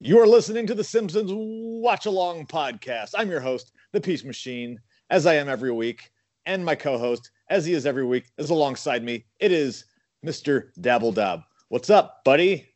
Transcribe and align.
You 0.00 0.20
are 0.20 0.28
listening 0.28 0.64
to 0.68 0.76
the 0.76 0.84
Simpsons 0.84 1.32
Watch 1.34 2.06
Along 2.06 2.46
podcast. 2.46 3.14
I'm 3.16 3.28
your 3.28 3.40
host, 3.40 3.72
the 3.90 4.00
Peace 4.00 4.22
Machine, 4.22 4.78
as 5.10 5.26
I 5.26 5.34
am 5.34 5.48
every 5.48 5.72
week, 5.72 6.12
and 6.46 6.64
my 6.64 6.76
co-host, 6.76 7.32
as 7.50 7.64
he 7.64 7.72
is 7.72 7.84
every 7.84 8.06
week, 8.06 8.26
is 8.38 8.50
alongside 8.50 9.02
me. 9.02 9.24
It 9.40 9.50
is 9.50 9.86
Mr. 10.24 10.68
Dabble 10.80 11.10
Dab. 11.10 11.40
What's 11.66 11.90
up, 11.90 12.22
buddy? 12.24 12.68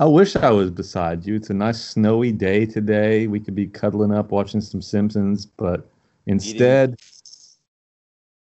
I 0.00 0.06
wish 0.06 0.34
I 0.34 0.50
was 0.50 0.72
beside 0.72 1.24
you. 1.24 1.36
It's 1.36 1.50
a 1.50 1.54
nice 1.54 1.80
snowy 1.80 2.32
day 2.32 2.66
today. 2.66 3.28
We 3.28 3.38
could 3.38 3.54
be 3.54 3.68
cuddling 3.68 4.10
up 4.10 4.32
watching 4.32 4.60
some 4.60 4.82
Simpsons, 4.82 5.46
but 5.46 5.88
instead, 6.26 6.96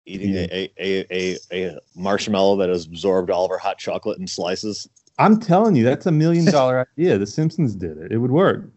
Eating 0.06 0.34
a, 0.34 0.48
a, 0.50 0.70
a, 0.79 1.06
a, 1.11 1.38
a 1.52 1.79
marshmallow 1.95 2.56
that 2.56 2.70
has 2.70 2.86
absorbed 2.86 3.30
all 3.30 3.45
of 3.45 3.50
our 3.50 3.59
hot 3.59 3.77
chocolate 3.77 4.18
in 4.18 4.27
slices. 4.27 4.88
I'm 5.18 5.38
telling 5.38 5.76
you, 5.76 5.84
that's 5.84 6.06
a 6.06 6.12
million 6.12 6.44
dollar 6.50 6.88
idea. 6.98 7.18
The 7.18 7.26
Simpsons 7.26 7.74
did 7.74 7.98
it. 7.98 8.12
It 8.12 8.18
would 8.18 8.30
work. 8.30 8.70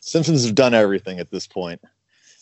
Simpsons 0.00 0.44
have 0.46 0.54
done 0.54 0.74
everything 0.74 1.18
at 1.18 1.30
this 1.30 1.46
point. 1.46 1.80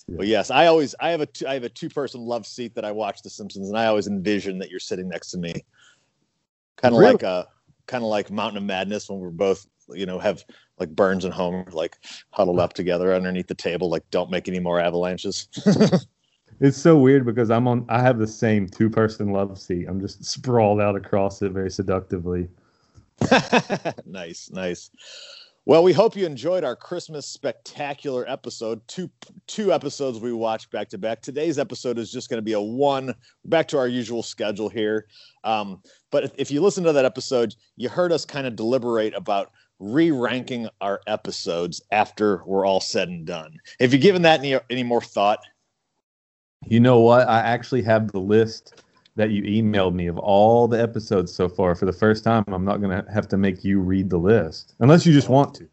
Yeah. 0.08 0.16
But 0.18 0.26
yes, 0.28 0.50
I 0.50 0.66
always 0.66 0.94
I 1.00 1.10
have 1.10 1.20
a 1.20 1.26
two, 1.26 1.46
I 1.48 1.54
have 1.54 1.64
a 1.64 1.68
two 1.68 1.88
person 1.88 2.20
love 2.20 2.46
seat 2.46 2.74
that 2.76 2.84
I 2.84 2.92
watch 2.92 3.22
The 3.22 3.30
Simpsons, 3.30 3.68
and 3.68 3.76
I 3.76 3.86
always 3.86 4.06
envision 4.06 4.58
that 4.58 4.70
you're 4.70 4.78
sitting 4.78 5.08
next 5.08 5.32
to 5.32 5.38
me, 5.38 5.64
kind 6.76 6.94
of 6.94 7.00
Really? 7.00 7.14
like 7.14 7.24
uh, 7.24 7.44
a 7.46 7.86
kind 7.86 8.04
of 8.04 8.10
like 8.10 8.30
Mountain 8.30 8.58
of 8.58 8.62
Madness 8.62 9.10
when 9.10 9.18
we're 9.18 9.30
both 9.30 9.66
you 9.92 10.06
know 10.06 10.20
have 10.20 10.44
like 10.78 10.90
Burns 10.90 11.24
and 11.24 11.34
Homer 11.34 11.66
like 11.72 11.98
huddled 12.30 12.60
up 12.60 12.74
together 12.74 13.12
underneath 13.14 13.48
the 13.48 13.54
table, 13.56 13.90
like 13.90 14.08
don't 14.12 14.30
make 14.30 14.46
any 14.46 14.60
more 14.60 14.78
avalanches. 14.80 15.48
It's 16.58 16.78
so 16.78 16.96
weird 16.96 17.26
because 17.26 17.50
I'm 17.50 17.68
on. 17.68 17.84
I 17.88 18.00
have 18.00 18.18
the 18.18 18.26
same 18.26 18.66
two 18.66 18.88
person 18.88 19.30
love 19.30 19.58
seat. 19.58 19.86
I'm 19.88 20.00
just 20.00 20.24
sprawled 20.24 20.80
out 20.80 20.96
across 20.96 21.42
it 21.42 21.52
very 21.52 21.70
seductively. 21.70 22.48
nice, 24.06 24.50
nice. 24.52 24.90
Well, 25.66 25.82
we 25.82 25.92
hope 25.92 26.14
you 26.14 26.26
enjoyed 26.26 26.62
our 26.62 26.76
Christmas 26.76 27.26
spectacular 27.26 28.24
episode. 28.28 28.86
Two 28.86 29.10
two 29.48 29.72
episodes 29.72 30.20
we 30.20 30.32
watched 30.32 30.70
back 30.70 30.88
to 30.90 30.98
back. 30.98 31.22
Today's 31.22 31.58
episode 31.58 31.98
is 31.98 32.12
just 32.12 32.30
going 32.30 32.38
to 32.38 32.42
be 32.42 32.52
a 32.52 32.60
one 32.60 33.12
back 33.46 33.66
to 33.68 33.78
our 33.78 33.88
usual 33.88 34.22
schedule 34.22 34.68
here. 34.68 35.06
Um, 35.42 35.82
but 36.12 36.22
if, 36.22 36.32
if 36.38 36.50
you 36.52 36.60
listen 36.60 36.84
to 36.84 36.92
that 36.92 37.04
episode, 37.04 37.56
you 37.76 37.88
heard 37.88 38.12
us 38.12 38.24
kind 38.24 38.46
of 38.46 38.54
deliberate 38.54 39.12
about 39.16 39.50
re-ranking 39.80 40.68
our 40.80 41.00
episodes 41.08 41.82
after 41.90 42.42
we're 42.46 42.64
all 42.64 42.80
said 42.80 43.08
and 43.08 43.26
done. 43.26 43.58
Have 43.80 43.92
you 43.92 43.98
given 43.98 44.22
that 44.22 44.38
any 44.38 44.56
any 44.70 44.84
more 44.84 45.02
thought? 45.02 45.40
You 46.64 46.78
know 46.78 47.00
what? 47.00 47.28
I 47.28 47.40
actually 47.40 47.82
have 47.82 48.12
the 48.12 48.20
list 48.20 48.82
that 49.16 49.30
you 49.30 49.42
emailed 49.42 49.94
me 49.94 50.06
of 50.06 50.18
all 50.18 50.68
the 50.68 50.80
episodes 50.80 51.34
so 51.34 51.48
far. 51.48 51.74
For 51.74 51.86
the 51.86 51.92
first 51.92 52.22
time, 52.22 52.44
I'm 52.48 52.64
not 52.64 52.80
going 52.80 52.90
to 53.04 53.10
have 53.10 53.26
to 53.28 53.36
make 53.36 53.64
you 53.64 53.80
read 53.80 54.10
the 54.10 54.18
list 54.18 54.74
unless 54.80 55.04
you 55.06 55.12
just 55.12 55.28
want 55.28 55.54
to. 55.54 55.64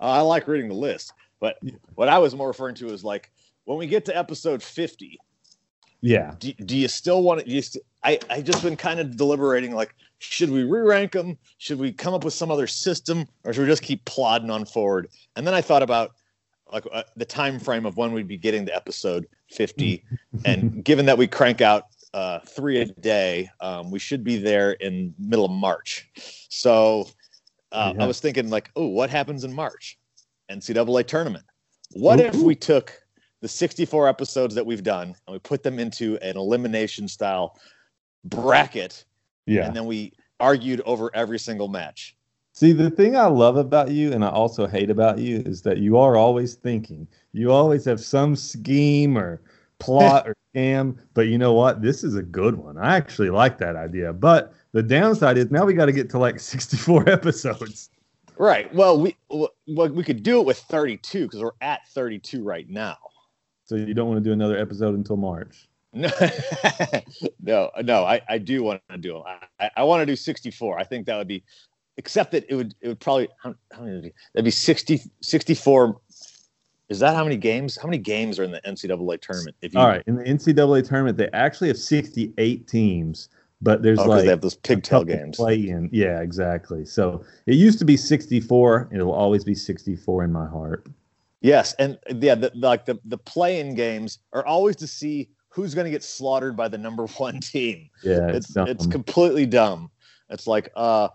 Uh, 0.00 0.04
I 0.04 0.20
like 0.20 0.48
reading 0.48 0.68
the 0.68 0.74
list, 0.74 1.12
but 1.40 1.58
what 1.94 2.08
I 2.08 2.18
was 2.18 2.34
more 2.34 2.48
referring 2.48 2.74
to 2.76 2.88
is 2.88 3.04
like 3.04 3.30
when 3.64 3.78
we 3.78 3.86
get 3.86 4.04
to 4.06 4.16
episode 4.16 4.62
50, 4.62 5.18
Yeah. 6.00 6.34
do, 6.38 6.52
do 6.54 6.76
you 6.76 6.88
still 6.88 7.22
want 7.22 7.40
to? 7.40 7.48
You 7.50 7.62
st- 7.62 7.84
I 8.02 8.18
I 8.30 8.40
just 8.42 8.62
been 8.62 8.76
kind 8.76 9.00
of 9.00 9.16
deliberating 9.16 9.74
like, 9.74 9.94
should 10.18 10.50
we 10.50 10.64
re-rank 10.64 11.12
them? 11.12 11.36
Should 11.58 11.78
we 11.78 11.92
come 11.92 12.14
up 12.14 12.24
with 12.24 12.34
some 12.34 12.50
other 12.50 12.66
system, 12.66 13.26
or 13.44 13.52
should 13.52 13.62
we 13.62 13.68
just 13.68 13.82
keep 13.82 14.04
plodding 14.04 14.50
on 14.50 14.64
forward? 14.64 15.08
And 15.36 15.46
then 15.46 15.54
I 15.54 15.60
thought 15.60 15.82
about 15.82 16.12
like 16.72 16.84
uh, 16.92 17.02
the 17.16 17.24
time 17.24 17.58
frame 17.58 17.84
of 17.86 17.96
when 17.96 18.12
we'd 18.12 18.26
be 18.28 18.36
getting 18.38 18.64
to 18.66 18.74
episode 18.74 19.26
50, 19.50 20.02
and 20.44 20.82
given 20.84 21.06
that 21.06 21.18
we 21.18 21.26
crank 21.26 21.60
out 21.60 21.84
uh, 22.16 22.38
three 22.40 22.80
a 22.80 22.86
day, 22.86 23.50
um, 23.60 23.90
we 23.90 23.98
should 23.98 24.24
be 24.24 24.38
there 24.38 24.72
in 24.72 25.14
middle 25.18 25.44
of 25.44 25.50
March. 25.50 26.08
So 26.48 27.08
uh, 27.72 27.92
Yeah. 27.94 28.04
I 28.04 28.06
was 28.06 28.20
thinking 28.20 28.48
like, 28.48 28.70
oh, 28.74 28.86
what 28.86 29.10
happens 29.10 29.44
in 29.44 29.52
March? 29.52 29.98
NCAA 30.50 31.06
tournament. 31.06 31.44
What 31.92 32.18
if 32.18 32.34
we 32.36 32.54
took 32.54 32.98
the 33.42 33.48
64 33.48 34.08
episodes 34.08 34.54
that 34.54 34.64
we've 34.64 34.82
done 34.82 35.14
and 35.26 35.34
we 35.34 35.38
put 35.40 35.62
them 35.62 35.78
into 35.78 36.16
an 36.22 36.38
elimination 36.38 37.06
style 37.06 37.60
bracket 38.24 39.04
Yeah. 39.44 39.66
and 39.66 39.76
then 39.76 39.84
we 39.84 40.14
argued 40.40 40.80
over 40.86 41.10
every 41.14 41.38
single 41.38 41.68
match? 41.68 42.16
See, 42.54 42.72
the 42.72 42.88
thing 42.88 43.14
I 43.14 43.26
love 43.26 43.58
about 43.58 43.90
you 43.90 44.14
and 44.14 44.24
I 44.24 44.30
also 44.30 44.66
hate 44.66 44.88
about 44.88 45.18
you 45.18 45.42
is 45.44 45.60
that 45.62 45.76
you 45.76 45.98
are 45.98 46.16
always 46.16 46.54
thinking. 46.54 47.06
You 47.32 47.52
always 47.52 47.84
have 47.84 48.00
some 48.00 48.34
scheme 48.34 49.18
or 49.18 49.42
plot 49.78 50.28
or 50.28 50.36
scam. 50.54 50.98
But 51.14 51.28
you 51.28 51.38
know 51.38 51.52
what? 51.52 51.82
This 51.82 52.04
is 52.04 52.16
a 52.16 52.22
good 52.22 52.56
one. 52.56 52.78
I 52.78 52.96
actually 52.96 53.30
like 53.30 53.58
that 53.58 53.76
idea. 53.76 54.12
But 54.12 54.54
the 54.72 54.82
downside 54.82 55.38
is 55.38 55.50
now 55.50 55.64
we 55.64 55.74
got 55.74 55.86
to 55.86 55.92
get 55.92 56.10
to 56.10 56.18
like 56.18 56.40
64 56.40 57.08
episodes. 57.08 57.90
Right. 58.38 58.72
Well, 58.74 59.00
we 59.00 59.16
well, 59.30 59.50
we 59.66 60.04
could 60.04 60.22
do 60.22 60.40
it 60.40 60.46
with 60.46 60.58
32 60.58 61.22
because 61.22 61.40
we're 61.40 61.52
at 61.62 61.88
32 61.88 62.42
right 62.42 62.68
now. 62.68 62.98
So 63.64 63.74
you 63.74 63.94
don't 63.94 64.08
want 64.08 64.22
to 64.22 64.24
do 64.24 64.32
another 64.32 64.56
episode 64.56 64.94
until 64.94 65.16
March. 65.16 65.68
No, 65.96 66.10
no, 67.40 67.70
no. 67.82 68.04
I, 68.04 68.20
I 68.28 68.36
do 68.36 68.62
want 68.62 68.82
to 68.90 68.98
do 68.98 69.14
them. 69.14 69.22
I, 69.58 69.70
I 69.78 69.84
want 69.84 70.02
to 70.02 70.06
do 70.06 70.14
64. 70.14 70.78
I 70.78 70.84
think 70.84 71.06
that 71.06 71.16
would 71.16 71.26
be, 71.26 71.42
except 71.96 72.32
that 72.32 72.44
it 72.50 72.54
would 72.54 72.74
it 72.82 72.88
would 72.88 73.00
probably 73.00 73.28
how, 73.42 73.54
how 73.72 73.80
many 73.80 73.94
would 73.94 74.02
be? 74.02 74.12
that'd 74.34 74.44
be 74.44 74.50
60 74.50 75.00
64. 75.22 75.98
Is 76.88 77.00
that 77.00 77.14
how 77.14 77.24
many 77.24 77.36
games? 77.36 77.76
How 77.80 77.88
many 77.88 77.98
games 77.98 78.38
are 78.38 78.44
in 78.44 78.52
the 78.52 78.60
NCAA 78.60 79.20
tournament? 79.20 79.56
If 79.60 79.74
you, 79.74 79.80
All 79.80 79.88
right. 79.88 80.02
In 80.06 80.16
the 80.16 80.24
NCAA 80.24 80.86
tournament, 80.88 81.18
they 81.18 81.28
actually 81.32 81.68
have 81.68 81.78
68 81.78 82.68
teams, 82.68 83.28
but 83.60 83.82
there's 83.82 83.98
oh, 83.98 84.06
like 84.06 84.22
they 84.22 84.28
have 84.28 84.40
those 84.40 84.54
pigtail 84.54 85.02
games. 85.02 85.36
Play 85.36 85.68
in. 85.68 85.88
Yeah, 85.92 86.20
exactly. 86.20 86.84
So 86.84 87.24
it 87.46 87.54
used 87.54 87.78
to 87.80 87.84
be 87.84 87.96
64. 87.96 88.90
It'll 88.92 89.12
always 89.12 89.42
be 89.42 89.54
64 89.54 90.24
in 90.24 90.32
my 90.32 90.46
heart. 90.46 90.86
Yes, 91.40 91.74
and 91.74 91.98
yeah, 92.08 92.34
the, 92.34 92.50
like 92.54 92.86
the 92.86 92.98
the 93.04 93.18
play-in 93.18 93.74
games 93.74 94.20
are 94.32 94.44
always 94.46 94.76
to 94.76 94.86
see 94.86 95.28
who's 95.48 95.74
going 95.74 95.84
to 95.84 95.90
get 95.90 96.02
slaughtered 96.02 96.56
by 96.56 96.68
the 96.68 96.78
number 96.78 97.06
one 97.18 97.40
team. 97.40 97.90
Yeah, 98.02 98.28
It's 98.28 98.56
it's, 98.56 98.70
it's 98.70 98.86
completely 98.86 99.46
dumb. 99.46 99.90
It's 100.30 100.46
like 100.46 100.70
uh 100.76 101.08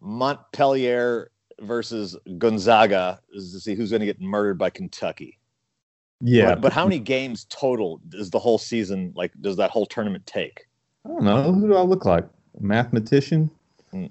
Montpellier 0.00 1.30
versus 1.60 2.16
Gonzaga 2.38 3.20
is 3.32 3.52
to 3.52 3.60
see 3.60 3.74
who's 3.74 3.90
going 3.90 4.00
to 4.00 4.06
get 4.06 4.20
murdered 4.20 4.58
by 4.58 4.70
Kentucky. 4.70 5.38
yeah. 6.20 6.54
but, 6.54 6.60
but 6.62 6.72
how 6.72 6.84
many 6.84 6.98
games 6.98 7.46
total 7.48 8.00
does 8.08 8.30
the 8.30 8.38
whole 8.38 8.58
season 8.58 9.12
like 9.16 9.32
does 9.40 9.56
that 9.56 9.70
whole 9.70 9.86
tournament 9.86 10.26
take? 10.26 10.66
I 11.04 11.08
don't 11.08 11.24
know. 11.24 11.52
Who 11.52 11.68
do 11.68 11.76
I 11.76 11.82
look 11.82 12.04
like? 12.04 12.24
A 12.24 12.62
mathematician? 12.62 13.50
Hmm. 13.90 14.06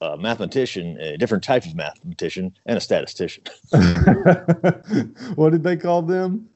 A 0.00 0.16
mathematician, 0.16 0.98
a 0.98 1.18
different 1.18 1.44
type 1.44 1.66
of 1.66 1.74
mathematician, 1.74 2.56
and 2.66 2.78
a 2.78 2.80
statistician. 2.80 3.44
what 5.34 5.50
did 5.50 5.62
they 5.62 5.76
call 5.76 6.02
them? 6.02 6.48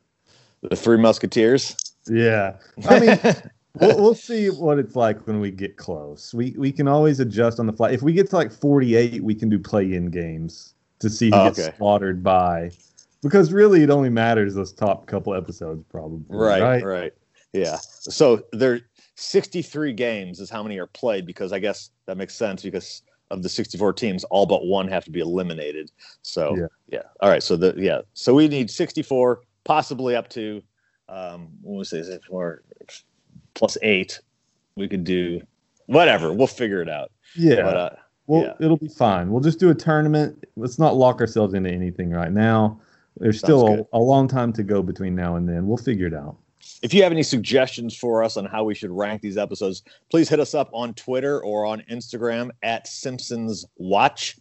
The 0.63 0.77
Three 0.77 0.97
Musketeers. 0.97 1.77
Yeah. 2.09 2.57
I 2.89 3.01
mean, 3.01 3.19
we'll, 3.81 4.01
we'll 4.01 4.15
see 4.15 4.49
what 4.51 4.79
it's 4.79 4.97
like 4.97 5.27
when 5.27 5.41
we 5.41 5.51
get 5.51 5.77
close. 5.77 6.33
We 6.35 6.55
we 6.57 6.73
can 6.73 6.89
always 6.89 7.21
adjust 7.21 7.59
on 7.59 7.67
the 7.67 7.73
fly. 7.73 7.91
If 7.91 8.03
we 8.03 8.13
get 8.13 8.31
to 8.31 8.37
like 8.37 8.53
48, 8.53 9.23
we 9.23 9.35
can 9.35 9.49
do 9.49 9.59
play-in 9.59 10.11
games 10.11 10.75
to 11.01 11.11
see 11.11 11.31
who 11.31 11.37
Oh, 11.37 11.45
gets 11.45 11.61
okay. 11.61 11.77
slaughtered 11.77 12.23
by. 12.23 12.71
Because 13.23 13.53
really, 13.53 13.83
it 13.83 13.91
only 13.91 14.11
matters 14.11 14.55
those 14.55 14.73
top 14.73 15.07
couple 15.07 15.35
episodes, 15.35 15.83
probably. 15.91 16.25
Right, 16.29 16.85
right, 16.85 17.13
Yeah. 17.53 17.79
So 17.81 18.43
there 18.53 18.81
63 19.17 19.93
games 19.95 20.41
is 20.41 20.51
how 20.51 20.63
many 20.63 20.79
are 20.79 20.87
played 20.87 21.25
because 21.25 21.53
I 21.53 21.59
guess 21.59 21.91
that 22.07 22.17
makes 22.17 22.35
sense 22.35 22.63
because 22.63 23.03
of 23.31 23.43
the 23.43 23.49
64 23.49 23.95
teams, 23.95 24.25
all 24.25 24.45
but 24.45 24.67
one 24.67 24.89
have 24.89 25.05
to 25.05 25.11
be 25.11 25.21
eliminated. 25.21 25.91
So 26.23 26.57
Yeah. 26.57 26.67
yeah. 26.89 27.03
All 27.21 27.31
right. 27.31 27.43
So 27.43 27.57
the 27.57 27.75
yeah. 27.77 28.03
So 28.13 28.35
we 28.35 28.47
need 28.49 28.71
64, 28.71 29.41
possibly 29.65 30.15
up 30.15 30.29
to 30.31 30.63
um 31.09 31.49
what 31.63 31.79
was 31.79 31.93
it 31.93 32.21
more 32.31 32.63
plus 33.55 33.77
eight. 33.83 34.21
We 34.77 34.89
could 34.89 35.05
do 35.05 35.41
whatever. 35.87 36.33
We'll 36.33 36.47
figure 36.47 36.83
it 36.83 36.89
out. 36.89 37.11
Yeah. 37.37 37.63
But 37.63 37.77
uh 37.77 37.91
Well, 38.27 38.43
Yeah. 38.43 38.55
it'll 38.61 38.77
be 38.77 38.89
fine. 38.89 39.31
We'll 39.31 39.43
just 39.43 39.59
do 39.61 39.71
a 39.71 39.75
tournament. 39.75 40.45
Let's 40.57 40.79
not 40.79 40.97
lock 40.97 41.21
ourselves 41.21 41.55
into 41.55 41.71
anything 41.71 42.11
right 42.11 42.33
now. 42.33 42.81
There's 43.19 43.39
Sounds 43.41 43.61
still 43.63 43.87
a, 43.93 43.99
a 43.99 44.01
long 44.01 44.27
time 44.29 44.53
to 44.55 44.63
go 44.65 44.83
between 44.83 45.15
now 45.15 45.37
and 45.37 45.49
then. 45.49 45.67
We'll 45.69 45.77
figure 45.77 46.07
it 46.07 46.15
out. 46.15 46.37
If 46.83 46.95
you 46.95 47.03
have 47.03 47.13
any 47.13 47.23
suggestions 47.23 47.95
for 47.97 48.25
us 48.25 48.37
on 48.39 48.47
how 48.47 48.65
we 48.65 48.75
should 48.75 48.91
rank 48.91 49.21
these 49.21 49.37
episodes, 49.37 49.83
please 50.11 50.29
hit 50.29 50.41
us 50.41 50.55
up 50.55 50.71
on 50.73 50.95
Twitter 50.95 51.43
or 51.45 51.67
on 51.67 51.83
Instagram 51.91 52.51
at 52.63 52.87
Simpsons 52.87 53.67
Watch. 53.77 54.37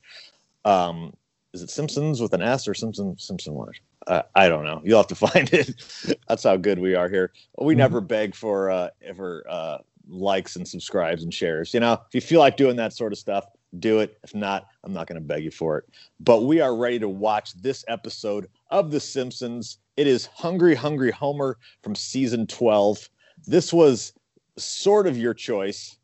Um, 0.66 1.14
is 1.54 1.62
it 1.62 1.70
Simpsons 1.70 2.22
with 2.22 2.34
an 2.34 2.42
S 2.42 2.68
or 2.68 2.74
Simpson 2.74 3.16
Simpson 3.20 3.54
Watch? 3.54 3.82
Uh, 4.08 4.22
I 4.36 4.50
don't 4.50 4.66
know. 4.66 4.82
You'll 4.84 4.98
have 5.00 5.08
to 5.08 5.16
find 5.28 5.52
it. 5.54 6.18
That's 6.28 6.44
how 6.44 6.58
good 6.58 6.80
we 6.80 6.96
are 6.96 7.10
here. 7.10 7.32
We 7.58 7.74
Mhm. 7.74 7.78
never 7.78 8.02
beg 8.02 8.36
for 8.36 8.70
uh, 8.70 8.90
ever 9.02 9.44
uh, 9.50 9.78
likes 10.08 10.56
and 10.56 10.68
subscribes 10.68 11.24
and 11.24 11.34
shares. 11.34 11.74
You 11.74 11.80
know, 11.80 11.94
if 11.94 12.14
you 12.16 12.22
feel 12.22 12.40
like 12.40 12.58
doing 12.58 12.76
that 12.78 12.94
sort 12.94 13.14
of 13.14 13.20
stuff, 13.20 13.46
do 13.80 14.00
it. 14.02 14.18
If 14.24 14.36
not, 14.36 14.68
I'm 14.84 14.94
not 14.94 15.08
going 15.08 15.20
to 15.22 15.26
beg 15.26 15.44
you 15.44 15.52
for 15.52 15.78
it. 15.80 15.86
But 16.20 16.42
we 16.44 16.60
are 16.62 16.76
ready 16.76 17.00
to 17.00 17.10
watch 17.10 17.54
this 17.54 17.84
episode 17.88 18.48
of 18.70 18.92
The 18.92 19.00
Simpsons. 19.00 19.78
It 19.98 20.06
is 20.08 20.26
Hungry 20.28 20.76
Hungry 20.76 21.12
Homer 21.12 21.58
from 21.82 21.96
season 21.96 22.46
12. 22.46 23.10
This 23.48 23.72
was 23.74 24.14
sort 24.58 25.08
of 25.08 25.18
your 25.18 25.34
choice. 25.34 25.98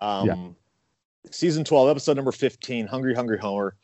Um, 0.00 0.26
Yeah. 0.26 0.48
Season 1.30 1.64
12, 1.64 1.88
episode 1.88 2.16
number 2.16 2.32
15, 2.32 2.86
Hungry 2.86 3.14
Hungry 3.14 3.38
Homer. 3.38 3.76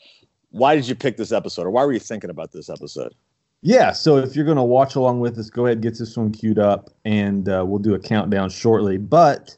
why 0.51 0.75
did 0.75 0.87
you 0.89 0.95
pick 0.97 1.17
this 1.17 1.31
episode, 1.33 1.65
or 1.65 1.71
why 1.71 1.85
were 1.85 1.93
you 1.93 2.01
thinking 2.01 2.29
about 2.29 2.51
this 2.53 2.69
episode? 2.69 3.15
Yeah, 3.63 3.93
so 3.93 4.17
if 4.17 4.35
you're 4.35 4.45
going 4.47 4.57
to 4.57 4.63
watch 4.63 4.95
along 4.95 5.21
with 5.21 5.39
us, 5.39 5.51
go 5.51 5.67
ahead 5.67 5.83
get 5.83 5.99
this 5.99 6.17
one 6.17 6.33
queued 6.33 6.59
up, 6.59 6.91
and 7.05 7.49
uh, 7.49 7.65
we'll 7.67 7.79
do 7.79 7.95
a 7.95 7.99
countdown 7.99 8.49
shortly. 8.49 8.97
But 8.97 9.57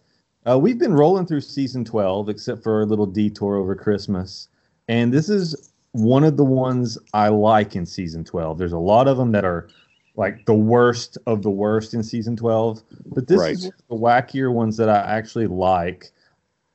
uh, 0.49 0.59
we've 0.59 0.79
been 0.79 0.93
rolling 0.93 1.27
through 1.27 1.43
season 1.43 1.85
12, 1.85 2.29
except 2.29 2.65
for 2.65 2.83
a 2.83 2.87
little 2.87 3.07
detour 3.07 3.57
over 3.57 3.77
Christmas, 3.77 4.49
and 4.89 5.13
this 5.13 5.29
is 5.29 5.71
one 5.93 6.25
of 6.25 6.37
the 6.37 6.45
ones 6.45 6.99
I 7.13 7.29
like 7.29 7.77
in 7.77 7.87
season 7.87 8.25
12. 8.25 8.59
There's 8.59 8.73
a 8.73 8.79
lot 8.79 9.07
of 9.07 9.19
them 9.19 9.31
that 9.33 9.45
are 9.45 9.69
like 10.17 10.47
the 10.47 10.55
worst 10.55 11.17
of 11.27 11.43
the 11.43 11.51
worst 11.51 11.95
in 11.95 12.03
season 12.03 12.35
12, 12.35 12.83
but 13.15 13.29
this 13.29 13.39
Right. 13.41 13.55
is 13.55 13.71
the 13.89 13.97
wackier 13.97 14.53
ones 14.53 14.77
that 14.79 14.89
I 14.89 14.99
actually 14.99 15.47
like. 15.47 16.11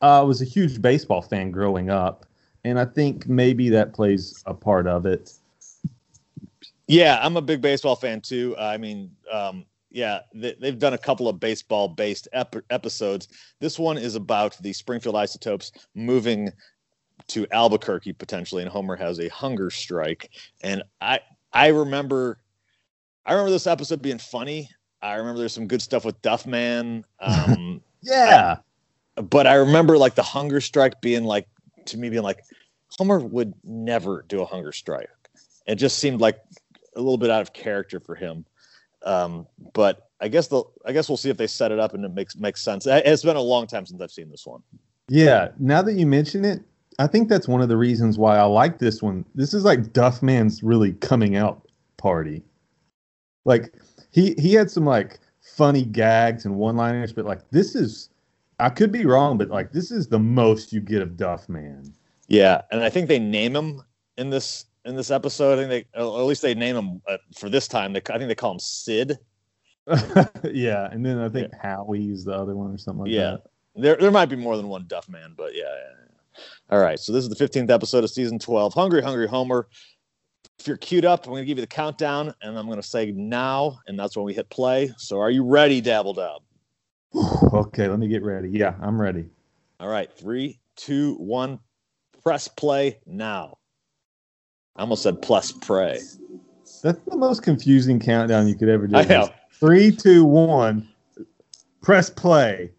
Uh, 0.01 0.21
I 0.21 0.23
was 0.23 0.41
a 0.41 0.45
huge 0.45 0.81
baseball 0.81 1.21
fan 1.21 1.51
growing 1.51 1.89
up, 1.89 2.25
and 2.63 2.79
I 2.79 2.85
think 2.85 3.27
maybe 3.27 3.69
that 3.69 3.93
plays 3.93 4.41
a 4.45 4.53
part 4.53 4.87
of 4.87 5.05
it. 5.05 5.33
Yeah, 6.87 7.19
I'm 7.21 7.37
a 7.37 7.41
big 7.41 7.61
baseball 7.61 7.95
fan 7.95 8.21
too. 8.21 8.55
I 8.57 8.77
mean, 8.77 9.11
um, 9.31 9.65
yeah, 9.91 10.19
they, 10.33 10.55
they've 10.59 10.77
done 10.79 10.93
a 10.93 10.97
couple 10.97 11.27
of 11.27 11.39
baseball 11.39 11.87
based 11.87 12.27
ep- 12.33 12.55
episodes. 12.69 13.27
This 13.59 13.77
one 13.77 13.97
is 13.97 14.15
about 14.15 14.57
the 14.61 14.73
Springfield 14.73 15.15
Isotopes 15.15 15.71
moving 15.95 16.51
to 17.27 17.47
Albuquerque 17.51 18.13
potentially, 18.13 18.61
and 18.61 18.71
Homer 18.71 18.95
has 18.95 19.19
a 19.19 19.27
hunger 19.29 19.69
strike. 19.69 20.29
And 20.61 20.83
I 21.01 21.19
I 21.51 21.67
remember 21.67 22.39
I 23.25 23.33
remember 23.33 23.51
this 23.51 23.67
episode 23.67 24.01
being 24.01 24.19
funny. 24.19 24.69
I 25.01 25.15
remember 25.15 25.39
there's 25.39 25.53
some 25.53 25.67
good 25.67 25.81
stuff 25.81 26.05
with 26.05 26.21
Duffman. 26.21 27.03
Um, 27.19 27.81
Yeah. 28.01 28.57
but 29.15 29.47
I 29.47 29.55
remember 29.55 29.97
like 29.97 30.15
the 30.15 30.23
hunger 30.23 30.61
strike 30.61 31.01
being 31.01 31.23
like 31.25 31.47
to 31.85 31.97
me 31.97 32.09
being 32.09 32.23
like 32.23 32.43
Homer 32.97 33.19
would 33.19 33.53
never 33.63 34.23
do 34.27 34.41
a 34.41 34.45
hunger 34.45 34.71
strike. 34.71 35.09
It 35.65 35.75
just 35.75 35.97
seemed 35.99 36.21
like 36.21 36.39
a 36.97 36.99
little 36.99 37.17
bit 37.17 37.29
out 37.29 37.41
of 37.41 37.53
character 37.53 37.99
for 37.99 38.15
him. 38.15 38.45
Um, 39.03 39.47
but 39.73 40.09
I 40.19 40.27
guess 40.27 40.47
the 40.47 40.63
I 40.85 40.91
guess 40.91 41.07
we'll 41.07 41.17
see 41.17 41.29
if 41.29 41.37
they 41.37 41.47
set 41.47 41.71
it 41.71 41.79
up 41.79 41.93
and 41.93 42.03
it 42.03 42.13
makes 42.13 42.35
makes 42.35 42.61
sense. 42.61 42.85
It- 42.87 43.03
It's 43.05 43.23
been 43.23 43.35
a 43.37 43.41
long 43.41 43.67
time 43.67 43.85
since 43.85 44.01
I've 44.01 44.11
seen 44.11 44.29
this 44.29 44.45
one. 44.45 44.61
Yeah, 45.07 45.49
now 45.59 45.81
that 45.83 45.93
you 45.93 46.05
mention 46.05 46.43
it, 46.43 46.61
I 46.99 47.07
think 47.07 47.29
that's 47.29 47.47
one 47.47 47.61
of 47.61 47.69
the 47.69 47.77
reasons 47.77 48.17
why 48.17 48.37
I 48.37 48.43
like 48.43 48.79
this 48.79 49.01
one. 49.01 49.23
This 49.35 49.53
is 49.53 49.63
like 49.63 49.93
Duffman's 49.93 50.63
really 50.63 50.93
coming 50.93 51.35
out 51.37 51.65
party. 51.97 52.43
Like 53.45 53.73
he 54.11 54.33
he 54.39 54.53
had 54.53 54.69
some 54.71 54.85
like 54.85 55.19
funny 55.41 55.85
gags 55.85 56.45
and 56.45 56.55
one-liners, 56.57 57.13
but 57.13 57.25
like 57.25 57.47
this 57.51 57.75
is 57.75 58.09
I 58.59 58.69
could 58.69 58.91
be 58.91 59.05
wrong, 59.05 59.37
but 59.37 59.49
like 59.49 59.71
this 59.71 59.91
is 59.91 60.07
the 60.07 60.19
most 60.19 60.73
you 60.73 60.81
get 60.81 61.01
of 61.03 61.11
Duffman. 61.11 61.93
Yeah, 62.27 62.61
and 62.71 62.81
I 62.83 62.89
think 62.89 63.07
they 63.07 63.19
name 63.19 63.55
him 63.55 63.83
in 64.17 64.29
this 64.31 64.65
in 64.87 64.95
this 64.95 65.11
episode. 65.11 65.59
I 65.59 65.67
think 65.67 65.87
they, 65.93 65.99
or 66.01 66.19
at 66.19 66.25
least 66.25 66.41
they 66.41 66.55
name 66.55 66.75
him 66.75 67.01
uh, 67.07 67.17
for 67.35 67.49
this 67.49 67.67
time. 67.67 67.93
They, 67.93 68.01
I 68.09 68.17
think 68.17 68.27
they 68.29 68.35
call 68.35 68.53
him 68.53 68.59
Sid. 68.59 69.19
yeah, 70.43 70.89
and 70.91 71.05
then 71.05 71.19
I 71.19 71.29
think 71.29 71.53
Howie's 71.61 72.25
the 72.25 72.33
other 72.33 72.55
one 72.55 72.73
or 72.73 72.77
something 72.77 73.03
like 73.03 73.11
yeah, 73.11 73.31
that. 73.31 73.43
there 73.75 73.95
there 73.95 74.11
might 74.11 74.25
be 74.25 74.35
more 74.35 74.57
than 74.57 74.67
one 74.67 74.85
Duff 74.87 75.07
Man, 75.07 75.33
but 75.37 75.55
yeah, 75.55 75.63
yeah, 75.63 75.93
yeah. 75.99 76.43
All 76.69 76.79
right, 76.79 76.99
so 76.99 77.13
this 77.13 77.23
is 77.23 77.29
the 77.29 77.35
fifteenth 77.35 77.69
episode 77.69 78.03
of 78.03 78.09
season 78.09 78.39
twelve. 78.39 78.73
Hungry, 78.73 79.01
hungry 79.01 79.27
Homer. 79.27 79.67
If 80.59 80.67
you're 80.67 80.77
queued 80.77 81.05
up, 81.05 81.25
I'm 81.25 81.33
going 81.33 81.43
to 81.43 81.45
give 81.45 81.57
you 81.57 81.61
the 81.61 81.67
countdown, 81.67 82.33
and 82.41 82.57
I'm 82.57 82.65
going 82.65 82.81
to 82.81 82.87
say 82.87 83.11
now, 83.11 83.79
and 83.87 83.97
that's 83.97 84.17
when 84.17 84.25
we 84.25 84.33
hit 84.33 84.49
play. 84.49 84.91
So, 84.97 85.19
are 85.19 85.29
you 85.29 85.43
ready, 85.43 85.81
Dabble 85.81 86.15
Dab? 86.15 86.41
Okay, 87.53 87.87
let 87.87 87.99
me 87.99 88.07
get 88.07 88.23
ready. 88.23 88.49
Yeah, 88.49 88.73
I'm 88.81 88.99
ready. 88.99 89.25
All 89.79 89.87
right, 89.87 90.11
three, 90.11 90.59
two, 90.75 91.13
one. 91.15 91.59
Press 92.23 92.47
play 92.47 92.99
now. 93.05 93.57
I 94.77 94.81
almost 94.81 95.03
said 95.03 95.21
plus 95.21 95.51
pray. 95.51 95.99
That's 96.83 96.99
the 97.03 97.17
most 97.17 97.43
confusing 97.43 97.99
countdown 97.99 98.47
you 98.47 98.55
could 98.55 98.69
ever 98.69 98.87
do. 98.87 98.95
I 98.95 99.03
know. 99.03 99.29
Three, 99.53 99.91
two, 99.91 100.23
one. 100.23 100.87
Press 101.81 102.09
play 102.09 102.71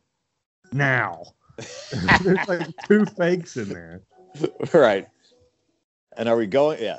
now. 0.73 1.25
There's 2.23 2.47
like 2.47 2.69
two 2.87 3.05
fakes 3.05 3.57
in 3.57 3.69
there. 3.69 4.03
right. 4.73 5.09
And 6.17 6.29
are 6.29 6.37
we 6.37 6.47
going? 6.47 6.81
Yeah. 6.81 6.99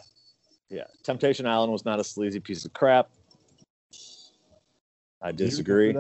Yeah. 0.69 0.85
Temptation 1.03 1.45
Island 1.45 1.71
was 1.71 1.85
not 1.85 1.99
a 1.99 2.03
sleazy 2.03 2.39
piece 2.39 2.65
of 2.65 2.73
crap. 2.73 3.09
I 5.21 5.31
disagree. 5.31 5.95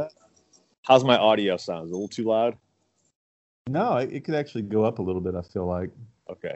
How's 0.83 1.03
my 1.03 1.17
audio 1.17 1.55
sound? 1.57 1.85
Is 1.85 1.91
it 1.91 1.93
a 1.93 1.95
little 1.95 2.07
too 2.07 2.23
loud? 2.25 2.57
No, 3.67 3.97
it, 3.97 4.11
it 4.11 4.23
could 4.25 4.35
actually 4.35 4.63
go 4.63 4.83
up 4.83 4.99
a 4.99 5.01
little 5.01 5.21
bit. 5.21 5.35
I 5.35 5.41
feel 5.41 5.65
like, 5.65 5.91
Okay. 6.29 6.55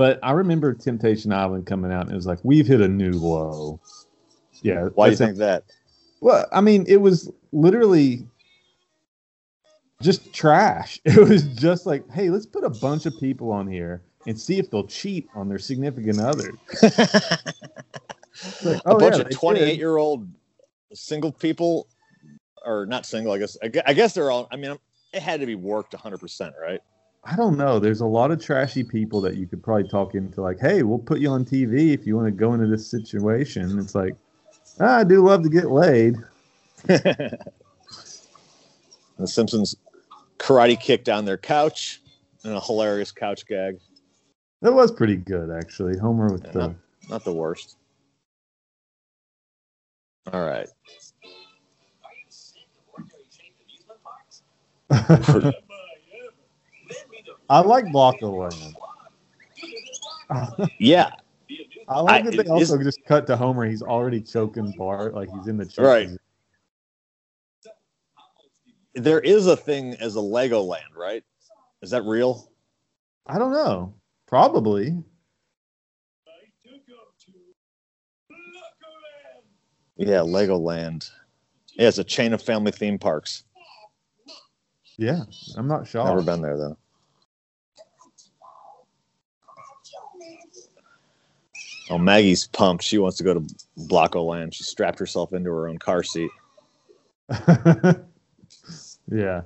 But 0.00 0.18
I 0.22 0.30
remember 0.30 0.72
Temptation 0.72 1.30
Island 1.30 1.66
coming 1.66 1.92
out, 1.92 2.04
and 2.04 2.12
it 2.12 2.14
was 2.14 2.24
like 2.24 2.38
we've 2.42 2.66
hit 2.66 2.80
a 2.80 2.88
new 2.88 3.12
low. 3.12 3.78
Yeah. 4.62 4.86
Why 4.94 5.08
do 5.08 5.10
you 5.10 5.16
think 5.18 5.36
that? 5.36 5.64
Well, 6.22 6.46
I 6.52 6.62
mean, 6.62 6.86
it 6.88 7.02
was 7.02 7.30
literally 7.52 8.26
just 10.00 10.32
trash. 10.32 10.98
It 11.04 11.28
was 11.28 11.42
just 11.42 11.84
like, 11.84 12.10
hey, 12.12 12.30
let's 12.30 12.46
put 12.46 12.64
a 12.64 12.70
bunch 12.70 13.04
of 13.04 13.12
people 13.20 13.52
on 13.52 13.70
here 13.70 14.00
and 14.26 14.40
see 14.40 14.58
if 14.58 14.70
they'll 14.70 14.86
cheat 14.86 15.28
on 15.34 15.50
their 15.50 15.58
significant 15.58 16.18
other. 16.18 16.50
Like, 18.64 18.78
a 18.78 18.82
oh, 18.86 18.98
bunch 18.98 19.16
yeah, 19.16 19.24
of 19.24 19.30
28 19.30 19.76
year 19.76 19.98
old 19.98 20.26
single 20.94 21.30
people, 21.30 21.88
or 22.64 22.86
not 22.86 23.04
single, 23.04 23.34
I 23.34 23.38
guess. 23.38 23.58
I 23.62 23.70
I 23.84 23.92
guess 23.92 24.14
they're 24.14 24.30
all, 24.30 24.48
I 24.50 24.56
mean, 24.56 24.78
it 25.12 25.20
had 25.20 25.40
to 25.40 25.46
be 25.46 25.56
worked 25.56 25.92
100%, 25.92 26.52
right? 26.58 26.80
I 27.24 27.36
don't 27.36 27.58
know. 27.58 27.78
There's 27.78 28.00
a 28.00 28.06
lot 28.06 28.30
of 28.30 28.42
trashy 28.42 28.82
people 28.82 29.20
that 29.20 29.36
you 29.36 29.46
could 29.46 29.62
probably 29.62 29.88
talk 29.88 30.14
into, 30.14 30.40
like, 30.40 30.58
hey, 30.58 30.82
we'll 30.82 30.98
put 30.98 31.20
you 31.20 31.28
on 31.28 31.44
TV 31.44 31.92
if 31.92 32.06
you 32.06 32.16
want 32.16 32.26
to 32.26 32.32
go 32.32 32.54
into 32.54 32.66
this 32.66 32.90
situation. 32.90 33.78
It's 33.78 33.94
like, 33.94 34.14
ah, 34.80 34.98
I 34.98 35.04
do 35.04 35.22
love 35.26 35.42
to 35.42 35.50
get 35.50 35.70
laid. 35.70 36.16
the 36.86 37.38
Simpsons 39.24 39.76
karate 40.38 40.80
kick 40.80 41.04
down 41.04 41.26
their 41.26 41.36
couch 41.36 42.00
and 42.42 42.54
a 42.54 42.60
hilarious 42.60 43.12
couch 43.12 43.46
gag. 43.46 43.78
That 44.62 44.72
was 44.72 44.90
pretty 44.90 45.16
good, 45.16 45.50
actually. 45.50 45.98
Homer 45.98 46.32
with 46.32 46.44
Yeah, 46.46 46.52
the. 46.52 46.74
Not 47.10 47.24
the 47.24 47.32
worst. 47.32 47.76
All 50.32 50.44
right. 50.44 50.68
I 57.50 57.60
like 57.60 57.84
Blockaway. 57.86 58.74
Yeah. 60.78 61.10
I 61.88 61.98
like 62.00 62.24
I- 62.24 62.30
that 62.30 62.36
they 62.44 62.48
also 62.48 62.78
just 62.80 63.04
cut 63.04 63.26
to 63.26 63.36
Homer. 63.36 63.66
He's 63.66 63.82
already 63.82 64.20
choking 64.20 64.72
Bart, 64.78 65.12
like 65.12 65.28
he's 65.34 65.48
in 65.48 65.56
the 65.56 65.66
choke. 65.66 65.84
Right. 65.84 66.08
There 68.94 69.18
is 69.18 69.48
a 69.48 69.56
thing 69.56 69.94
as 69.94 70.14
a 70.14 70.20
Legoland, 70.20 70.94
right? 70.96 71.24
Is 71.82 71.90
that 71.90 72.04
real? 72.04 72.48
I 73.26 73.38
don't 73.38 73.52
know. 73.52 73.94
Probably. 74.28 75.02
Yeah, 79.96 80.18
Legoland. 80.20 81.10
Yeah, 81.74 81.88
it's 81.88 81.98
a 81.98 82.04
chain 82.04 82.32
of 82.32 82.40
family 82.40 82.70
theme 82.72 82.98
parks. 82.98 83.42
Yeah, 84.96 85.24
I'm 85.56 85.66
not 85.66 85.88
sure. 85.88 86.04
Never 86.04 86.22
been 86.22 86.40
there 86.42 86.56
though. 86.56 86.76
Oh, 91.90 91.98
Maggie's 91.98 92.46
pumped. 92.46 92.84
She 92.84 92.98
wants 92.98 93.16
to 93.18 93.24
go 93.24 93.34
to 93.34 93.40
Blocko 93.78 94.24
Land. 94.24 94.54
She 94.54 94.62
strapped 94.62 94.98
herself 94.98 95.32
into 95.32 95.50
her 95.50 95.68
own 95.68 95.78
car 95.78 96.02
seat 96.02 96.30
yeah. 99.08 99.42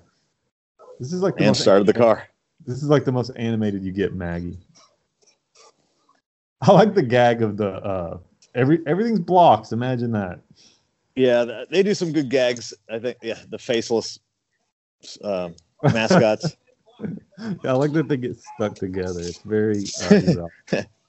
This 0.98 1.12
is 1.12 1.20
like 1.20 1.36
the 1.36 1.44
and 1.44 1.56
started 1.56 1.86
the 1.86 1.92
car. 1.92 2.28
This 2.66 2.82
is 2.82 2.88
like 2.88 3.04
the 3.04 3.12
most 3.12 3.30
animated 3.36 3.82
you 3.82 3.92
get, 3.92 4.14
Maggie. 4.14 4.58
I 6.62 6.72
like 6.72 6.94
the 6.94 7.02
gag 7.02 7.42
of 7.42 7.56
the 7.56 7.68
uh 7.68 8.18
every 8.54 8.80
everything's 8.86 9.20
blocks. 9.20 9.72
Imagine 9.72 10.12
that. 10.12 10.40
Yeah, 11.14 11.64
they 11.70 11.82
do 11.82 11.94
some 11.94 12.12
good 12.12 12.30
gags. 12.30 12.72
I 12.90 12.98
think. 12.98 13.18
Yeah, 13.22 13.38
the 13.50 13.58
faceless 13.58 14.18
um, 15.22 15.54
mascots. 15.82 16.56
Yeah, 17.36 17.70
I 17.70 17.72
like 17.72 17.92
that 17.94 18.06
they 18.06 18.16
get 18.16 18.38
stuck 18.54 18.76
together. 18.76 19.18
It's 19.18 19.40
very 19.40 19.82
uh, 20.08 20.82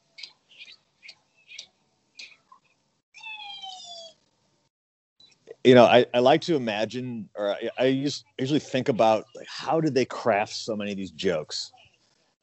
you 5.65 5.73
know, 5.73 5.85
I, 5.85 6.05
I 6.13 6.19
like 6.19 6.41
to 6.41 6.55
imagine, 6.55 7.27
or 7.35 7.51
I, 7.51 7.69
I 7.77 7.85
usually 8.37 8.59
think 8.59 8.87
about 8.87 9.25
like 9.35 9.47
how 9.49 9.81
did 9.81 9.95
they 9.95 10.05
craft 10.05 10.53
so 10.53 10.75
many 10.75 10.91
of 10.91 10.97
these 10.97 11.11
jokes? 11.11 11.71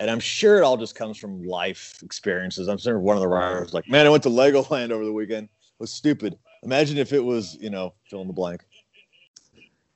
And 0.01 0.11
I'm 0.11 0.19
sure 0.19 0.59
it 0.59 0.63
all 0.63 0.77
just 0.77 0.97
comes 0.97 1.17
from 1.17 1.45
life 1.45 2.01
experiences. 2.03 2.67
I'm 2.67 2.79
sure 2.79 2.99
one 2.99 3.17
of 3.17 3.21
the 3.21 3.29
writers 3.29 3.73
like, 3.73 3.89
man, 3.89 4.05
I 4.05 4.09
went 4.09 4.25
to 4.25 4.29
Legoland 4.29 4.91
over 4.91 5.05
the 5.05 5.13
weekend. 5.13 5.45
It 5.45 5.79
was 5.79 5.93
stupid. 5.93 6.37
Imagine 6.65 6.99
if 6.99 7.13
it 7.13 7.21
was, 7.21 7.57
you 7.61 7.71
know, 7.71 7.95
fill 8.11 8.23
in 8.23 8.27
the 8.27 8.33
blank. 8.33 8.65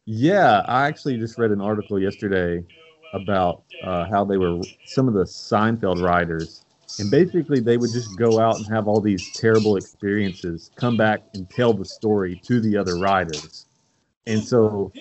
Yeah, 0.05 0.63
I 0.67 0.87
actually 0.87 1.19
just 1.19 1.37
read 1.39 1.51
an 1.51 1.61
article 1.61 1.99
yesterday 1.99 2.65
about 3.13 3.65
uh, 3.83 4.07
how 4.09 4.25
they 4.25 4.37
were 4.37 4.61
some 4.85 5.09
of 5.09 5.15
the 5.15 5.25
Seinfeld 5.25 6.01
writers 6.01 6.66
And 6.99 7.11
basically, 7.11 7.61
they 7.61 7.77
would 7.77 7.93
just 7.93 8.17
go 8.17 8.39
out 8.39 8.57
and 8.57 8.67
have 8.69 8.89
all 8.89 9.01
these 9.01 9.29
terrible 9.35 9.77
experiences, 9.77 10.71
come 10.77 10.97
back 10.97 11.23
and 11.35 11.49
tell 11.51 11.75
the 11.75 11.85
story 11.85 12.37
to 12.45 12.61
the 12.61 12.77
other 12.77 12.97
riders. 12.97 13.67
And 14.27 14.43
so 14.43 14.93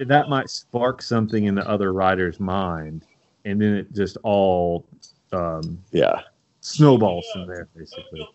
that 0.00 0.28
might 0.28 0.50
spark 0.50 1.00
something 1.00 1.44
in 1.44 1.54
the 1.54 1.68
other 1.68 1.92
rider's 1.92 2.40
mind. 2.40 3.04
And 3.44 3.60
then 3.60 3.74
it 3.74 3.92
just 3.94 4.16
all 4.24 4.86
um, 5.32 5.78
Yeah. 5.92 6.20
snowballs 6.60 7.26
from 7.32 7.46
there, 7.46 7.68
basically. 7.76 8.26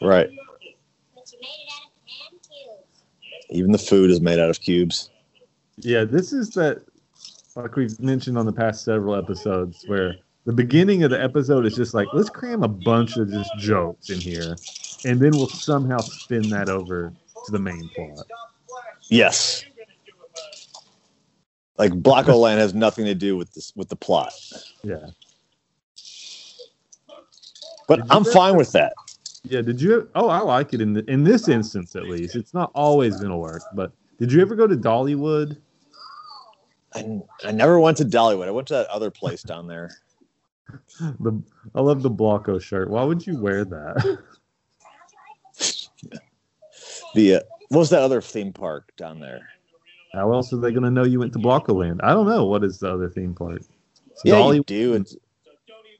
Right. 0.00 0.30
But 1.14 1.32
you 1.32 1.38
made 1.40 1.48
it 1.48 1.68
out 1.72 1.86
of 1.86 1.92
hand 2.06 2.40
cubes. 2.42 3.02
Even 3.50 3.72
the 3.72 3.78
food 3.78 4.10
is 4.10 4.20
made 4.20 4.38
out 4.38 4.50
of 4.50 4.60
cubes. 4.60 5.10
Yeah, 5.78 6.04
this 6.04 6.32
is 6.32 6.50
that, 6.50 6.82
like 7.56 7.74
we've 7.76 7.98
mentioned 8.00 8.38
on 8.38 8.46
the 8.46 8.52
past 8.52 8.84
several 8.84 9.14
episodes, 9.16 9.84
where 9.88 10.16
the 10.44 10.52
beginning 10.52 11.02
of 11.02 11.10
the 11.10 11.22
episode 11.22 11.66
is 11.66 11.74
just 11.74 11.94
like, 11.94 12.08
let's 12.12 12.30
cram 12.30 12.62
a 12.62 12.68
bunch 12.68 13.16
of 13.16 13.30
just 13.30 13.50
jokes 13.58 14.10
in 14.10 14.18
here, 14.18 14.56
and 15.04 15.20
then 15.20 15.32
we'll 15.32 15.48
somehow 15.48 15.98
spin 15.98 16.48
that 16.50 16.68
over 16.68 17.12
to 17.44 17.52
the 17.52 17.58
main 17.58 17.88
plot. 17.94 18.26
Yes. 19.08 19.64
Like 21.78 21.92
Blocko 21.92 22.38
Land 22.38 22.60
has 22.60 22.74
nothing 22.74 23.06
to 23.06 23.14
do 23.14 23.36
with 23.36 23.52
this 23.54 23.72
with 23.74 23.88
the 23.88 23.96
plot. 23.96 24.32
Yeah. 24.82 25.06
But 27.88 28.00
I'm 28.10 28.20
ever- 28.20 28.30
fine 28.30 28.56
with 28.56 28.72
that. 28.72 28.92
Yeah, 29.42 29.62
did 29.62 29.80
you? 29.80 30.08
Oh, 30.14 30.28
I 30.28 30.40
like 30.40 30.74
it 30.74 30.82
in 30.82 30.92
the, 30.92 31.10
in 31.10 31.24
this 31.24 31.48
instance 31.48 31.96
at 31.96 32.04
least. 32.04 32.36
It's 32.36 32.52
not 32.52 32.70
always 32.74 33.18
gonna 33.18 33.38
work, 33.38 33.62
but 33.74 33.92
did 34.18 34.30
you 34.30 34.42
ever 34.42 34.54
go 34.54 34.66
to 34.66 34.76
Dollywood? 34.76 35.56
I, 36.94 37.20
I 37.44 37.52
never 37.52 37.80
went 37.80 37.96
to 37.98 38.04
Dollywood. 38.04 38.48
I 38.48 38.50
went 38.50 38.68
to 38.68 38.74
that 38.74 38.88
other 38.88 39.10
place 39.10 39.42
down 39.42 39.66
there. 39.66 39.90
The 41.20 41.42
I 41.74 41.80
love 41.80 42.02
the 42.02 42.10
Blocko 42.10 42.60
shirt. 42.60 42.90
Why 42.90 43.02
would 43.04 43.26
you 43.26 43.38
wear 43.38 43.64
that? 43.64 44.18
The 47.14 47.34
uh, 47.36 47.40
what 47.68 47.78
was 47.80 47.90
that 47.90 48.02
other 48.02 48.20
theme 48.20 48.52
park 48.52 48.92
down 48.96 49.20
there? 49.20 49.48
How 50.14 50.32
else 50.32 50.52
are 50.52 50.56
they 50.58 50.72
gonna 50.72 50.90
know 50.90 51.04
you 51.04 51.18
went 51.18 51.32
to 51.34 51.38
Blocko 51.38 51.74
Land? 51.74 52.00
I 52.02 52.12
don't 52.12 52.26
know. 52.26 52.44
What 52.46 52.64
is 52.64 52.78
the 52.78 52.92
other 52.92 53.08
theme 53.08 53.34
park? 53.34 53.62
It's 54.10 54.22
Yeah, 54.24 54.38
you 54.38 54.62
Dollywood- 54.62 54.66
do. 54.66 54.94
It's, 54.94 55.16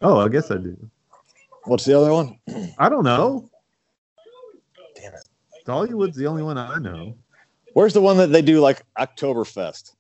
Oh, 0.03 0.19
I 0.19 0.29
guess 0.29 0.51
I 0.51 0.57
do. 0.57 0.77
what's 1.65 1.85
the 1.85 1.99
other 1.99 2.13
one? 2.13 2.39
I 2.79 2.89
don't 2.89 3.05
know. 3.05 3.51
Damn 4.97 5.15
it. 5.15 5.29
Dollywood's 5.67 6.17
the 6.17 6.27
only 6.27 6.43
one 6.43 6.57
I 6.57 6.79
know. 6.79 7.15
Where's 7.75 7.93
the 7.93 8.01
one 8.01 8.17
that 8.17 8.29
they 8.29 8.41
do 8.43 8.61
like 8.61 8.83
Oktoberfest? 8.99 9.95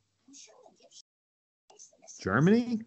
Germany? 2.20 2.80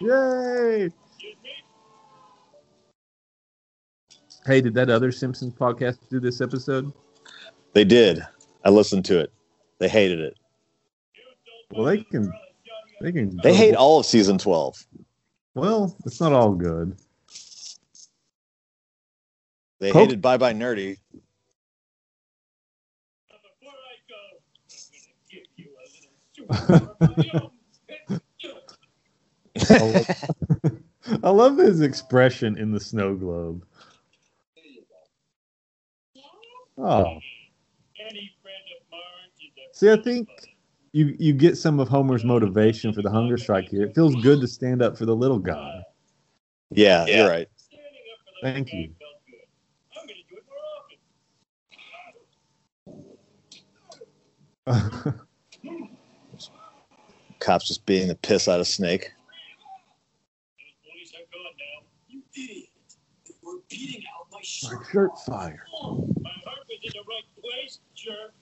Yay! 0.00 0.90
Hey, 4.46 4.60
did 4.60 4.74
that 4.74 4.88
other 4.88 5.12
Simpsons 5.12 5.52
podcast 5.52 5.98
do 6.08 6.20
this 6.20 6.40
episode? 6.40 6.92
They 7.74 7.84
did. 7.84 8.24
I 8.64 8.70
listened 8.70 9.04
to 9.06 9.18
it. 9.18 9.32
They 9.78 9.88
hated 9.88 10.20
it. 10.20 10.38
Well, 11.72 11.84
they 11.84 12.02
can. 12.04 12.32
They 13.00 13.12
can. 13.12 13.38
They 13.42 13.54
hate 13.54 13.74
all 13.74 14.00
of 14.00 14.06
season 14.06 14.38
12. 14.38 14.86
Well, 15.54 15.96
it's 16.06 16.20
not 16.20 16.32
all 16.32 16.52
good. 16.52 16.96
They 19.80 19.92
Poke- 19.92 20.02
hated 20.08 20.22
Bye 20.22 20.38
Bye 20.38 20.54
Nerdy. 20.54 20.98
I 26.50 26.88
love, 29.78 30.06
I 31.24 31.30
love 31.30 31.58
his 31.58 31.80
expression 31.82 32.58
in 32.58 32.72
the 32.72 32.80
snow 32.80 33.14
globe. 33.16 33.64
Oh, 36.78 37.18
see, 39.72 39.90
I 39.90 39.96
think 39.96 40.28
you 40.92 41.16
you 41.18 41.32
get 41.34 41.56
some 41.58 41.80
of 41.80 41.88
Homer's 41.88 42.24
motivation 42.24 42.92
for 42.92 43.02
the 43.02 43.10
hunger 43.10 43.38
strike 43.38 43.68
here. 43.68 43.84
It 43.84 43.94
feels 43.94 44.16
good 44.16 44.40
to 44.40 44.48
stand 44.48 44.82
up 44.82 44.96
for 44.98 45.06
the 45.06 45.16
little 45.16 45.38
guy. 45.40 45.80
Yeah, 46.70 47.06
Yeah. 47.06 47.18
you're 47.18 47.28
right. 47.28 47.48
Thank 48.42 48.72
you. 48.72 48.94
Cops 57.48 57.66
just 57.66 57.86
beating 57.86 58.08
the 58.08 58.14
piss 58.14 58.46
out 58.46 58.60
of 58.60 58.66
Snake. 58.66 59.10
You 62.06 62.22
idiot. 62.36 62.68
They 63.24 63.32
were 63.42 63.54
beating 63.70 64.02
out 64.20 64.26
my 64.30 64.36
My 64.36 64.42
shirt. 64.42 64.86
shirt 64.92 65.18
fire. 65.24 65.64
My 65.72 66.30
heart 66.44 66.66
was 66.68 66.78
in 66.82 66.92
the 66.92 67.04
right 67.08 67.24
place, 67.40 67.78
jerk. 67.94 68.34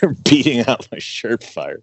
They're 0.00 0.16
beating 0.24 0.66
out 0.66 0.88
my 0.90 0.98
shirt 1.00 1.44
fire. 1.44 1.82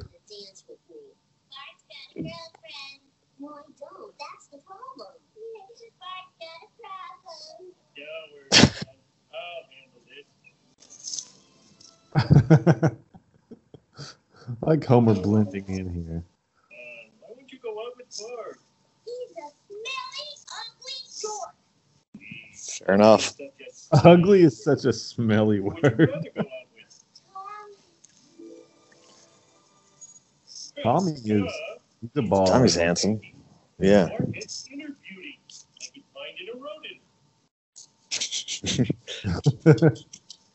No, 3.40 3.49
I 3.50 3.62
don't. 3.78 4.14
That's 4.18 4.49
the 4.52 4.59
problem. 4.59 5.14
Bart's 6.00 6.35
got 6.38 6.61
a 6.64 6.71
problem. 6.83 7.75
Yeah, 7.97 8.04
we're 8.33 8.50
fine. 8.54 9.00
I'll 9.35 9.64
handle 9.71 10.02
this. 10.09 10.28
Like 14.62 14.85
Homer 14.87 15.14
blending 15.14 15.66
in 15.68 15.90
here. 15.90 16.25
Uh, 16.73 17.11
why 17.21 17.28
won't 17.37 17.52
you 17.52 17.59
go 17.62 17.71
out 17.80 17.95
with 17.97 18.09
Bart? 18.18 18.59
He's 19.04 19.33
a 19.38 19.49
smelly, 19.68 20.30
ugly 20.50 21.00
dork. 21.23 21.57
Fair 22.87 22.95
enough. 22.97 23.35
Ugly 23.92 24.42
is 24.45 24.62
such 24.62 24.85
a 24.87 24.92
smelly 24.92 25.61
Who 25.61 25.75
would 25.75 25.87
you 25.88 25.99
word. 25.99 26.11
rather 26.11 26.30
go 26.35 26.42
out 26.42 26.68
with? 26.75 26.88
Tom, 27.23 27.68
Tommy 30.83 31.14
Yeah, 31.25 31.37
is 31.45 31.62
he's 32.00 32.11
a 32.17 32.23
ball. 32.23 32.47
Tommy's 32.47 32.75
handsome. 32.75 33.21
Yeah. 33.78 34.09
Mark 34.09 34.37
is 34.37 34.69
inner 34.73 34.88
beauty, 35.09 35.38
like 35.81 35.95
you'd 35.95 36.05
find 36.14 36.35
in 36.40 36.49
a 36.49 36.61
rodent. 36.61 37.00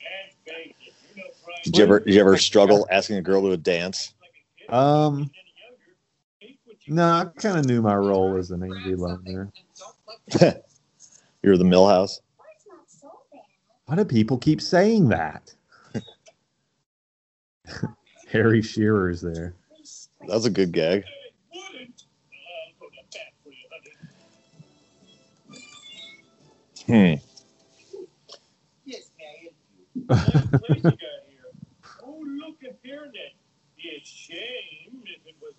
And 0.02 0.36
bacon. 0.46 0.74
You 1.16 1.24
know, 1.24 1.30
fried 1.44 1.64
Did 1.64 1.78
you 1.78 1.84
ever 1.84 2.00
did 2.00 2.14
you 2.14 2.20
ever 2.20 2.38
struggle 2.38 2.88
asking 2.92 3.18
a 3.18 3.22
girl 3.22 3.42
to 3.44 3.52
a 3.52 3.58
dance? 3.58 4.14
like 4.22 4.32
a 4.32 4.62
kid. 4.62 4.74
Um, 4.74 5.14
Any 5.16 5.22
younger, 5.22 5.96
hate 6.40 6.60
what 6.66 6.78
you 6.88 6.94
no, 6.96 7.04
I 7.04 7.26
kind 7.40 7.58
of 7.58 7.66
knew 7.66 7.82
my 7.82 7.96
role 7.96 8.36
as 8.38 8.52
an 8.52 8.64
angry 8.64 8.96
loner. 8.96 9.52
You're 11.44 11.58
the 11.58 11.64
Milhouse. 11.66 12.20
Bart's 12.38 12.66
not 12.70 12.90
so 12.90 13.10
bad. 13.32 13.42
Why 13.86 13.96
do 13.96 14.06
people 14.06 14.38
keep 14.38 14.62
saying 14.62 15.10
that? 15.10 15.54
Harry 18.32 18.62
Shearer's 18.62 19.22
there. 19.22 19.54
That's 20.28 20.46
a 20.46 20.50
good 20.50 20.72
gag. 20.72 21.04
Hmm. 26.86 27.13
Yes, 28.86 29.10
Nice 30.10 30.48
place 30.60 30.84
you. 30.84 30.92
Oh, 32.04 32.25
look 32.46 32.58
at 32.63 32.84
hairnet. 32.84 33.34
Be 33.78 33.90
a 33.90 34.06
shame 34.06 35.04
if 35.06 35.25
it 35.25 35.36
was 35.42 35.54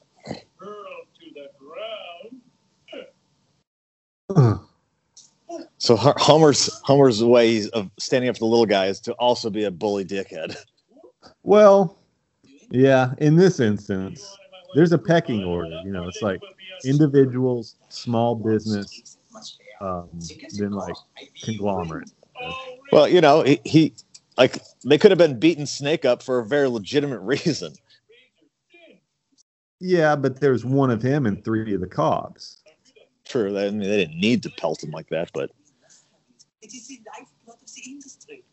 hurled 0.59 1.09
to 1.21 1.27
the 1.35 1.49
ground. 1.59 2.41
So 5.79 5.97
Ho- 5.97 6.15
Homer's 6.17 6.71
Homer's 6.85 7.23
way 7.23 7.69
of 7.73 7.91
standing 7.99 8.29
up 8.31 8.37
for 8.37 8.41
the 8.41 8.47
little 8.47 8.67
guy 8.67 8.87
is 8.87 9.01
to 9.01 9.13
also 9.15 9.51
be 9.51 9.65
a 9.65 9.71
bully 9.71 10.05
dickhead. 10.05 10.57
well, 11.43 11.99
yeah, 12.71 13.13
in 13.19 13.37
this 13.37 13.61
instance, 13.61 14.27
there's 14.75 14.93
a 14.93 14.99
pecking 14.99 15.45
order. 15.45 15.79
You 15.85 15.93
know, 15.93 16.09
it's 16.09 16.23
like 16.23 16.41
individuals, 16.85 17.77
small 17.91 18.35
business, 18.35 19.19
um, 19.81 20.09
then 20.59 20.73
like 20.73 20.95
conglomerate. 21.43 22.11
Well, 22.93 23.09
you 23.09 23.21
know, 23.21 23.43
he, 23.43 23.61
he 23.65 23.95
like 24.37 24.59
they 24.85 24.99
could 24.99 25.11
have 25.11 25.19
been 25.19 25.39
beating 25.39 25.67
Snake 25.67 26.05
up 26.05 26.23
for 26.23 26.39
a 26.39 26.47
very 26.47 26.69
legitimate 26.69 27.21
reason. 27.23 27.75
Yeah, 29.81 30.17
but 30.17 30.41
there's 30.41 30.65
one 30.65 30.91
of 30.91 31.03
him 31.03 31.27
and 31.27 31.45
three 31.45 31.75
of 31.75 31.81
the 31.81 31.87
cops. 31.87 32.63
True, 33.25 33.53
they, 33.53 33.67
I 33.67 33.71
mean, 33.71 33.81
they 33.89 33.99
didn't 33.99 34.21
need 34.21 34.43
to 34.45 34.51
pelt 34.51 34.83
him 34.83 34.91
like 34.91 35.09
that, 35.11 35.31
but 35.35 35.51
It 36.63 36.75
is 36.75 36.89
the 36.89 37.01
lifeblood 37.07 37.59
of 37.63 37.75
the 37.75 37.83
industry. 37.91 38.45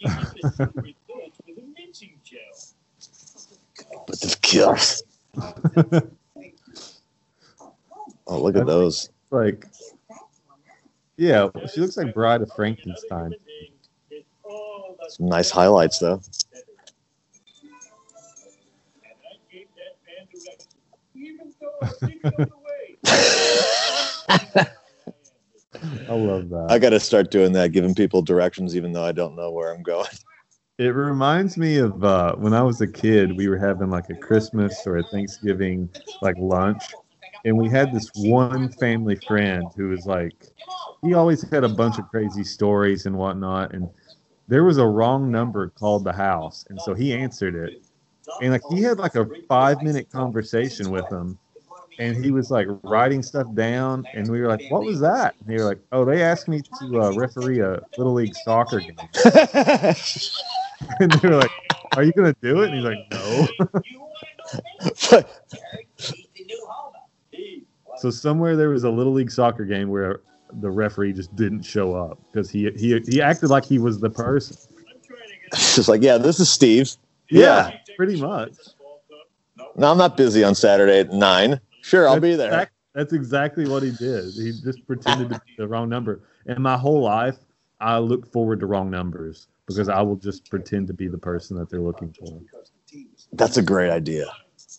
Even 0.00 0.16
the 0.34 0.50
silver 0.56 0.88
threads 1.06 1.38
with 1.46 1.58
a 1.58 1.62
mincing 1.78 2.20
gel. 2.24 2.40
But 4.06 4.20
the 4.20 4.36
kills. 4.42 5.02
Oh, 8.28 8.42
look 8.42 8.56
at 8.56 8.66
those. 8.66 9.08
like, 9.30 9.66
yeah, 11.16 11.48
she 11.72 11.80
looks 11.80 11.96
like 11.96 12.12
Bride 12.12 12.42
of 12.42 12.52
Frankenstein. 12.54 13.34
Some 15.08 15.26
nice 15.26 15.50
highlights, 15.50 15.98
though. 15.98 16.20
I 26.08 26.14
love 26.14 26.48
that. 26.50 26.66
I 26.68 26.78
got 26.78 26.90
to 26.90 27.00
start 27.00 27.30
doing 27.30 27.52
that, 27.52 27.72
giving 27.72 27.94
people 27.94 28.20
directions, 28.20 28.76
even 28.76 28.92
though 28.92 29.04
I 29.04 29.12
don't 29.12 29.36
know 29.36 29.50
where 29.50 29.72
I'm 29.72 29.82
going. 29.82 30.08
It 30.78 30.94
reminds 30.94 31.56
me 31.56 31.78
of 31.78 32.04
uh, 32.04 32.36
when 32.36 32.54
I 32.54 32.62
was 32.62 32.80
a 32.80 32.86
kid. 32.86 33.36
We 33.36 33.48
were 33.48 33.58
having 33.58 33.90
like 33.90 34.10
a 34.10 34.14
Christmas 34.14 34.86
or 34.86 34.98
a 34.98 35.02
Thanksgiving 35.04 35.88
like 36.22 36.36
lunch, 36.38 36.84
and 37.44 37.56
we 37.56 37.68
had 37.68 37.92
this 37.92 38.10
one 38.14 38.68
family 38.70 39.16
friend 39.16 39.66
who 39.76 39.88
was 39.88 40.06
like, 40.06 40.34
he 41.02 41.14
always 41.14 41.48
had 41.50 41.64
a 41.64 41.68
bunch 41.68 41.98
of 41.98 42.08
crazy 42.08 42.44
stories 42.44 43.06
and 43.06 43.16
whatnot. 43.16 43.72
And 43.72 43.88
there 44.48 44.64
was 44.64 44.78
a 44.78 44.86
wrong 44.86 45.30
number 45.30 45.68
called 45.70 46.04
the 46.04 46.12
house, 46.12 46.64
and 46.70 46.80
so 46.80 46.94
he 46.94 47.14
answered 47.14 47.54
it, 47.54 47.82
and 48.40 48.52
like 48.52 48.62
he 48.70 48.82
had 48.82 48.98
like 48.98 49.14
a 49.14 49.26
five 49.48 49.82
minute 49.82 50.10
conversation 50.10 50.90
with 50.90 51.08
him, 51.10 51.38
and 51.98 52.24
he 52.24 52.30
was 52.30 52.50
like 52.50 52.66
writing 52.82 53.22
stuff 53.22 53.46
down, 53.54 54.06
and 54.14 54.30
we 54.30 54.40
were 54.40 54.48
like, 54.48 54.70
"What 54.70 54.84
was 54.84 55.00
that?" 55.00 55.34
And 55.40 55.48
they 55.48 55.58
were 55.58 55.66
like, 55.66 55.80
"Oh, 55.92 56.04
they 56.04 56.22
asked 56.22 56.48
me 56.48 56.62
to 56.80 57.02
uh, 57.02 57.10
referee 57.10 57.60
a 57.60 57.80
little 57.98 58.14
league 58.14 58.34
soccer 58.34 58.80
game," 58.80 58.96
and 61.00 61.12
they 61.12 61.28
were 61.28 61.36
like, 61.36 61.50
"Are 61.96 62.02
you 62.02 62.12
gonna 62.12 62.34
do 62.42 62.62
it?" 62.62 62.66
And 62.66 62.74
he's 62.74 62.84
like, 62.84 62.98
"No." 63.12 63.48
but 65.10 65.30
So 67.98 68.10
somewhere 68.10 68.56
there 68.56 68.70
was 68.70 68.84
a 68.84 68.90
little 68.90 69.12
league 69.12 69.30
soccer 69.30 69.64
game 69.64 69.88
where 69.88 70.20
the 70.60 70.70
referee 70.70 71.12
just 71.12 71.34
didn't 71.36 71.62
show 71.62 71.94
up 71.94 72.18
because 72.30 72.50
he 72.50 72.70
he 72.76 72.98
he 73.06 73.20
acted 73.20 73.50
like 73.50 73.64
he 73.64 73.78
was 73.78 74.00
the 74.00 74.10
person. 74.10 74.56
it's 75.52 75.76
just 75.76 75.88
like, 75.88 76.02
yeah, 76.02 76.18
this 76.18 76.40
is 76.40 76.50
Steve. 76.50 76.90
Yeah, 77.30 77.76
pretty 77.96 78.20
much. 78.20 78.54
No, 79.76 79.90
I'm 79.90 79.98
not 79.98 80.16
busy 80.16 80.42
on 80.42 80.54
Saturday 80.54 81.00
at 81.00 81.12
nine. 81.12 81.60
Sure, 81.82 82.08
I'll 82.08 82.20
be 82.20 82.34
there. 82.34 82.48
exact- 82.48 82.72
that's 82.94 83.12
exactly 83.12 83.68
what 83.68 83.82
he 83.82 83.92
did. 83.92 84.24
He 84.34 84.52
just 84.64 84.84
pretended 84.86 85.28
to 85.28 85.40
be 85.46 85.52
the 85.56 85.68
wrong 85.68 85.88
number. 85.88 86.20
And 86.46 86.58
my 86.58 86.76
whole 86.76 87.02
life, 87.02 87.36
I 87.80 87.98
look 87.98 88.30
forward 88.32 88.58
to 88.60 88.66
wrong 88.66 88.90
numbers 88.90 89.46
because 89.66 89.88
I 89.88 90.02
will 90.02 90.16
just 90.16 90.50
pretend 90.50 90.88
to 90.88 90.94
be 90.94 91.06
the 91.06 91.18
person 91.18 91.56
that 91.58 91.70
they're 91.70 91.80
looking 91.80 92.12
for. 92.12 92.40
That's 93.34 93.56
a 93.56 93.62
great 93.62 93.90
idea. 93.90 94.26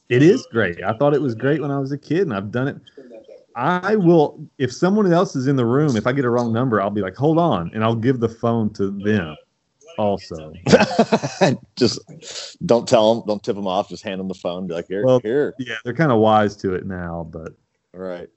It 0.09 0.23
is 0.23 0.45
great. 0.51 0.83
I 0.83 0.93
thought 0.93 1.13
it 1.13 1.21
was 1.21 1.35
great 1.35 1.61
when 1.61 1.71
I 1.71 1.79
was 1.79 1.91
a 1.91 1.97
kid, 1.97 2.21
and 2.21 2.33
I've 2.33 2.51
done 2.51 2.67
it. 2.67 2.77
I 3.59 3.97
will, 3.97 4.47
if 4.57 4.71
someone 4.71 5.11
else 5.11 5.35
is 5.35 5.47
in 5.47 5.57
the 5.57 5.65
room, 5.65 5.97
if 5.97 6.07
I 6.07 6.13
get 6.13 6.23
a 6.23 6.29
wrong 6.29 6.53
number, 6.53 6.81
I'll 6.81 6.89
be 6.89 7.01
like, 7.01 7.17
hold 7.17 7.37
on, 7.37 7.69
and 7.73 7.83
I'll 7.83 7.93
give 7.93 8.21
the 8.21 8.29
phone 8.29 8.71
to 8.75 8.89
them 8.89 9.35
also. 9.97 10.53
just 11.75 11.99
don't 12.65 12.87
tell 12.87 13.15
them, 13.15 13.27
don't 13.27 13.43
tip 13.43 13.57
them 13.57 13.67
off. 13.67 13.89
Just 13.89 14.01
hand 14.01 14.21
them 14.21 14.29
the 14.29 14.33
phone. 14.33 14.67
Be 14.67 14.75
like, 14.75 14.87
here, 14.87 15.05
Well- 15.05 15.19
here. 15.19 15.53
Yeah, 15.59 15.75
they're 15.83 15.93
kind 15.93 16.11
of 16.11 16.19
wise 16.19 16.55
to 16.57 16.73
it 16.73 16.85
now, 16.85 17.27
but 17.29 17.53
All 17.93 17.99
right. 17.99 18.29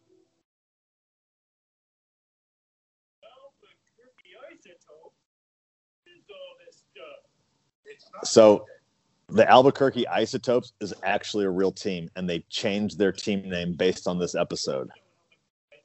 So 8.25 8.67
the 9.29 9.49
Albuquerque 9.49 10.07
Isotopes 10.07 10.73
is 10.81 10.95
actually 11.05 11.45
a 11.45 11.51
real 11.51 11.73
team, 11.73 12.09
and 12.17 12.29
they 12.29 12.41
changed 12.51 12.99
their 12.99 13.13
team 13.13 13.49
name 13.49 13.75
based 13.75 14.07
on 14.07 14.19
this 14.19 14.35
episode. 14.35 14.91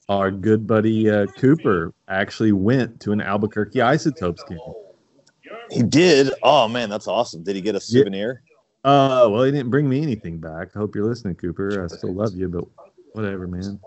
Our 0.10 0.32
good 0.32 0.66
buddy 0.66 1.10
uh, 1.10 1.28
Cooper 1.28 1.94
actually 2.08 2.52
went 2.52 3.00
to 3.02 3.12
an 3.12 3.22
Albuquerque 3.22 3.82
Isotopes 3.82 4.44
game. 4.44 4.60
He 5.72 5.84
did. 5.84 6.32
Oh 6.44 6.68
man, 6.68 6.90
that's 6.90 7.08
awesome. 7.08 7.44
Did 7.44 7.56
he 7.56 7.62
get 7.62 7.76
a 7.76 7.80
souvenir? 7.80 8.42
Uh, 8.84 9.28
well, 9.30 9.44
he 9.44 9.52
didn't 9.52 9.70
bring 9.70 9.90
me 9.90 10.02
anything 10.02 10.38
back. 10.38 10.70
I 10.76 10.80
hope 10.80 10.96
you're 10.96 11.06
listening, 11.06 11.36
Cooper. 11.36 11.84
I 11.84 11.88
still 11.88 12.14
love 12.14 12.34
you, 12.36 12.48
but 12.48 12.64
whatever, 13.14 13.48
man. 13.48 13.80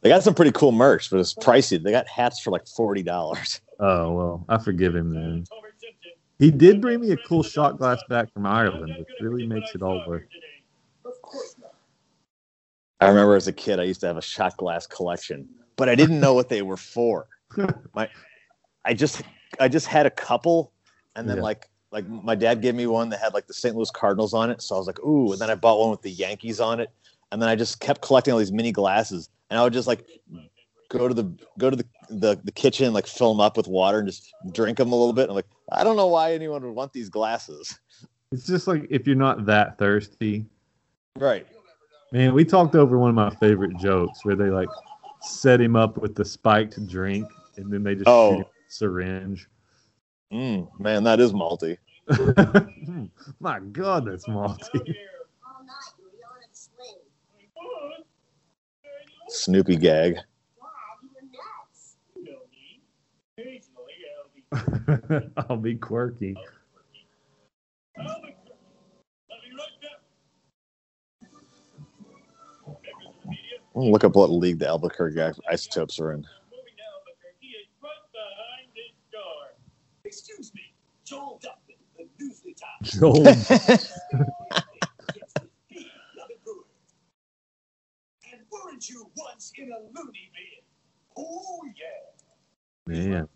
They 0.00 0.10
got 0.10 0.22
some 0.22 0.34
pretty 0.34 0.52
cool 0.52 0.72
merch, 0.72 1.10
but 1.10 1.20
it's 1.20 1.34
pricey. 1.34 1.82
They 1.82 1.90
got 1.90 2.06
hats 2.06 2.40
for 2.40 2.50
like 2.50 2.66
forty 2.66 3.02
dollars. 3.02 3.60
Oh 3.80 4.12
well, 4.12 4.44
I 4.48 4.58
forgive 4.58 4.94
him 4.94 5.14
then. 5.14 5.44
He 6.38 6.50
did 6.50 6.80
bring 6.80 7.00
me 7.00 7.12
a 7.12 7.16
cool 7.16 7.42
shot 7.42 7.78
glass 7.78 8.02
back 8.08 8.32
from 8.32 8.44
Ireland, 8.44 8.94
which 8.98 9.08
really 9.20 9.46
makes 9.46 9.74
it 9.74 9.82
all 9.82 10.02
worth. 10.06 10.22
I 13.00 13.08
remember 13.08 13.36
as 13.36 13.46
a 13.46 13.52
kid, 13.52 13.78
I 13.78 13.84
used 13.84 14.00
to 14.00 14.06
have 14.06 14.16
a 14.16 14.22
shot 14.22 14.56
glass 14.56 14.86
collection, 14.86 15.48
but 15.76 15.88
I 15.88 15.94
didn't 15.94 16.20
know 16.20 16.34
what 16.34 16.48
they 16.48 16.62
were 16.62 16.76
for. 16.76 17.28
My, 17.94 18.08
I 18.84 18.94
just, 18.94 19.22
I 19.60 19.68
just 19.68 19.86
had 19.86 20.06
a 20.06 20.10
couple, 20.10 20.72
and 21.14 21.28
then 21.28 21.36
Yeah. 21.36 21.42
like, 21.42 21.68
like 21.90 22.06
my 22.06 22.34
dad 22.34 22.60
gave 22.60 22.74
me 22.74 22.86
one 22.86 23.08
that 23.10 23.20
had 23.20 23.32
like 23.32 23.46
the 23.46 23.54
St. 23.54 23.74
Louis 23.74 23.90
Cardinals 23.90 24.34
on 24.34 24.50
it, 24.50 24.60
so 24.60 24.74
I 24.74 24.78
was 24.78 24.86
like, 24.86 25.00
ooh, 25.00 25.32
and 25.32 25.40
then 25.40 25.48
I 25.48 25.54
bought 25.54 25.80
one 25.80 25.90
with 25.90 26.02
the 26.02 26.10
Yankees 26.10 26.60
on 26.60 26.80
it, 26.80 26.90
and 27.32 27.40
then 27.40 27.48
I 27.48 27.56
just 27.56 27.80
kept 27.80 28.02
collecting 28.02 28.32
all 28.32 28.38
these 28.38 28.52
mini 28.52 28.72
glasses, 28.72 29.30
and 29.48 29.58
I 29.58 29.62
would 29.62 29.72
just 29.72 29.88
like 29.88 30.04
go 30.90 31.08
to 31.08 31.14
the 31.14 31.24
go 31.58 31.70
to 31.70 31.76
the 31.76 31.86
the, 32.10 32.38
the 32.44 32.52
kitchen, 32.52 32.92
like 32.92 33.06
fill 33.06 33.32
them 33.32 33.40
up 33.40 33.56
with 33.56 33.68
water 33.68 33.98
and 34.00 34.06
just 34.08 34.34
drink 34.52 34.76
them 34.76 34.92
a 34.92 34.96
little 34.96 35.14
bit. 35.14 35.28
I'm 35.30 35.34
like, 35.34 35.48
I 35.72 35.82
don't 35.82 35.96
know 35.96 36.08
why 36.08 36.32
anyone 36.34 36.62
would 36.62 36.74
want 36.74 36.92
these 36.92 37.08
glasses. 37.08 37.78
It's 38.32 38.44
just 38.46 38.66
like 38.66 38.86
if 38.90 39.06
you're 39.06 39.16
not 39.16 39.46
that 39.46 39.78
thirsty. 39.78 40.44
Right. 41.16 41.46
Man, 42.12 42.32
we 42.34 42.44
talked 42.44 42.74
over 42.74 42.98
one 42.98 43.10
of 43.10 43.14
my 43.14 43.30
favorite 43.30 43.76
jokes 43.76 44.24
where 44.24 44.34
they 44.36 44.50
like 44.50 44.68
set 45.20 45.60
him 45.60 45.76
up 45.76 45.98
with 45.98 46.14
the 46.14 46.24
spiked 46.24 46.86
drink 46.88 47.28
and 47.56 47.70
then 47.72 47.82
they 47.82 47.94
just 47.94 48.08
Oh. 48.08 48.30
shoot 48.30 48.38
him 48.38 48.46
a 48.46 48.46
syringe. 48.68 49.48
Mm, 50.32 50.68
man, 50.80 51.04
that 51.04 51.20
is 51.20 51.32
malty. 51.32 51.76
My 53.40 53.60
God, 53.60 54.06
that's 54.06 54.26
malty. 54.26 54.80
All 54.80 55.64
night, 55.64 55.92
you 55.98 56.04
were 56.04 56.10
yelling 56.18 56.44
at 56.44 56.56
Slim. 56.56 56.86
Snoopy 59.28 59.76
gag. 59.76 60.14
Dad, 60.14 60.24
you 61.02 61.10
were 64.56 65.12
nuts. 65.20 65.32
I'll 65.48 65.56
be 65.58 65.74
quirky. 65.74 66.36
Look 73.78 74.04
up 74.04 74.14
what 74.16 74.30
league 74.30 74.58
the 74.58 74.68
Albuquerque 74.68 75.20
Isotopes 75.50 75.98
are 76.00 76.12
in. 76.12 76.26
Excuse 80.04 80.52
me, 80.54 80.62
Joel 81.04 81.40
Duffin, 81.44 81.76
the 81.98 82.04
Newsly 82.24 82.54
Top. 82.58 82.82
Joel, 82.82 83.26
And 88.32 88.40
weren't 88.50 88.88
you 88.88 89.10
once 89.16 89.52
in 89.56 89.70
a 89.72 89.78
loony 89.80 90.30
bin? 90.32 90.64
Oh 91.16 91.60
yeah. 91.76 92.94
man, 92.94 93.28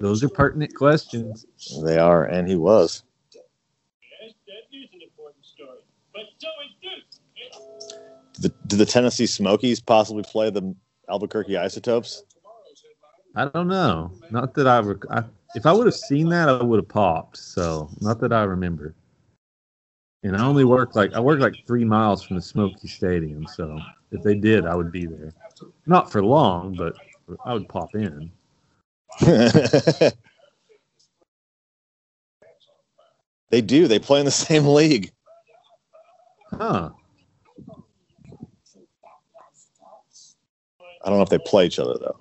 those 0.00 0.22
are 0.24 0.28
pertinent 0.28 0.74
questions. 0.74 1.46
They 1.84 1.98
are, 1.98 2.24
and 2.24 2.48
he 2.48 2.56
was. 2.56 3.02
Yes, 3.32 4.34
that 4.46 4.76
is 4.76 4.88
an 4.94 5.02
important 5.02 5.44
story. 5.44 5.80
But 6.14 6.22
so 6.38 6.48
is 6.66 6.74
this. 6.82 7.20
Did 8.33 8.33
the, 8.44 8.54
did 8.66 8.78
the 8.78 8.86
Tennessee 8.86 9.26
Smokies 9.26 9.80
possibly 9.80 10.22
play 10.22 10.50
the 10.50 10.74
Albuquerque 11.08 11.56
Isotopes? 11.56 12.22
I 13.34 13.46
don't 13.46 13.68
know. 13.68 14.12
Not 14.30 14.54
that 14.54 14.68
I, 14.68 14.78
rec- 14.80 15.10
I 15.10 15.24
if 15.54 15.66
I 15.66 15.72
would 15.72 15.86
have 15.86 15.94
seen 15.94 16.28
that, 16.28 16.48
I 16.48 16.62
would 16.62 16.78
have 16.78 16.88
popped. 16.88 17.36
So 17.38 17.90
not 18.00 18.20
that 18.20 18.32
I 18.32 18.44
remember. 18.44 18.94
And 20.22 20.36
I 20.36 20.44
only 20.44 20.64
work 20.64 20.94
like 20.94 21.12
I 21.14 21.20
work 21.20 21.40
like 21.40 21.54
three 21.66 21.84
miles 21.84 22.22
from 22.22 22.36
the 22.36 22.42
Smoky 22.42 22.86
Stadium. 22.88 23.46
So 23.46 23.78
if 24.12 24.22
they 24.22 24.34
did, 24.34 24.66
I 24.66 24.74
would 24.74 24.92
be 24.92 25.06
there. 25.06 25.34
Not 25.86 26.12
for 26.12 26.24
long, 26.24 26.74
but 26.74 26.94
I 27.44 27.54
would 27.54 27.68
pop 27.68 27.94
in. 27.94 28.30
they 33.50 33.60
do. 33.60 33.88
They 33.88 33.98
play 33.98 34.20
in 34.20 34.24
the 34.24 34.30
same 34.30 34.66
league. 34.66 35.12
Huh? 36.52 36.90
I 41.04 41.08
don't 41.08 41.18
know 41.18 41.22
if 41.22 41.28
they 41.28 41.38
play 41.38 41.66
each 41.66 41.78
other 41.78 41.94
though. 41.98 42.18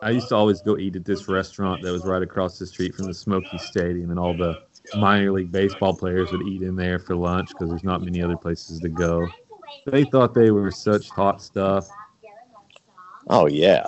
I 0.00 0.10
used 0.10 0.28
to 0.28 0.36
always 0.36 0.60
go 0.62 0.78
eat 0.78 0.94
at 0.94 1.04
this 1.04 1.26
restaurant 1.26 1.82
that 1.82 1.90
was 1.90 2.04
right 2.04 2.22
across 2.22 2.56
the 2.58 2.66
street 2.66 2.94
from 2.94 3.06
the 3.06 3.14
Smoky 3.14 3.58
Stadium, 3.58 4.10
and 4.10 4.18
all 4.18 4.32
the 4.36 4.62
minor 4.96 5.32
league 5.32 5.50
baseball 5.50 5.92
players 5.92 6.30
would 6.30 6.46
eat 6.46 6.62
in 6.62 6.76
there 6.76 7.00
for 7.00 7.16
lunch 7.16 7.48
because 7.48 7.68
there's 7.68 7.82
not 7.82 8.00
many 8.02 8.22
other 8.22 8.36
places 8.36 8.78
to 8.80 8.88
go. 8.88 9.26
They 9.86 10.04
thought 10.04 10.34
they 10.34 10.52
were 10.52 10.70
such 10.70 11.10
hot 11.10 11.42
stuff. 11.42 11.88
Oh 13.28 13.46
yeah, 13.48 13.86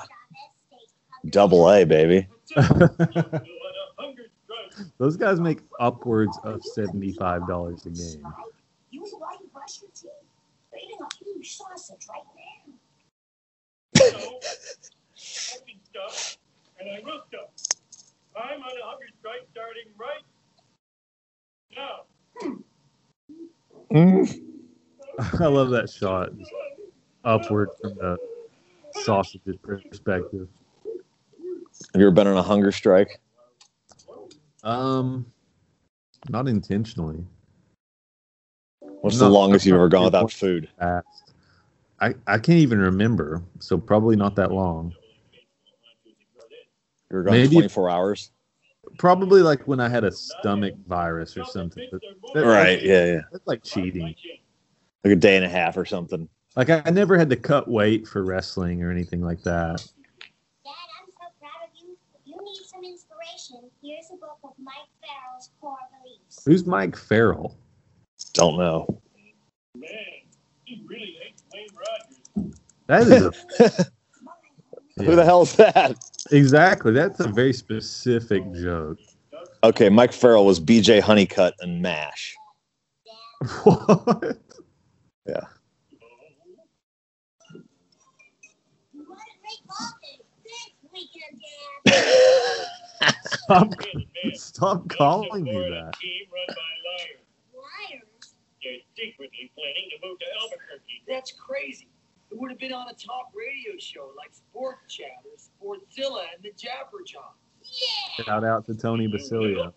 double 1.27 1.71
A 1.71 1.85
baby. 1.85 2.27
What 2.55 2.67
a 2.67 3.43
hunger 3.97 4.27
strike. 4.45 4.89
Those 4.99 5.17
guys 5.17 5.41
make 5.41 5.61
upwards 5.79 6.37
of 6.43 6.61
seventy-five 6.65 7.47
dollars 7.47 7.87
a 7.87 7.91
game. 7.91 8.27
So, 14.11 14.17
I 14.17 15.59
can 15.67 15.81
stop, 15.85 16.13
and 16.81 16.89
I 16.91 17.01
will 17.05 17.21
stop. 17.29 17.53
I'm 18.37 18.61
on 18.63 18.71
a 18.71 18.85
hunger 18.85 19.07
strike 19.19 19.47
starting 19.53 19.93
right 19.99 20.25
now. 21.77 22.07
I 25.41 25.47
love 25.49 25.71
that 25.71 25.91
shot, 25.91 26.37
just 26.37 26.51
upward 27.25 27.71
from 27.81 27.95
the 27.97 28.17
sausage's 29.03 29.57
perspective. 29.63 30.49
Have 31.93 32.01
you 32.01 32.07
ever 32.07 32.11
been 32.11 32.27
on 32.27 32.37
a 32.37 32.43
hunger 32.43 32.73
strike? 32.73 33.21
Um, 34.63 35.27
not 36.29 36.49
intentionally. 36.49 37.25
What's 38.81 39.19
No, 39.19 39.27
the 39.27 39.31
longest 39.31 39.67
you've 39.67 39.75
ever 39.75 39.89
gone 39.89 40.05
without 40.05 40.33
food? 40.33 40.69
Fast. 40.79 41.30
I 42.01 42.15
I 42.27 42.39
can't 42.39 42.59
even 42.59 42.79
remember, 42.79 43.43
so 43.59 43.77
probably 43.79 44.17
not 44.17 44.35
that 44.37 44.53
long. 44.53 44.95
You 46.05 46.13
ever 47.17 47.23
gone 47.25 47.33
Maybe- 47.35 47.57
24 47.57 47.91
hours? 47.91 48.31
Probably 48.99 49.43
like 49.43 49.67
when 49.69 49.81
I 49.81 49.89
had 49.89 50.05
a 50.05 50.11
stomach 50.13 50.75
virus 50.87 51.37
or 51.37 51.45
something. 51.45 51.87
But 51.91 52.01
that- 52.35 52.45
Right. 52.47 52.83
Yeah. 52.83 53.05
Yeah. 53.07 53.21
That's 53.33 53.47
like 53.47 53.63
cheating. 53.63 54.15
Like 55.05 55.13
a 55.13 55.17
day 55.17 55.37
and 55.37 55.45
a 55.45 55.49
half 55.49 55.77
or 55.77 55.85
something. 55.85 56.29
Like 56.57 56.71
I, 56.71 56.83
I 56.85 56.91
never 56.91 57.17
had 57.17 57.31
to 57.31 57.37
cut 57.37 57.69
weight 57.69 58.07
for 58.07 58.25
wrestling 58.25 58.83
or 58.83 58.91
anything 58.91 59.21
like 59.23 59.43
that. 59.43 59.77
Dad, 59.79 60.73
I'm 61.01 61.09
so 61.13 61.27
proud 61.41 61.69
of 61.69 61.71
you. 61.81 61.97
If 62.15 62.27
you 62.27 62.37
need 62.43 62.65
some 62.67 62.85
inspiration, 62.85 63.71
here's 63.83 64.07
a 64.13 64.17
book 64.17 64.39
of 64.45 64.51
Mike 64.59 64.75
Farrell's 65.01 65.51
core 65.61 65.77
beliefs. 66.03 66.43
Who's 66.45 66.67
Mike 66.67 66.97
Farrell? 66.97 67.57
Don't 68.35 68.59
know. 68.59 69.01
Man, 69.77 69.89
he 70.65 70.85
really 70.89 71.17
hates 71.23 71.30
Wayne 71.30 71.30
Rogers. 71.30 71.30
That 72.91 73.07
is 73.07 73.21
a, 73.21 73.33
Who 75.05 75.15
the 75.15 75.25
hell 75.25 75.43
is 75.43 75.55
that? 75.55 75.95
exactly. 76.33 76.91
That's 76.93 77.21
a 77.21 77.29
very 77.29 77.53
specific 77.53 78.43
joke. 78.53 78.99
Okay, 79.63 79.89
Mike 79.89 80.13
Farrell 80.13 80.45
was 80.45 80.59
BJ 80.59 81.01
Honeycutt 81.01 81.55
and 81.61 81.81
MASH. 81.81 82.35
What? 83.63 83.77
What 83.77 84.27
a 89.07 89.37
great 89.39 89.63
ball 89.69 89.91
game. 90.03 90.27
Thanks, 90.43 90.75
weekend, 90.93 91.41
Dad. 92.99 93.15
Stop, 93.25 93.73
stop 94.35 94.89
calling 94.89 95.45
me 95.45 95.53
that. 95.53 95.93
Team 96.01 96.27
run 96.33 96.49
by 96.57 96.73
liars. 96.85 97.23
Liars. 97.55 98.35
They're 98.65 98.83
secretly 98.97 99.53
planning 99.55 99.91
to 99.95 100.07
move 100.09 100.19
to 100.19 100.27
Albuquerque. 100.43 101.05
That's 101.09 101.31
crazy. 101.33 101.90
It 102.41 102.45
would 102.45 102.53
have 102.53 102.59
been 102.59 102.73
on 102.73 102.89
a 102.89 102.95
talk 102.95 103.33
radio 103.35 103.79
show 103.79 104.13
like 104.17 104.33
Sport 104.33 104.77
Chat 104.89 105.09
or 105.27 105.77
Sportzilla 105.77 106.23
and 106.35 106.43
the 106.43 106.49
Jabberjaw. 106.53 107.21
Yeah. 107.63 108.25
Shout 108.25 108.45
out 108.45 108.65
to 108.65 108.75
Tony 108.75 109.07
Basilio. 109.09 109.65
I'm 109.65 109.73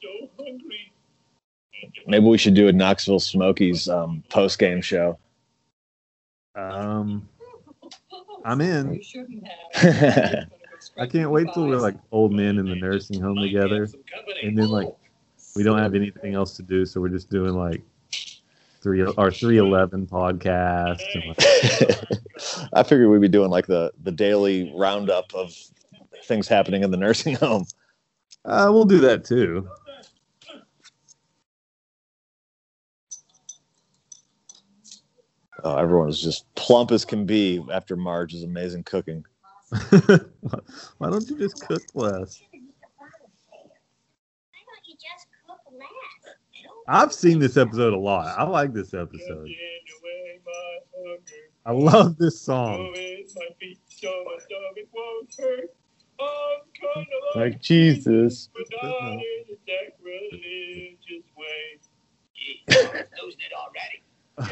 so 0.00 0.30
hungry. 0.38 0.92
Maybe 2.06 2.24
we 2.24 2.38
should 2.38 2.54
do 2.54 2.68
a 2.68 2.72
Knoxville 2.72 3.18
Smokies 3.18 3.88
um, 3.88 4.22
post 4.28 4.60
game 4.60 4.80
show. 4.80 5.18
Um, 6.54 7.28
I'm 8.44 8.60
in. 8.60 8.94
You 8.94 9.02
shouldn't 9.02 9.44
have. 9.72 10.48
I 10.98 11.06
can't 11.08 11.32
wait 11.32 11.48
till 11.52 11.66
we're 11.66 11.78
like 11.78 11.96
old 12.12 12.32
men 12.32 12.58
in 12.58 12.66
the 12.66 12.76
nursing 12.76 13.20
home 13.20 13.38
together, 13.38 13.88
and 14.44 14.56
then 14.56 14.68
like 14.68 14.94
we 15.56 15.64
don't 15.64 15.80
have 15.80 15.96
anything 15.96 16.34
else 16.34 16.54
to 16.58 16.62
do, 16.62 16.86
so 16.86 17.00
we're 17.00 17.08
just 17.08 17.28
doing 17.28 17.54
like 17.54 17.82
three 18.82 19.02
our 19.16 19.30
three 19.30 19.58
eleven 19.58 20.06
podcast. 20.06 21.00
Like, 21.26 22.68
I 22.72 22.82
figured 22.82 23.08
we'd 23.08 23.20
be 23.20 23.28
doing 23.28 23.50
like 23.50 23.66
the 23.66 23.92
the 24.02 24.12
daily 24.12 24.72
roundup 24.76 25.34
of 25.34 25.54
things 26.24 26.48
happening 26.48 26.82
in 26.82 26.90
the 26.90 26.96
nursing 26.96 27.34
home. 27.36 27.66
uh, 28.44 28.68
we'll 28.70 28.84
do 28.84 28.98
that 29.00 29.24
too. 29.24 29.68
Oh, 35.64 35.76
everyone's 35.76 36.22
just 36.22 36.52
plump 36.54 36.92
as 36.92 37.04
can 37.04 37.26
be 37.26 37.64
after 37.72 37.96
Marge's 37.96 38.42
amazing 38.44 38.84
cooking. 38.84 39.24
Why 39.90 41.10
don't 41.10 41.28
you 41.28 41.38
just 41.38 41.60
cook 41.66 41.82
less? 41.94 42.40
Why 42.50 42.58
don't 44.66 44.86
you 44.86 44.94
just 44.94 45.26
cook 45.46 45.60
less? 45.74 46.75
I've 46.88 47.12
seen 47.12 47.38
this 47.38 47.56
episode 47.56 47.92
a 47.92 47.98
lot. 47.98 48.38
I 48.38 48.44
like 48.44 48.72
this 48.72 48.94
episode. 48.94 49.46
Take 49.46 49.56
away 50.00 50.40
my 50.44 50.78
hunger. 50.96 51.22
I 51.64 51.72
love 51.72 52.16
this 52.16 52.40
song. 52.40 52.92
It 52.94 53.30
might 53.36 53.58
be 53.58 53.78
so 53.88 54.08
my 54.24 54.38
stomach 54.38 54.88
won't 54.94 55.34
hurt. 55.38 55.74
I'm 56.18 56.60
kind 56.94 57.06
of 57.06 57.40
Like 57.40 57.60
Jesus. 57.60 58.48
but 58.54 58.64
not 58.82 59.12
in 59.12 59.18
a 59.52 59.56
sacrilegious 59.66 61.26
way. 61.36 61.80
knows 62.68 63.34
it 63.34 63.52
already. 63.52 64.02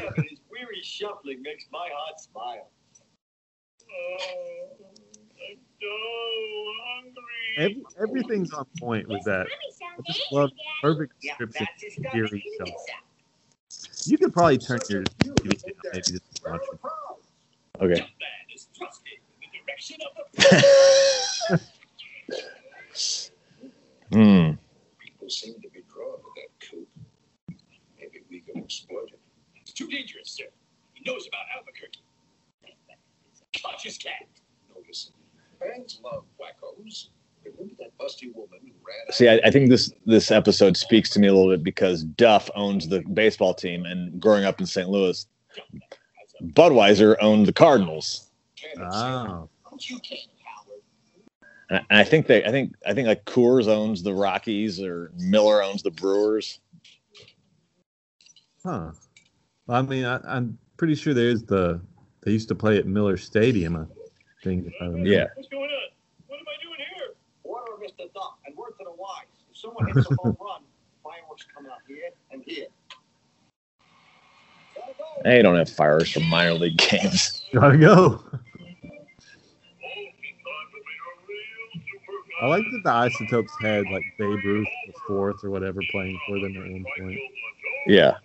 Yeah, 0.03 0.11
but 0.16 0.25
his 0.29 0.40
weary 0.51 0.83
shuffling 0.83 1.40
makes 1.42 1.66
my 1.73 1.88
heart 1.92 2.20
smile. 2.20 2.70
I'm 5.87 7.12
so 7.12 7.20
hungry. 7.57 7.57
Every, 7.59 7.83
everything's 8.03 8.53
on 8.53 8.66
point 8.79 9.09
with 9.09 9.23
that. 9.25 9.47
I 9.47 10.03
just 10.07 10.33
love 10.33 10.51
Daddy. 10.51 10.61
perfect 10.83 11.12
Yeah, 11.23 11.33
description 11.38 11.66
that's 11.70 11.83
his 11.83 11.97
of 11.99 12.12
Gary 12.12 12.29
in 12.33 12.64
the 12.64 12.66
Shelton. 12.66 12.75
south. 12.87 14.07
You 14.07 14.18
could 14.18 14.33
probably 14.33 14.59
turn 14.59 14.79
your 14.88 15.03
TV 15.03 15.62
down, 15.62 15.73
maybe 15.92 16.01
just 16.03 16.42
watch 16.47 16.61
it. 16.73 16.81
Okay. 17.81 17.94
That 17.94 18.55
is 18.55 18.68
trusted 18.77 19.12
in 19.42 19.49
the 19.53 19.59
direction 19.66 19.97
of 20.07 20.12
the 21.51 21.61
Hmm. 24.12 24.51
People 25.01 25.29
seem 25.29 25.55
to 25.61 25.68
be 25.70 25.83
drawn 25.92 26.18
to 26.18 26.31
that 26.37 26.68
coop. 26.70 26.88
Maybe 27.99 28.23
we 28.31 28.40
can 28.40 28.62
exploit 28.62 29.09
it. 29.12 29.18
It's 29.62 29.73
too 29.73 29.88
dangerous, 29.88 30.31
sir. 30.31 30.44
He 30.92 31.03
knows 31.11 31.27
about 31.27 31.40
Albuquerque. 31.57 32.01
Cautious 33.62 33.99
cat. 33.99 34.29
No, 35.64 35.70
listen. 35.70 35.77
Fans 35.77 36.00
love 36.05 36.24
wackos. 36.40 37.09
Remember 37.44 37.74
that 37.79 37.96
busty 37.98 38.35
woman 38.35 38.59
who 38.62 38.68
ran 38.87 39.12
See, 39.12 39.29
I, 39.29 39.38
I 39.44 39.50
think 39.50 39.68
this 39.68 39.92
this 40.07 40.31
episode 40.31 40.77
speaks 40.79 41.11
to 41.11 41.20
me 41.20 41.29
a 41.29 41.35
little 41.35 41.50
bit 41.50 41.62
because 41.62 42.05
Duff 42.05 42.48
owns 42.55 42.88
the 42.88 43.00
baseball 43.12 43.53
team, 43.55 43.85
and 43.85 44.18
growing 44.20 44.44
up 44.44 44.61
in 44.61 44.66
St. 44.66 44.88
Louis, 44.88 45.27
Budweiser 46.42 47.16
owned 47.20 47.46
the 47.46 47.53
Cardinals. 47.53 48.31
Oh, 48.81 49.48
Don't 49.68 49.90
you 49.90 49.98
king, 50.00 50.27
Howard? 50.44 50.81
And 51.68 51.79
I- 51.79 51.87
and 51.90 51.98
I 51.98 52.05
think 52.05 52.27
they, 52.27 52.44
I 52.44 52.50
think, 52.50 52.74
I 52.87 52.94
think 52.94 53.09
like 53.09 53.24
Coors 53.27 53.68
owns 53.68 54.03
the 54.03 54.14
Rockies, 54.14 54.81
or 54.81 55.12
Miller 55.18 55.62
owns 55.62 55.83
the 55.83 55.90
Brewers. 55.90 56.61
huh. 58.64 58.92
Well, 59.66 59.79
I 59.79 59.83
mean, 59.83 60.05
I, 60.05 60.18
I'm 60.27 60.59
pretty 60.79 60.94
sure 60.94 61.12
there's 61.14 61.42
the. 61.42 61.81
They 62.22 62.33
used 62.33 62.48
to 62.48 62.55
play 62.55 62.79
at 62.79 62.87
Miller 62.87 63.18
Stadium. 63.18 63.87
I. 64.46 64.64
If 64.66 64.74
I 64.80 64.85
remember. 64.87 65.09
Yeah. 65.09 65.26
What's 65.35 65.48
going 65.48 65.70
on? 65.70 65.90
What 66.26 66.38
am 66.40 66.46
I 66.48 66.62
doing 66.62 66.78
here? 66.96 67.14
Water 67.44 67.74
of 67.74 67.80
Mr. 67.80 68.12
Duck 68.14 68.38
and 68.46 68.57
word 68.57 68.72
to 68.78 68.85
the 68.85 68.92
wise. 68.92 69.26
If 69.50 69.57
someone 69.59 69.87
hits 69.87 70.11
a 70.11 70.14
home 70.22 70.37
run, 70.40 70.62
fireworks 71.02 71.46
come 71.54 71.66
out 71.66 71.80
here 71.87 72.11
and 72.30 72.42
here. 72.46 72.66
Gotta 74.74 74.92
go. 74.98 75.04
They 75.22 75.42
don't 75.42 75.57
have 75.57 75.70
fires 75.70 76.12
for 76.12 76.20
minor 76.20 76.54
league 76.54 76.78
games. 76.78 77.44
Gotta 77.52 77.78
go. 77.78 78.24
I 82.40 82.44
I 82.44 82.48
like 82.48 82.64
that 82.72 82.80
the 82.85 82.90
Isotopes 82.90 83.52
had 83.62 83.85
like 83.90 84.02
Babe 84.18 84.38
Ruth 84.44 84.68
the 84.87 84.92
fourth 85.07 85.42
or 85.44 85.50
whatever 85.50 85.80
playing 85.90 86.18
for 86.26 86.38
them 86.40 86.57
at 86.57 86.70
one 86.70 86.85
point. 86.98 87.18
Yeah. 87.87 88.16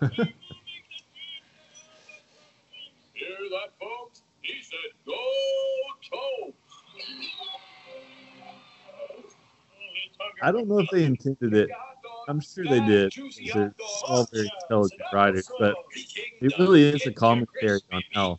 Hear 0.00 0.10
that, 3.50 3.72
folks? 3.80 4.22
He 4.42 4.62
said, 4.62 4.90
"Go 5.06 5.14
toe." 6.10 6.54
I 10.42 10.52
don't 10.52 10.68
know 10.68 10.78
if 10.80 10.90
they 10.90 11.04
intended 11.04 11.54
it. 11.54 11.70
I'm 12.28 12.40
sure 12.40 12.66
they 12.66 12.80
did. 12.80 13.12
because 13.14 13.52
They're 13.54 13.74
all 14.06 14.28
very 14.32 14.50
intelligent 14.62 15.00
writers, 15.12 15.48
but 15.58 15.74
it 16.40 16.58
really 16.58 16.82
is 16.88 17.06
a 17.06 17.12
commentary 17.12 17.80
on 17.92 18.02
how. 18.12 18.36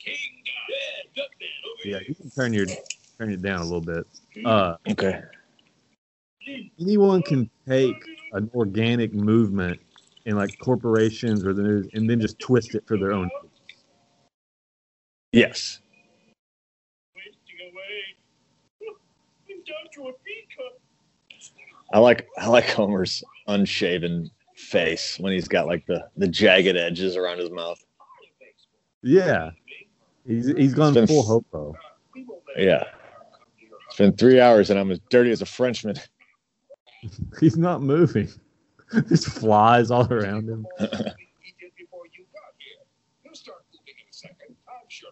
Yeah, 1.83 1.99
you 2.07 2.15
can 2.15 2.29
turn 2.31 2.53
your 2.53 2.65
turn 3.19 3.31
it 3.31 3.41
down 3.41 3.61
a 3.61 3.63
little 3.63 3.81
bit. 3.81 4.07
Uh, 4.43 4.75
Okay. 4.87 5.21
anyone 6.79 7.21
can 7.21 7.49
take 7.67 7.95
an 8.33 8.49
organic 8.53 9.13
movement 9.13 9.79
in 10.25 10.35
like 10.35 10.57
corporations 10.59 11.45
or 11.45 11.53
the 11.53 11.61
news 11.61 11.87
and 11.93 12.09
then 12.09 12.19
just 12.19 12.39
twist 12.39 12.75
it 12.75 12.83
for 12.87 12.97
their 12.97 13.11
own. 13.11 13.29
Yes. 15.31 15.79
I'm 19.49 19.63
down 19.63 19.75
to 19.95 20.09
a 20.09 20.11
B 20.23 20.47
cup. 20.55 20.79
I 21.93 21.99
like 21.99 22.27
I 22.37 22.47
like 22.47 22.69
Homer's 22.69 23.23
unshaven 23.47 24.31
face 24.55 25.17
when 25.19 25.33
he's 25.33 25.47
got 25.47 25.67
like 25.67 25.85
the 25.85 26.07
the 26.17 26.27
jagged 26.27 26.75
edges 26.75 27.15
around 27.15 27.39
his 27.39 27.51
mouth. 27.51 27.83
Yeah. 29.03 29.51
He's 30.25 30.47
he's 30.47 30.73
gone 30.73 30.93
been 30.93 31.05
full 31.05 31.21
hopo. 31.21 31.75
Yeah. 32.57 32.85
It's 33.87 33.97
been 33.97 34.13
three 34.13 34.39
hours 34.39 34.71
and 34.71 34.79
I'm 34.79 34.91
as 34.91 34.99
dirty 35.09 35.31
as 35.31 35.41
a 35.41 35.45
Frenchman. 35.45 35.95
He's 37.39 37.55
not 37.55 37.83
moving. 37.83 38.29
There's 38.93 39.25
flies 39.25 39.91
all 39.91 40.11
around 40.11 40.47
him. 40.49 40.65
He 40.79 40.85
did 40.85 41.71
before 41.77 42.05
you 42.13 42.25
got 42.33 42.53
here. 42.57 42.85
He'll 43.23 43.33
start 43.33 43.63
moving 43.73 43.95
in 43.99 44.07
a 44.09 44.13
second. 44.13 44.55
I'm 44.67 44.87
sure. 44.87 45.11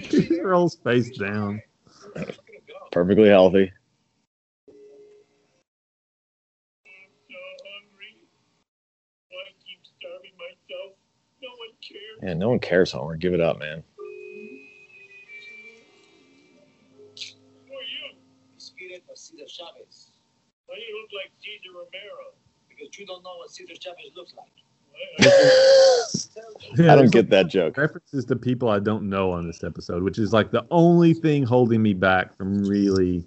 he 0.00 0.40
rolls 0.40 0.76
face 0.76 1.16
down. 1.16 1.62
Perfectly 2.92 3.28
healthy. 3.28 3.72
so 6.86 7.34
hungry. 7.64 8.16
I 9.30 9.50
keep 9.64 9.80
starving 9.98 10.36
myself. 10.38 10.96
No 11.42 11.48
one 11.48 11.74
cares. 11.82 12.18
Yeah, 12.22 12.34
no 12.34 12.48
one 12.50 12.60
cares, 12.60 12.92
Homer. 12.92 13.16
Give 13.16 13.34
it 13.34 13.40
up, 13.40 13.58
man. 13.58 13.82
Spirit 19.34 19.44
of 19.44 19.50
Cesar 19.50 19.64
Chavez. 19.64 20.10
Why 20.66 20.76
do 20.76 20.82
you 20.82 21.00
look 21.00 21.10
like 21.12 21.32
Cesar 21.40 21.72
Romero? 21.74 22.34
Because 22.68 22.98
you 22.98 23.06
don't 23.06 23.22
know 23.22 23.36
what 23.38 23.50
Cesar 23.50 23.74
Chavez 23.80 24.12
looks 24.16 24.34
like. 24.36 24.48
Yeah, 26.78 26.92
I 26.92 26.96
don't 26.96 27.10
get 27.10 27.28
that 27.30 27.48
joke. 27.48 27.76
references 27.76 28.24
to 28.26 28.36
people 28.36 28.68
I 28.68 28.78
don't 28.78 29.08
know 29.08 29.32
on 29.32 29.46
this 29.46 29.64
episode, 29.64 30.02
which 30.02 30.18
is 30.18 30.32
like 30.32 30.50
the 30.52 30.64
only 30.70 31.14
thing 31.14 31.42
holding 31.42 31.82
me 31.82 31.94
back 31.94 32.36
from 32.36 32.62
really 32.64 33.24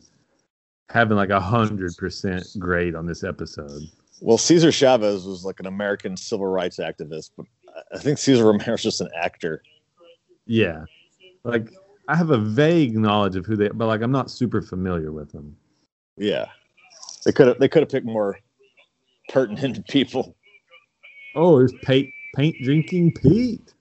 having 0.90 1.18
like 1.18 1.30
a 1.30 1.42
hundred 1.42 1.96
percent 1.98 2.48
grade 2.58 2.96
on 2.96 3.06
this 3.06 3.24
episode. 3.24 3.82
Well, 4.22 4.38
Cesar 4.38 4.72
Chavez 4.72 5.26
was 5.26 5.44
like 5.44 5.60
an 5.60 5.66
American 5.68 6.16
civil 6.16 6.48
rights 6.48 6.78
activist, 6.78 7.32
but 7.36 7.46
I 7.94 8.00
think 8.00 8.18
Cesar 8.18 8.46
Romero's 8.46 8.82
just 8.82 9.02
an 9.02 9.10
actor. 9.22 9.62
Yeah, 10.46 10.86
like 11.44 11.70
I 12.08 12.16
have 12.16 12.30
a 12.30 12.38
vague 12.38 12.98
knowledge 12.98 13.36
of 13.36 13.46
who 13.46 13.58
they, 13.58 13.68
but 13.68 13.88
like 13.88 14.02
I'm 14.02 14.12
not 14.12 14.32
super 14.32 14.62
familiar 14.62 15.12
with 15.12 15.34
them. 15.34 15.58
Yeah. 16.18 16.48
They 17.26 17.32
could 17.32 17.48
have 17.48 17.60
they 17.60 17.68
could 17.68 17.82
have 17.84 17.90
picked 17.90 18.06
more 18.06 18.38
pertinent 19.30 19.88
people. 19.90 20.36
Oh, 21.36 21.58
there's 21.60 21.74
paint 21.84 22.10
paint 22.36 22.56
drinking 22.64 23.14
Pete. 23.14 23.74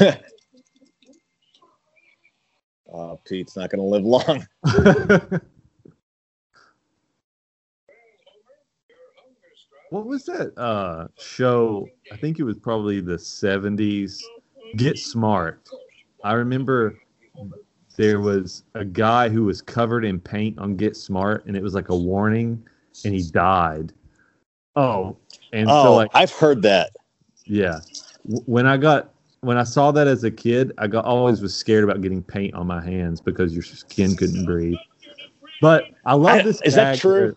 uh, 0.00 0.14
Pete's 3.26 3.56
not 3.56 3.70
going 3.70 3.80
to 3.80 3.84
live 3.84 4.04
long. 4.04 4.46
what 9.90 10.06
was 10.06 10.24
that 10.26 10.52
uh 10.56 11.08
show? 11.18 11.88
I 12.10 12.16
think 12.16 12.38
it 12.38 12.44
was 12.44 12.58
probably 12.58 13.00
the 13.00 13.16
70s. 13.16 14.22
Get 14.76 14.98
Smart. 14.98 15.68
I 16.24 16.32
remember 16.32 16.98
there 17.98 18.20
was 18.20 18.62
a 18.74 18.84
guy 18.84 19.28
who 19.28 19.44
was 19.44 19.60
covered 19.60 20.04
in 20.04 20.20
paint 20.20 20.56
on 20.58 20.76
Get 20.76 20.96
Smart, 20.96 21.44
and 21.46 21.56
it 21.56 21.62
was 21.62 21.74
like 21.74 21.88
a 21.88 21.96
warning, 21.96 22.62
and 23.04 23.12
he 23.12 23.24
died. 23.24 23.92
Oh, 24.76 25.16
and 25.52 25.68
oh, 25.68 25.82
so 25.82 25.94
like 25.96 26.10
I've 26.14 26.30
heard 26.32 26.62
that. 26.62 26.92
yeah, 27.44 27.80
when 28.24 28.66
I 28.66 28.76
got 28.76 29.12
when 29.40 29.58
I 29.58 29.64
saw 29.64 29.90
that 29.90 30.06
as 30.06 30.22
a 30.22 30.30
kid, 30.30 30.72
I 30.78 30.86
got 30.86 31.04
always 31.04 31.40
was 31.42 31.54
scared 31.54 31.82
about 31.84 32.00
getting 32.00 32.22
paint 32.22 32.54
on 32.54 32.68
my 32.68 32.82
hands 32.82 33.20
because 33.20 33.52
your 33.52 33.64
skin 33.64 34.14
couldn't 34.16 34.44
breathe. 34.46 34.78
But 35.60 35.84
I 36.06 36.14
love 36.14 36.38
I- 36.38 36.42
this. 36.42 36.62
is 36.62 36.76
that 36.76 36.98
true? 36.98 37.12
where- 37.20 37.34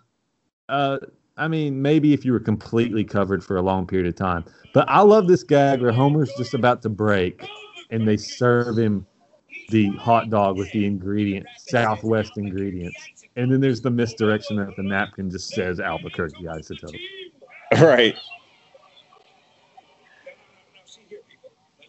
uh, 0.69 0.99
I 1.37 1.47
mean, 1.47 1.81
maybe 1.81 2.13
if 2.13 2.23
you 2.23 2.33
were 2.33 2.39
completely 2.39 3.03
covered 3.03 3.43
for 3.43 3.57
a 3.57 3.61
long 3.61 3.87
period 3.87 4.07
of 4.07 4.15
time. 4.15 4.45
But 4.73 4.87
I 4.87 5.01
love 5.01 5.27
this 5.27 5.43
gag 5.43 5.81
where 5.81 5.91
Homer's 5.91 6.31
just 6.37 6.53
about 6.53 6.81
to 6.83 6.89
break, 6.89 7.47
and 7.89 8.07
they 8.07 8.15
serve 8.15 8.77
him 8.77 9.07
the 9.71 9.89
hot 9.97 10.29
dog 10.29 10.57
with 10.57 10.71
the 10.71 10.85
ingredient 10.85 11.47
Southwest 11.57 12.37
ingredients, 12.37 13.01
and 13.35 13.51
then 13.51 13.59
there's 13.59 13.81
the 13.81 13.89
misdirection 13.89 14.57
that 14.57 14.75
the 14.75 14.83
napkin 14.83 15.31
just 15.31 15.49
says 15.49 15.79
Albuquerque 15.79 16.43
isotope. 16.43 16.99
Right. 17.79 18.15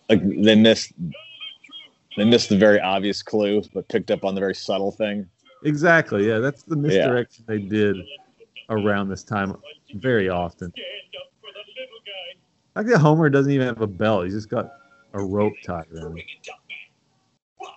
Like 0.09 0.23
they 0.25 0.55
missed 0.55 0.93
they 2.17 2.25
missed 2.25 2.49
the 2.51 2.57
very 2.57 2.81
obvious 2.81 3.23
clue, 3.23 3.63
but 3.75 3.89
picked 3.89 4.11
up 4.11 4.25
on 4.25 4.35
the 4.35 4.41
very 4.41 4.55
subtle 4.55 4.93
thing. 4.93 5.29
Exactly. 5.65 6.29
Yeah, 6.29 6.39
that's 6.39 6.63
the 6.63 6.77
misdirection 6.77 7.45
they 7.47 7.59
did 7.59 7.97
around 8.69 9.09
this 9.09 9.25
time 9.25 9.57
very 9.95 10.29
often. 10.29 10.71
Stand 10.71 10.87
up 11.21 11.33
for 11.41 11.49
the. 11.53 11.63
Like 12.75 12.87
that 12.87 12.99
Homer 12.99 13.29
doesn't 13.29 13.53
even 13.53 13.67
have 13.67 13.81
a 13.81 13.87
belt. 13.87 14.25
He's 14.25 14.35
just 14.35 14.49
got 14.49 14.71
a 15.13 15.23
rope 15.23 15.53
tied 15.65 15.87
around 15.93 16.13
Bring 16.13 16.25
it 16.25 16.49
up, 16.51 16.61
man. 16.69 16.79
What? 17.59 17.75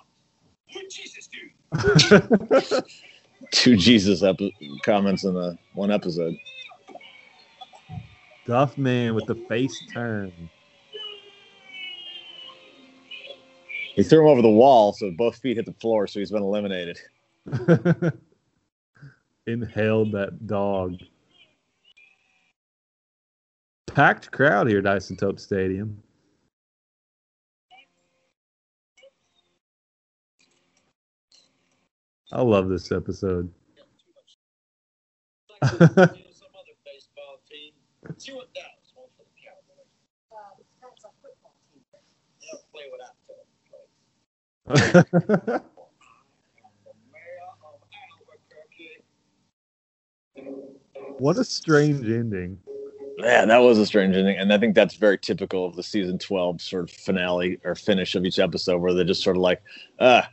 What 0.74 0.90
Jesus 0.90 1.28
do? 1.28 1.40
him. 1.40 1.52
Two 3.52 3.76
Jesus 3.76 4.24
epi- 4.24 4.56
comments 4.84 5.24
in 5.24 5.34
the 5.34 5.58
one 5.74 5.92
episode. 5.92 6.36
Duff 8.46 8.78
man 8.78 9.16
with 9.16 9.26
the 9.26 9.36
face 9.50 9.76
turn. 9.94 10.32
He 13.96 14.04
threw 14.04 14.22
him 14.26 14.28
over 14.28 14.42
the 14.42 14.50
wall, 14.50 14.94
so 14.94 15.12
both 15.18 15.38
feet 15.38 15.58
hit 15.58 15.66
the 15.66 15.74
floor, 15.74 16.06
so 16.06 16.20
he's 16.20 16.32
been 16.32 16.44
eliminated. 16.44 17.00
Inhaled 19.48 20.12
that 20.12 20.48
dog. 20.48 20.98
Packed 23.88 24.32
crowd 24.32 24.68
here 24.68 24.80
at 24.80 24.86
Isotope 24.86 25.40
Stadium. 25.40 26.04
The 32.32 32.44
love 32.44 32.70
this 32.70 32.92
episode. 32.92 33.52
what 51.20 51.38
a 51.38 51.44
strange 51.44 52.06
ending. 52.06 52.58
Man, 53.18 53.48
that 53.48 53.60
was 53.60 53.78
a 53.78 53.86
strange 53.86 54.16
ending, 54.16 54.38
and 54.38 54.52
I 54.52 54.58
think 54.58 54.76
that's 54.76 54.96
very 54.96 55.18
typical 55.18 55.66
of 55.66 55.76
the 55.76 55.84
season 55.84 56.18
twelve 56.20 56.62
sort 56.62 56.84
of 56.84 56.92
finale 56.92 57.60
or 57.64 57.76
finish 57.76 58.16
of 58.16 58.26
each 58.26 58.40
episode, 58.40 58.80
where 58.82 58.94
they're 58.94 59.06
just 59.06 59.24
sort 59.24 59.38
of 59.38 59.42
like, 59.42 59.62
uh, 60.00 60.24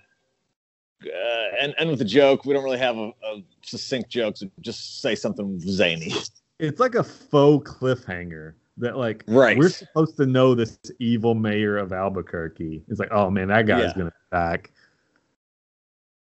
uh 1.07 1.49
and 1.61 1.75
and 1.79 1.91
with 1.91 2.01
a 2.01 2.05
joke, 2.07 2.45
we 2.45 2.55
don't 2.55 2.65
really 2.65 2.79
have 2.79 2.97
a, 2.97 3.09
a 3.25 3.43
succinct 3.63 4.11
joke, 4.11 4.37
so 4.37 4.51
just 4.61 5.01
say 5.01 5.15
something 5.15 5.59
zany. 5.61 6.15
It's 6.59 6.81
like 6.81 6.95
a 6.95 7.03
faux 7.05 7.69
cliffhanger 7.71 8.55
that 8.79 8.97
like 8.97 9.25
Right. 9.27 9.57
we're 9.59 9.69
supposed 9.69 10.17
to 10.19 10.27
know 10.27 10.55
this 10.55 10.79
evil 10.99 11.35
mayor 11.35 11.77
of 11.77 11.93
Albuquerque. 11.93 12.83
It's 12.89 13.01
like, 13.01 13.11
oh 13.13 13.31
man, 13.31 13.49
that 13.49 13.67
guy's 13.67 13.87
Yeah. 13.87 13.93
gonna 13.99 14.13
attack. 14.31 14.71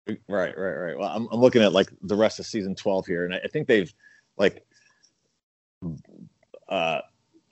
Right, 0.07 0.19
right, 0.29 0.55
right. 0.57 0.99
Well, 0.99 1.09
I'm, 1.09 1.29
I'm 1.33 1.41
looking 1.41 1.63
at 1.63 1.73
like 1.73 1.89
the 2.03 2.17
rest 2.17 2.39
of 2.39 2.47
season 2.47 2.75
12 2.75 3.07
here, 3.07 3.25
and 3.25 3.35
I, 3.35 3.39
I 3.45 3.49
think 3.49 3.67
they've 3.67 3.93
like, 4.37 4.65
uh, 6.69 7.01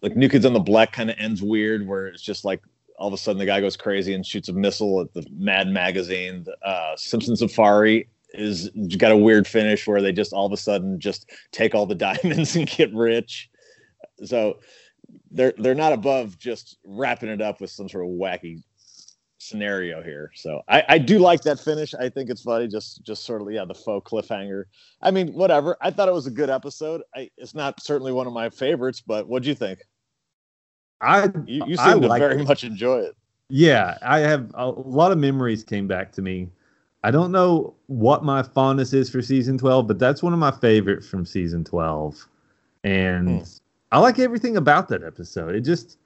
like 0.02 0.16
New 0.16 0.28
Kids 0.28 0.44
on 0.44 0.52
the 0.52 0.60
Block 0.60 0.92
kind 0.92 1.10
of 1.10 1.16
ends 1.18 1.42
weird, 1.42 1.86
where 1.86 2.08
it's 2.08 2.22
just 2.22 2.44
like 2.44 2.62
all 2.98 3.08
of 3.08 3.14
a 3.14 3.18
sudden 3.18 3.38
the 3.38 3.46
guy 3.46 3.60
goes 3.60 3.76
crazy 3.76 4.14
and 4.14 4.24
shoots 4.24 4.48
a 4.48 4.52
missile 4.52 5.00
at 5.00 5.12
the 5.12 5.26
Mad 5.32 5.68
magazine. 5.68 6.44
Uh, 6.64 6.96
Simpson 6.96 7.36
Safari 7.36 8.08
is 8.34 8.70
got 8.96 9.12
a 9.12 9.16
weird 9.16 9.46
finish 9.46 9.86
where 9.86 10.00
they 10.00 10.12
just 10.12 10.32
all 10.32 10.46
of 10.46 10.52
a 10.52 10.56
sudden 10.56 10.98
just 10.98 11.30
take 11.50 11.74
all 11.74 11.86
the 11.86 11.94
diamonds 12.22 12.56
and 12.56 12.68
get 12.68 12.92
rich. 12.94 13.50
So 14.24 14.58
they're 15.30 15.54
they're 15.58 15.74
not 15.74 15.92
above 15.92 16.38
just 16.38 16.78
wrapping 16.84 17.28
it 17.28 17.40
up 17.40 17.60
with 17.60 17.70
some 17.70 17.88
sort 17.88 18.04
of 18.04 18.10
wacky 18.10 18.62
scenario 19.38 20.02
here. 20.02 20.30
So 20.34 20.62
I, 20.68 20.84
I 20.88 20.98
do 20.98 21.18
like 21.18 21.42
that 21.42 21.58
finish. 21.58 21.94
I 21.94 22.08
think 22.08 22.30
it's 22.30 22.42
funny. 22.42 22.68
Just 22.68 23.02
just 23.02 23.24
sort 23.24 23.42
of 23.42 23.50
yeah, 23.50 23.64
the 23.64 23.74
faux 23.74 24.08
cliffhanger. 24.10 24.64
I 25.00 25.10
mean, 25.10 25.32
whatever. 25.32 25.76
I 25.80 25.90
thought 25.90 26.08
it 26.08 26.14
was 26.14 26.26
a 26.26 26.30
good 26.30 26.50
episode. 26.50 27.02
I, 27.14 27.30
it's 27.36 27.54
not 27.54 27.82
certainly 27.82 28.12
one 28.12 28.26
of 28.26 28.32
my 28.32 28.48
favorites, 28.50 29.02
but 29.04 29.28
what 29.28 29.42
do 29.42 29.48
you 29.48 29.54
think? 29.54 29.80
I 31.02 31.30
You, 31.46 31.64
you 31.66 31.76
I 31.78 31.92
seem 31.92 32.02
to 32.02 32.08
like 32.08 32.20
very 32.20 32.42
it. 32.42 32.46
much 32.46 32.64
enjoy 32.64 33.00
it. 33.00 33.16
Yeah, 33.48 33.98
I 34.02 34.20
have 34.20 34.50
a 34.54 34.70
lot 34.70 35.12
of 35.12 35.18
memories 35.18 35.64
came 35.64 35.86
back 35.86 36.12
to 36.12 36.22
me. 36.22 36.48
I 37.04 37.10
don't 37.10 37.32
know 37.32 37.74
what 37.88 38.24
my 38.24 38.42
fondness 38.42 38.92
is 38.92 39.10
for 39.10 39.20
season 39.20 39.58
12, 39.58 39.88
but 39.88 39.98
that's 39.98 40.22
one 40.22 40.32
of 40.32 40.38
my 40.38 40.52
favorites 40.52 41.08
from 41.08 41.26
season 41.26 41.64
12. 41.64 42.28
And 42.84 43.40
Hmm. 43.40 43.44
I 43.90 43.98
like 43.98 44.18
everything 44.18 44.56
about 44.56 44.88
that 44.88 45.02
episode. 45.02 45.54
It 45.54 45.62
just 45.62 45.98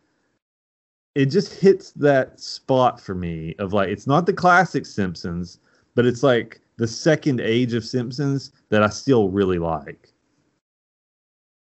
it 1.15 1.27
just 1.27 1.55
hits 1.55 1.93
that 1.93 2.39
spot 2.41 3.01
for 3.01 3.15
me 3.15 3.55
of 3.59 3.73
like 3.73 3.89
it's 3.89 4.07
not 4.07 4.27
the 4.27 4.33
classic 4.33 4.85
Simpsons, 4.87 5.61
but 5.95 6.05
it's 6.07 6.23
like 6.23 6.61
the 6.79 6.87
second 6.89 7.41
age 7.41 7.75
of 7.75 7.85
Simpsons 7.85 8.53
that 8.71 8.83
I 8.83 8.89
still 8.89 9.29
really 9.29 9.59
like. 9.59 10.13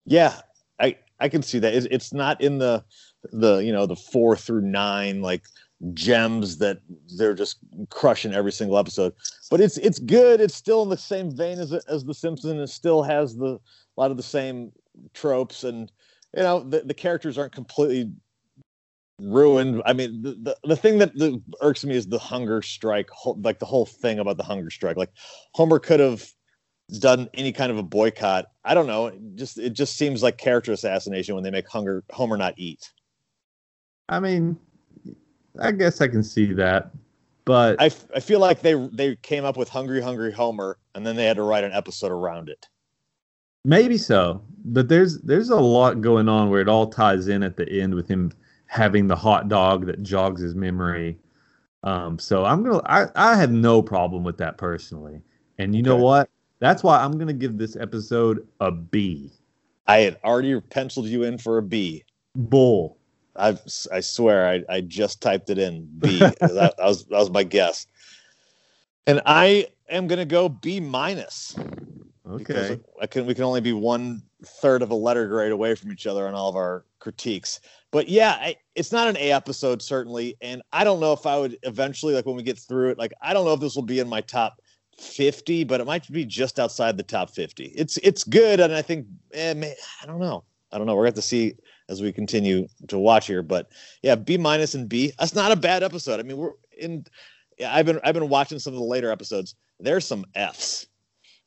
Yeah, 0.05 0.39
I 0.79 0.97
I 1.19 1.29
can 1.29 1.41
see 1.41 1.59
that. 1.59 1.73
It's, 1.73 1.87
it's 1.89 2.13
not 2.13 2.41
in 2.41 2.57
the 2.57 2.83
the 3.31 3.57
you 3.57 3.71
know 3.71 3.85
the 3.85 3.95
four 3.95 4.35
through 4.35 4.61
nine 4.61 5.21
like 5.21 5.43
gems 5.93 6.57
that 6.59 6.79
they're 7.17 7.33
just 7.33 7.57
crushing 7.89 8.33
every 8.33 8.51
single 8.51 8.77
episode. 8.77 9.13
But 9.49 9.61
it's 9.61 9.77
it's 9.77 9.99
good. 9.99 10.41
It's 10.41 10.55
still 10.55 10.83
in 10.83 10.89
the 10.89 10.97
same 10.97 11.35
vein 11.35 11.59
as 11.59 11.73
as 11.73 12.03
the 12.03 12.13
Simpsons. 12.13 12.59
It 12.59 12.73
still 12.73 13.03
has 13.03 13.35
the 13.35 13.59
a 13.97 14.01
lot 14.01 14.11
of 14.11 14.17
the 14.17 14.23
same 14.23 14.71
tropes 15.13 15.63
and 15.63 15.91
you 16.35 16.43
know 16.43 16.61
the, 16.61 16.81
the 16.81 16.93
characters 16.93 17.37
aren't 17.37 17.53
completely 17.53 18.11
ruined. 19.19 19.81
I 19.85 19.93
mean, 19.93 20.21
the, 20.21 20.31
the, 20.41 20.57
the 20.63 20.75
thing 20.75 20.97
that 20.99 21.11
irks 21.61 21.83
me 21.83 21.95
is 21.95 22.07
the 22.07 22.19
hunger 22.19 22.61
strike, 22.61 23.09
like 23.37 23.59
the 23.59 23.65
whole 23.65 23.85
thing 23.85 24.19
about 24.19 24.37
the 24.37 24.43
hunger 24.43 24.69
strike. 24.69 24.97
Like 24.97 25.11
Homer 25.53 25.79
could 25.79 25.99
have 25.99 26.27
done 26.99 27.29
any 27.33 27.51
kind 27.51 27.71
of 27.71 27.77
a 27.77 27.83
boycott. 27.83 28.45
I 28.65 28.73
don't 28.73 28.87
know. 28.87 29.07
It 29.07 29.35
just 29.35 29.57
it 29.57 29.73
just 29.73 29.97
seems 29.97 30.23
like 30.23 30.37
character 30.37 30.71
assassination 30.71 31.35
when 31.35 31.43
they 31.43 31.51
make 31.51 31.67
hunger 31.67 32.03
Homer 32.11 32.37
not 32.37 32.53
eat. 32.57 32.91
I 34.09 34.19
mean, 34.19 34.57
I 35.59 35.71
guess 35.71 36.01
I 36.01 36.07
can 36.07 36.23
see 36.23 36.53
that, 36.53 36.91
but 37.45 37.81
I, 37.81 37.85
f- 37.87 38.07
I 38.15 38.19
feel 38.19 38.39
like 38.39 38.61
they 38.61 38.73
they 38.91 39.15
came 39.17 39.45
up 39.45 39.57
with 39.57 39.69
hungry 39.69 40.01
hungry 40.01 40.31
Homer 40.31 40.77
and 40.95 41.05
then 41.05 41.15
they 41.15 41.25
had 41.25 41.37
to 41.37 41.43
write 41.43 41.63
an 41.63 41.71
episode 41.73 42.11
around 42.11 42.49
it. 42.49 42.67
maybe 43.65 43.97
so. 43.97 44.41
But 44.65 44.87
there's 44.87 45.19
there's 45.21 45.49
a 45.49 45.59
lot 45.59 46.01
going 46.01 46.29
on 46.29 46.49
where 46.49 46.61
it 46.61 46.69
all 46.69 46.87
ties 46.87 47.27
in 47.27 47.43
at 47.43 47.57
the 47.57 47.69
end 47.69 47.93
with 47.95 48.07
him 48.07 48.31
having 48.67 49.07
the 49.07 49.15
hot 49.15 49.47
dog 49.49 49.85
that 49.87 50.03
jogs 50.03 50.41
his 50.41 50.55
memory. 50.55 51.17
Um, 51.83 52.17
so 52.19 52.45
I'm 52.45 52.63
gonna 52.63 52.81
I, 52.85 53.07
I 53.15 53.35
have 53.35 53.51
no 53.51 53.81
problem 53.81 54.23
with 54.23 54.37
that 54.37 54.57
personally. 54.57 55.21
And 55.57 55.75
you 55.75 55.83
know 55.83 55.97
what? 55.97 56.29
That's 56.59 56.83
why 56.83 56.99
I'm 57.03 57.17
gonna 57.17 57.33
give 57.33 57.57
this 57.57 57.75
episode 57.75 58.47
a 58.59 58.71
B. 58.71 59.31
I 59.87 59.99
had 59.99 60.17
already 60.23 60.59
penciled 60.61 61.07
you 61.07 61.23
in 61.23 61.37
for 61.37 61.57
a 61.57 61.61
B. 61.61 62.03
Bull. 62.35 62.97
I 63.35 63.57
I 63.91 63.99
swear 63.99 64.47
I, 64.47 64.63
I 64.69 64.81
just 64.81 65.21
typed 65.21 65.49
it 65.49 65.57
in 65.57 65.89
B. 65.99 66.19
that, 66.19 66.39
that 66.39 66.75
was 66.79 67.05
that 67.05 67.17
was 67.17 67.29
my 67.29 67.43
guess. 67.43 67.87
And 69.07 69.21
I 69.25 69.67
am 69.89 70.07
gonna 70.07 70.25
go 70.25 70.49
B 70.49 70.79
minus. 70.79 71.55
Okay. 72.27 72.79
I 73.01 73.07
can 73.07 73.25
we 73.25 73.33
can 73.33 73.43
only 73.43 73.61
be 73.61 73.73
one 73.73 74.23
third 74.45 74.81
of 74.81 74.91
a 74.91 74.95
letter 74.95 75.27
grade 75.27 75.51
away 75.51 75.75
from 75.75 75.91
each 75.91 76.07
other 76.07 76.27
on 76.27 76.33
all 76.33 76.49
of 76.49 76.55
our 76.55 76.85
critiques. 76.99 77.59
But 77.91 78.09
yeah, 78.09 78.37
I, 78.39 78.55
it's 78.75 78.91
not 78.91 79.07
an 79.07 79.17
A 79.17 79.31
episode 79.31 79.81
certainly, 79.81 80.35
and 80.41 80.61
I 80.71 80.83
don't 80.83 80.99
know 80.99 81.13
if 81.13 81.25
I 81.25 81.37
would 81.37 81.57
eventually 81.63 82.13
like 82.13 82.25
when 82.25 82.35
we 82.35 82.43
get 82.43 82.57
through 82.57 82.91
it. 82.91 82.97
Like 82.97 83.13
I 83.21 83.33
don't 83.33 83.45
know 83.45 83.53
if 83.53 83.59
this 83.59 83.75
will 83.75 83.83
be 83.83 83.99
in 83.99 84.07
my 84.07 84.21
top 84.21 84.61
fifty, 84.97 85.63
but 85.63 85.81
it 85.81 85.85
might 85.85 86.09
be 86.11 86.25
just 86.25 86.59
outside 86.59 86.97
the 86.97 87.03
top 87.03 87.29
fifty. 87.29 87.65
It's 87.75 87.97
it's 87.97 88.23
good, 88.23 88.59
and 88.59 88.73
I 88.73 88.81
think 88.81 89.05
eh, 89.33 89.53
may, 89.53 89.75
I 90.01 90.05
don't 90.05 90.19
know. 90.19 90.43
I 90.71 90.77
don't 90.77 90.87
know. 90.87 90.95
We're 90.95 91.03
gonna 91.03 91.09
have 91.09 91.15
to 91.15 91.21
see 91.21 91.55
as 91.89 92.01
we 92.01 92.11
continue 92.11 92.67
to 92.87 92.97
watch 92.97 93.27
here. 93.27 93.43
But 93.43 93.69
yeah, 94.01 94.15
B 94.15 94.37
minus 94.37 94.75
and 94.75 94.87
B. 94.87 95.11
That's 95.19 95.35
not 95.35 95.51
a 95.51 95.55
bad 95.55 95.83
episode. 95.83 96.19
I 96.19 96.23
mean, 96.23 96.37
we're 96.37 96.53
in. 96.77 97.05
Yeah, 97.57 97.73
I've 97.73 97.85
been 97.85 97.99
I've 98.03 98.15
been 98.15 98.29
watching 98.29 98.59
some 98.59 98.73
of 98.73 98.79
the 98.79 98.85
later 98.85 99.11
episodes. 99.11 99.55
There's 99.79 100.05
some 100.05 100.25
Fs 100.35 100.87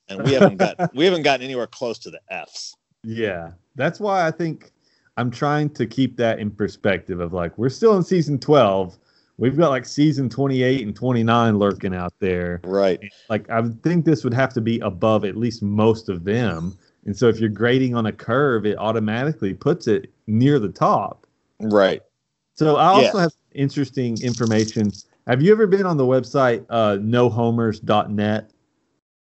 and 0.09 0.23
we 0.23 0.33
haven't 0.33 0.57
got 0.57 0.77
we 0.95 1.05
haven't 1.05 1.23
gotten 1.23 1.45
anywhere 1.45 1.67
close 1.67 1.99
to 2.01 2.11
the 2.11 2.21
Fs. 2.31 2.75
Yeah. 3.03 3.53
That's 3.75 4.01
why 4.01 4.27
I 4.27 4.31
think 4.31 4.73
I'm 5.17 5.31
trying 5.31 5.71
to 5.71 5.87
keep 5.87 6.17
that 6.17 6.39
in 6.39 6.51
perspective 6.51 7.21
of 7.21 7.33
like 7.33 7.57
we're 7.59 7.69
still 7.69 7.97
in 7.97 8.03
season 8.03 8.39
12. 8.39 8.99
We've 9.39 9.57
got 9.57 9.69
like 9.69 9.85
season 9.85 10.31
28 10.31 10.87
and 10.87 10.97
29 10.97 11.59
lurking 11.59 11.95
out 11.95 12.15
there. 12.21 12.61
Right. 12.65 13.01
Like 13.29 13.49
I 13.51 13.61
would 13.61 13.83
think 13.83 14.05
this 14.05 14.25
would 14.25 14.35
have 14.35 14.53
to 14.55 14.61
be 14.61 14.79
above 14.81 15.25
at 15.25 15.37
least 15.37 15.63
most 15.63 16.09
of 16.09 16.25
them. 16.25 16.79
And 17.07 17.17
so 17.17 17.29
if 17.29 17.39
you're 17.41 17.49
grading 17.49 17.95
on 17.95 18.07
a 18.07 18.13
curve, 18.13 18.67
it 18.67 18.77
automatically 18.79 19.55
puts 19.55 19.87
it 19.87 20.13
near 20.27 20.59
the 20.59 20.69
top. 20.69 21.27
Right. 21.61 22.03
So 22.55 22.77
I 22.77 23.01
Yeah. 23.01 23.07
also 23.07 23.19
have 23.19 23.33
interesting 23.55 24.21
information. 24.23 24.93
Have 25.27 25.41
you 25.41 25.53
ever 25.53 25.67
been 25.67 25.87
on 25.87 25.97
the 25.97 26.05
website 26.05 26.65
uh 26.69 26.97
nohomers.net? 26.97 28.51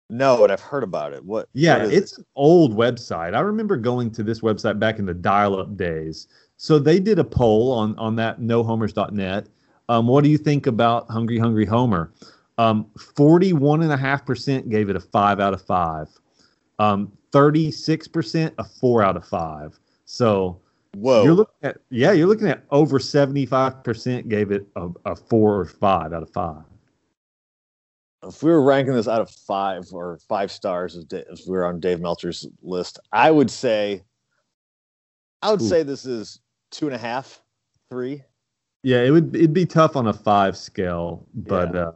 No, 0.09 0.37
but 0.37 0.51
I've 0.53 0.61
heard 0.61 0.85
about 0.85 1.13
it. 1.13 1.25
What? 1.25 1.49
Yeah, 1.53 1.85
what 1.85 1.93
it's 1.93 2.19
an 2.19 2.25
old 2.37 2.77
website. 2.77 3.35
I 3.35 3.41
remember 3.41 3.77
going 3.77 4.11
to 4.13 4.23
this 4.23 4.41
website 4.41 4.79
back 4.79 4.99
in 4.99 5.07
the 5.07 5.15
dial-up 5.15 5.77
days. 5.77 6.29
So 6.59 6.79
they 6.79 7.01
did 7.01 7.19
a 7.19 7.25
poll 7.25 7.73
on 7.73 7.97
on 7.99 8.17
that 8.17 8.41
nohomers.net. 8.41 9.49
Um, 9.89 10.07
what 10.07 10.25
do 10.25 10.31
you 10.31 10.39
think 10.39 10.67
about 10.67 11.09
Hungry 11.11 11.39
Hungry 11.39 11.67
Homer? 11.67 12.13
Um, 12.59 12.87
41.5% 12.97 14.71
gave 14.71 14.89
it 14.89 14.97
a 14.97 15.01
five 15.01 15.41
out 15.41 15.55
of 15.55 15.63
five. 15.63 16.09
Um, 16.79 17.13
36% 17.37 18.53
a 18.59 18.65
four 18.65 19.03
out 19.03 19.17
of 19.17 19.27
five. 19.27 19.79
So? 20.05 20.61
Whoa. 20.95 21.25
you're 21.25 21.35
looking 21.35 21.55
at 21.63 21.77
yeah, 21.91 22.13
you're 22.13 22.27
looking 22.27 22.49
at 22.49 22.63
over 22.71 22.99
75% 22.99 24.29
gave 24.29 24.51
it 24.51 24.67
a, 24.77 24.89
a 25.05 25.15
four 25.15 25.61
or 25.61 25.67
five 25.67 26.15
out 26.15 26.23
of 26.23 26.31
five. 26.31 26.63
if 28.27 28.43
we 28.43 28.51
were 28.51 28.63
ranking 28.63 28.95
this 28.95 29.07
out 29.07 29.21
of 29.21 29.29
five 29.29 29.85
or 29.93 30.19
five 30.27 30.51
stars, 30.51 30.97
as, 30.97 31.05
Da- 31.05 31.25
if 31.31 31.41
we 31.47 31.53
were 31.53 31.67
on 31.67 31.81
Dave 31.81 32.01
Meltzer's 32.01 32.47
list, 32.63 32.99
I 33.13 33.31
would 33.31 33.51
say, 33.51 34.05
I 35.43 35.51
would 35.51 35.61
Ooh. 35.61 35.69
say 35.69 35.83
this 35.83 36.07
is 36.07 36.41
two 36.71 36.87
and 36.87 36.95
a 36.95 36.99
half, 36.99 37.43
three. 37.91 38.23
Yeah, 38.83 39.03
it 39.03 39.11
would 39.11 39.37
it'd 39.37 39.53
be 39.53 39.67
tough 39.67 39.97
on 39.97 40.07
a 40.07 40.15
five 40.15 40.57
scale, 40.57 41.27
but 41.35 41.75
Yeah. 41.75 41.81
uh, 41.89 41.93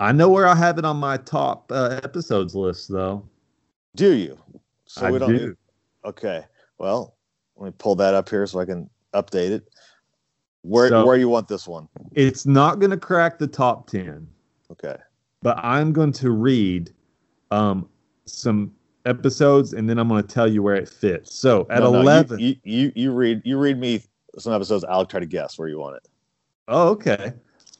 I 0.00 0.10
know 0.10 0.28
where 0.28 0.48
I 0.48 0.56
have 0.56 0.76
it 0.78 0.84
on 0.84 0.96
my 0.96 1.18
top 1.18 1.70
uh, 1.70 2.00
episodes 2.02 2.56
list, 2.56 2.88
though. 2.90 3.22
Do 3.94 4.12
you? 4.12 4.36
So 4.94 5.06
I 5.06 5.10
we 5.10 5.18
don't. 5.18 5.36
do. 5.36 5.56
Okay. 6.04 6.44
Well, 6.78 7.16
let 7.56 7.66
me 7.66 7.74
pull 7.78 7.96
that 7.96 8.14
up 8.14 8.28
here 8.28 8.46
so 8.46 8.60
I 8.60 8.64
can 8.64 8.88
update 9.12 9.50
it. 9.50 9.68
Where 10.62 10.88
So- 10.88 11.04
where 11.04 11.16
you 11.16 11.28
want 11.28 11.48
this 11.48 11.66
one? 11.66 11.88
It's 12.12 12.46
not 12.46 12.78
going 12.78 12.90
to 12.92 12.96
crack 12.96 13.38
the 13.38 13.46
top 13.48 13.88
ten, 13.88 14.26
Okay. 14.70 14.96
but 15.42 15.58
I'm 15.62 15.92
going 15.92 16.12
to 16.12 16.30
read 16.30 16.92
um, 17.50 17.88
some 18.24 18.72
episodes, 19.04 19.72
and 19.74 19.88
then 19.90 19.98
I'm 19.98 20.08
going 20.08 20.22
to 20.22 20.28
tell 20.28 20.48
you 20.48 20.62
where 20.62 20.76
it 20.76 20.88
fits. 20.88 21.34
So 21.34 21.66
at 21.70 21.80
No, 21.80 21.92
no, 21.92 22.00
eleven, 22.00 22.38
you, 22.38 22.56
you 22.62 22.92
you 22.94 23.12
read 23.12 23.42
you 23.44 23.58
read 23.58 23.78
me 23.78 24.02
some 24.38 24.52
episodes. 24.52 24.84
I'll 24.84 25.04
try 25.06 25.20
to 25.20 25.26
guess 25.26 25.58
where 25.58 25.68
you 25.68 25.78
want 25.80 25.96
it. 25.96 26.08
oh 26.68 26.88
okay, 26.90 27.32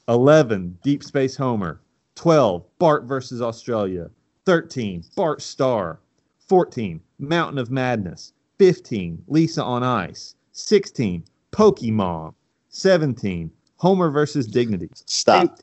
eleven, 0.08 0.76
Deep 0.82 1.02
Space 1.04 1.36
Homer, 1.36 1.80
twelve, 2.16 2.64
Bart 2.78 3.04
versus 3.04 3.40
Australia, 3.40 4.10
thirteen, 4.44 5.02
Bart 5.16 5.40
Star, 5.40 6.00
fourteen, 6.46 7.00
Mountain 7.28 7.58
of 7.58 7.70
Madness, 7.70 8.32
fifteen, 8.58 9.22
Lisa 9.28 9.62
on 9.62 9.82
Ice, 9.82 10.34
sixteen, 10.52 11.24
Pokemon, 11.52 12.34
seventeen, 12.68 13.50
Homer 13.76 14.10
versus 14.10 14.46
Dignity, 14.46 14.88
Stop. 14.94 15.60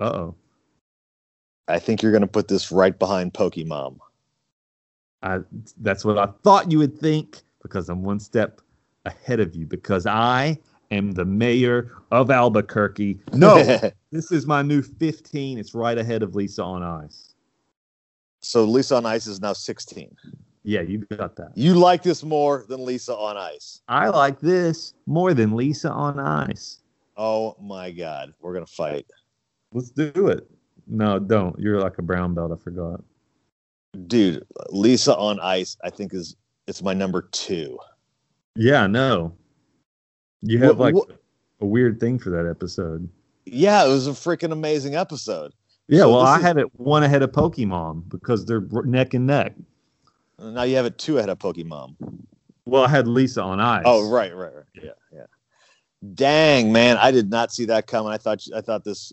Uh 0.00 0.04
oh. 0.04 0.34
I 1.68 1.78
think 1.78 2.02
you're 2.02 2.12
going 2.12 2.22
to 2.22 2.26
put 2.26 2.48
this 2.48 2.72
right 2.72 2.98
behind 2.98 3.32
Pokemon. 3.32 3.98
I 5.22 5.40
that's 5.78 6.04
what 6.04 6.18
I 6.18 6.26
thought 6.42 6.72
you 6.72 6.78
would 6.78 6.98
think 6.98 7.42
because 7.62 7.88
I'm 7.88 8.02
one 8.02 8.18
step 8.18 8.60
ahead 9.04 9.40
of 9.40 9.54
you 9.54 9.66
because 9.66 10.06
I 10.06 10.58
am 10.90 11.12
the 11.12 11.24
mayor 11.24 11.92
of 12.10 12.30
Albuquerque. 12.30 13.20
No, 13.34 13.62
this 14.10 14.32
is 14.32 14.46
my 14.46 14.62
new 14.62 14.82
15. 14.82 15.58
It's 15.58 15.74
right 15.74 15.98
ahead 15.98 16.22
of 16.22 16.34
Lisa 16.34 16.62
on 16.62 16.82
Ice. 16.82 17.34
so 18.40 18.64
Lisa 18.64 18.96
on 18.96 19.06
Ice 19.06 19.26
is 19.26 19.40
now 19.40 19.52
16. 19.52 20.16
Yeah, 20.62 20.82
you 20.82 20.98
got 21.16 21.36
that. 21.36 21.52
You 21.54 21.74
like 21.74 22.02
this 22.02 22.22
more 22.22 22.64
than 22.68 22.84
Lisa 22.84 23.14
on 23.16 23.36
Ice. 23.36 23.80
I 23.88 24.08
like 24.08 24.40
this 24.40 24.94
more 25.06 25.32
than 25.34 25.56
Lisa 25.56 25.90
on 25.90 26.18
Ice. 26.20 26.80
Oh 27.16 27.56
my 27.60 27.90
God. 27.90 28.34
We're 28.40 28.52
going 28.52 28.66
to 28.66 28.72
fight. 28.72 29.06
Let's 29.72 29.90
do 29.90 30.28
it. 30.28 30.50
No, 30.86 31.18
don't. 31.18 31.58
You're 31.58 31.80
like 31.80 31.98
a 31.98 32.02
brown 32.02 32.34
belt. 32.34 32.52
I 32.52 32.56
forgot. 32.56 33.02
Dude, 34.06 34.44
Lisa 34.70 35.16
on 35.16 35.40
Ice, 35.40 35.76
I 35.82 35.90
think 35.90 36.12
is 36.14 36.36
it's 36.66 36.82
my 36.82 36.92
number 36.94 37.22
two. 37.32 37.78
Yeah, 38.54 38.86
no. 38.86 39.32
You 40.42 40.58
have 40.58 40.78
Wha- 40.78 40.84
like 40.84 40.94
wha- 40.94 41.04
a 41.60 41.66
weird 41.66 42.00
thing 42.00 42.18
for 42.18 42.30
that 42.30 42.48
episode. 42.48 43.08
Yeah, 43.46 43.84
it 43.84 43.88
was 43.88 44.06
a 44.06 44.12
freaking 44.12 44.52
amazing 44.52 44.94
episode. 44.94 45.52
Yeah, 45.88 46.00
So 46.00 46.10
well, 46.10 46.20
I 46.20 46.36
is- 46.36 46.42
had 46.42 46.56
it 46.58 46.78
one 46.78 47.02
ahead 47.02 47.22
of 47.22 47.32
Pokemon 47.32 48.08
because 48.08 48.44
they're 48.46 48.60
neck 48.84 49.14
and 49.14 49.26
neck. 49.26 49.54
Now 50.40 50.62
you 50.62 50.76
have 50.76 50.86
it 50.86 50.98
two 50.98 51.18
ahead 51.18 51.28
of 51.28 51.38
Pokemon. 51.38 51.96
Well, 52.64 52.84
I 52.84 52.88
had 52.88 53.06
Lisa 53.06 53.42
on 53.42 53.60
Ice. 53.60 53.82
Oh, 53.84 54.08
right, 54.08 54.34
right, 54.34 54.54
right. 54.54 54.64
Yeah, 54.74 54.90
yeah. 55.12 55.26
Dang, 56.14 56.72
man, 56.72 56.96
I 56.96 57.10
did 57.10 57.30
not 57.30 57.52
see 57.52 57.66
that 57.66 57.86
coming. 57.86 58.12
I 58.12 58.16
thought 58.16 58.42
I 58.54 58.60
thought 58.60 58.84
this 58.84 59.12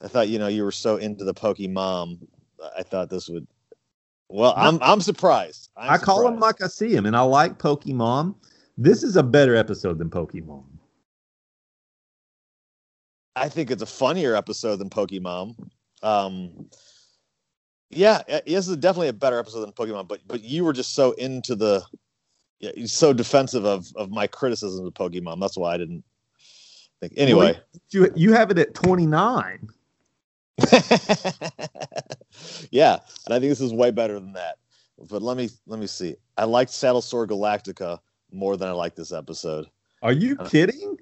I 0.00 0.08
thought, 0.08 0.28
you 0.28 0.38
know, 0.38 0.48
you 0.48 0.64
were 0.64 0.72
so 0.72 0.96
into 0.96 1.24
the 1.24 1.34
Pokemon. 1.34 2.18
I 2.76 2.82
thought 2.82 3.10
this 3.10 3.28
would 3.28 3.46
Well, 4.28 4.54
I'm 4.56 4.78
I'm 4.82 5.00
surprised. 5.00 5.70
I'm 5.76 5.90
I 5.90 5.98
call 5.98 6.26
him 6.26 6.38
like 6.38 6.62
I 6.62 6.68
see 6.68 6.94
him, 6.94 7.06
and 7.06 7.16
I 7.16 7.22
like 7.22 7.58
Pokemon, 7.58 8.34
This 8.78 9.02
is 9.02 9.16
a 9.16 9.22
better 9.22 9.56
episode 9.56 9.98
than 9.98 10.10
Pokemon. 10.10 10.64
I 13.34 13.48
think 13.48 13.70
it's 13.70 13.82
a 13.82 13.86
funnier 13.86 14.34
episode 14.34 14.76
than 14.76 14.90
Pokemon. 14.90 15.56
Um, 16.02 16.68
yeah, 17.92 18.22
this 18.46 18.68
is 18.68 18.76
definitely 18.78 19.08
a 19.08 19.12
better 19.12 19.38
episode 19.38 19.60
than 19.60 19.72
Pokemon. 19.72 20.08
But 20.08 20.20
but 20.26 20.42
you 20.42 20.64
were 20.64 20.72
just 20.72 20.94
so 20.94 21.12
into 21.12 21.54
the, 21.54 21.82
yeah, 22.60 22.70
you're 22.76 22.86
so 22.88 23.12
defensive 23.12 23.64
of 23.64 23.86
of 23.96 24.10
my 24.10 24.26
criticism 24.26 24.86
of 24.86 24.94
Pokemon. 24.94 25.40
That's 25.40 25.56
why 25.56 25.74
I 25.74 25.76
didn't 25.78 26.04
think. 27.00 27.12
Anyway, 27.16 27.58
You 27.90 28.10
you 28.16 28.32
have 28.32 28.50
it 28.50 28.58
at 28.58 28.74
29. 28.74 29.68
yeah, 32.70 32.98
and 33.26 33.34
I 33.34 33.38
think 33.38 33.50
this 33.50 33.60
is 33.60 33.72
way 33.72 33.90
better 33.90 34.14
than 34.14 34.32
that. 34.34 34.56
But 35.10 35.22
let 35.22 35.36
me 35.36 35.48
let 35.66 35.80
me 35.80 35.86
see. 35.86 36.16
I 36.36 36.44
liked 36.44 36.70
Saddle 36.70 37.02
Sore 37.02 37.26
Galactica 37.26 37.98
more 38.30 38.56
than 38.56 38.68
I 38.68 38.72
like 38.72 38.94
this 38.94 39.12
episode. 39.12 39.66
Are 40.02 40.12
you 40.12 40.36
Uh, 40.38 40.48
kidding? 40.48 40.98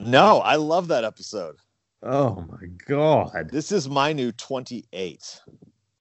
No, 0.00 0.38
I 0.38 0.56
love 0.56 0.88
that 0.88 1.04
episode. 1.04 1.56
Oh 2.02 2.44
my 2.50 2.66
god. 2.86 3.50
This 3.50 3.70
is 3.70 3.88
my 3.88 4.12
new 4.12 4.32
28. 4.32 5.40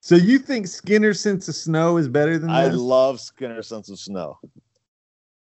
So 0.02 0.16
you 0.16 0.40
think 0.40 0.68
Skinner 0.68 1.14
Sense 1.14 1.48
of 1.48 1.56
Snow 1.56 1.98
is 1.98 2.08
better 2.08 2.38
than 2.40 2.50
this? 2.50 2.58
I 2.58 2.68
this? 2.70 2.78
love 2.80 3.20
Skinner 3.22 3.62
Sense 3.62 3.90
of 3.90 4.00
Snow. 4.00 4.40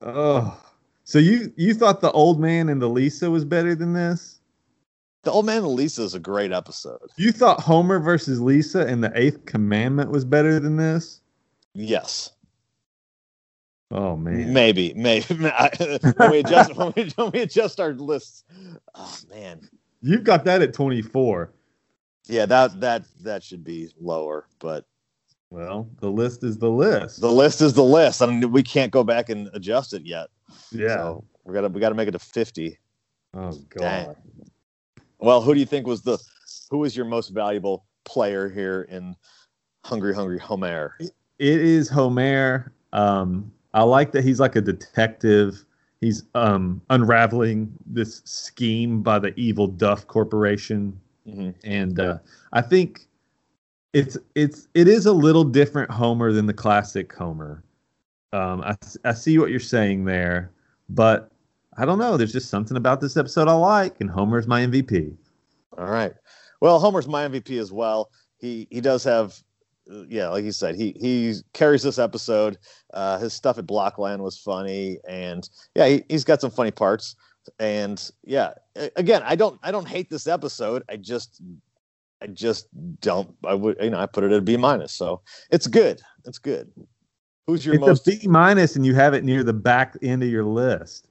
oh. 0.02 0.60
So 1.04 1.18
you 1.18 1.52
you 1.56 1.74
thought 1.74 2.02
the 2.02 2.12
old 2.12 2.39
man 2.39 2.70
and 2.70 2.82
the 2.82 2.89
Lisa 2.89 3.32
was 3.32 3.45
better 3.45 3.74
than 3.76 3.93
this? 3.93 4.39
The 5.24 5.32
Old 5.32 5.45
Man 5.45 5.58
and 5.58 5.68
Lisa 5.74 6.04
is 6.04 6.14
a 6.14 6.20
great 6.20 6.52
episode. 6.54 7.00
You 7.18 7.32
thought 7.34 7.60
Homer 7.60 8.00
versus 8.00 8.39
Lisa 8.39 8.86
and 8.88 9.04
the 9.04 9.12
Eighth 9.16 9.45
Commandment 9.45 10.12
was 10.12 10.24
better 10.24 10.60
than 10.60 10.78
this? 10.78 11.20
Yes, 11.74 12.32
Oh 13.91 14.16
man. 14.16 14.54
maybe, 14.54 14.93
maybe. 14.95 15.26
When 16.16 16.32
we 16.32 16.39
adjust, 16.39 16.76
when 16.76 16.93
we, 16.95 17.10
when 17.16 17.32
we 17.32 17.41
adjust 17.41 17.80
our 17.80 17.93
lists, 17.93 18.43
oh 18.95 19.18
man, 19.30 19.68
You've 20.02 20.24
got 20.24 20.45
that 20.45 20.62
at 20.62 20.74
24. 20.74 21.52
Yeah, 22.28 22.45
that 22.45 22.80
that 22.82 23.03
that 23.22 23.43
should 23.43 23.63
be 23.63 23.89
lower. 23.99 24.45
But 24.59 24.86
Well, 25.49 25.89
the 25.99 26.09
list 26.09 26.43
is 26.43 26.57
the 26.57 26.70
list. 26.70 27.22
the 27.22 27.32
list 27.32 27.61
is 27.61 27.74
the 27.74 27.84
list. 27.84 28.22
I 28.22 28.28
mean, 28.28 28.51
we 28.51 28.63
can't 28.63 28.91
go 28.91 29.03
back 29.03 29.30
and 29.30 29.49
adjust 29.53 29.93
it 29.93 30.03
yet. 30.03 30.28
yeah. 30.72 30.95
So 30.95 31.24
we 31.43 31.53
gotta 31.53 31.70
we 31.70 31.80
gotta 31.80 31.95
make 31.95 32.07
it 32.07 32.15
a 32.15 32.20
50. 32.20 32.78
oh 33.36 33.51
Dang. 33.78 34.05
god. 34.07 34.15
Well, 35.20 35.41
who 35.41 35.53
do 35.53 35.59
you 35.59 35.65
think 35.65 35.86
was 35.88 36.01
the 36.01 36.17
who 36.70 36.80
was 36.80 36.95
your 36.95 37.05
most 37.05 37.30
valuable 37.30 37.86
player 38.05 38.49
here 38.49 38.84
in 38.89 39.15
Hungry 39.86 40.13
Hungry 40.13 40.39
Homer? 40.39 40.95
It 40.99 41.11
is 41.39 41.89
Homer. 41.89 42.74
Um, 42.93 43.51
I 43.74 43.84
like 43.84 44.11
that 44.13 44.24
he's 44.24 44.39
like 44.39 44.55
a 44.55 44.61
detective. 44.61 45.63
He's 46.01 46.24
um, 46.34 46.82
unraveling 46.89 47.72
this 47.86 48.22
scheme 48.26 49.01
by 49.01 49.20
the 49.20 49.38
evil 49.38 49.67
Duff 49.67 50.07
Corporation, 50.07 50.99
Mhm. 51.36 51.56
and 51.64 52.00
uh, 52.00 52.18
I 52.54 52.62
think 52.62 53.08
it's 53.94 54.18
it's 54.36 54.68
it 54.74 54.88
is 54.88 55.06
a 55.06 55.14
little 55.14 55.44
different 55.44 55.90
Homer 55.92 56.32
than 56.32 56.46
the 56.46 56.54
classic 56.54 57.14
Homer. 57.14 57.64
Um, 58.34 58.62
I 58.62 58.76
I 59.06 59.14
see 59.14 59.38
what 59.40 59.50
you're 59.50 59.60
saying 59.60 60.06
there, 60.06 60.52
but 60.90 61.32
I 61.78 61.86
don't 61.86 61.98
know. 61.98 62.18
There's 62.18 62.34
just 62.34 62.50
something 62.50 62.78
about 62.78 63.02
this 63.02 63.18
episode 63.18 63.48
I 63.48 63.54
like, 63.54 64.00
and 64.02 64.10
Homer's 64.10 64.48
my 64.48 64.62
MVP. 64.62 65.16
All 65.78 65.86
right. 65.86 66.14
Well, 66.62 66.80
Homer's 66.80 67.08
my 67.08 67.24
MVP 67.28 67.60
as 67.60 67.72
well. 67.72 68.12
He 68.38 68.68
he 68.70 68.82
does 68.82 69.04
have, 69.06 69.42
yeah, 70.08 70.28
like 70.30 70.44
you 70.44 70.52
said, 70.52 70.76
he 70.76 70.96
he 71.00 71.36
carries 71.54 71.82
this 71.84 71.98
episode. 71.98 72.58
Uh, 72.94 73.18
his 73.18 73.34
stuff 73.34 73.58
at 73.58 73.66
Blockoland 73.66 74.20
was 74.20 74.38
funny, 74.38 75.00
and 75.08 75.50
yeah, 75.76 75.88
he, 75.88 76.04
he's 76.10 76.24
got 76.26 76.42
some 76.42 76.52
funny 76.52 76.72
parts. 76.72 77.16
And 77.60 78.10
yeah, 78.24 78.54
again, 78.96 79.22
I 79.26 79.36
don't 79.36 79.60
I 79.64 79.72
don't 79.72 79.88
hate 79.88 80.10
this 80.10 80.28
episode. 80.28 80.84
I 80.90 80.98
just 80.98 81.42
I 82.22 82.28
just 82.28 82.68
don't. 83.02 83.34
I 83.46 83.54
would 83.54 83.78
you 83.82 83.90
know 83.90 84.00
I 84.00 84.06
put 84.06 84.24
it 84.24 84.32
at 84.32 84.40
a 84.40 84.42
B 84.42 84.58
minus. 84.58 84.94
So 84.94 85.22
it's 85.52 85.68
good. 85.68 86.02
It's 86.26 86.40
good. 86.40 86.72
Who's 87.48 87.66
your 87.66 87.76
It's 87.76 87.78
most? 87.78 87.88
a 87.88 88.04
B 88.04 88.28
minus, 88.28 88.76
and 88.76 88.86
you 88.86 88.94
have 88.96 89.14
it 89.14 89.24
near 89.24 89.44
the 89.44 89.54
back 89.54 89.98
end 90.02 90.24
of 90.24 90.30
your 90.30 90.46
list. 90.46 91.08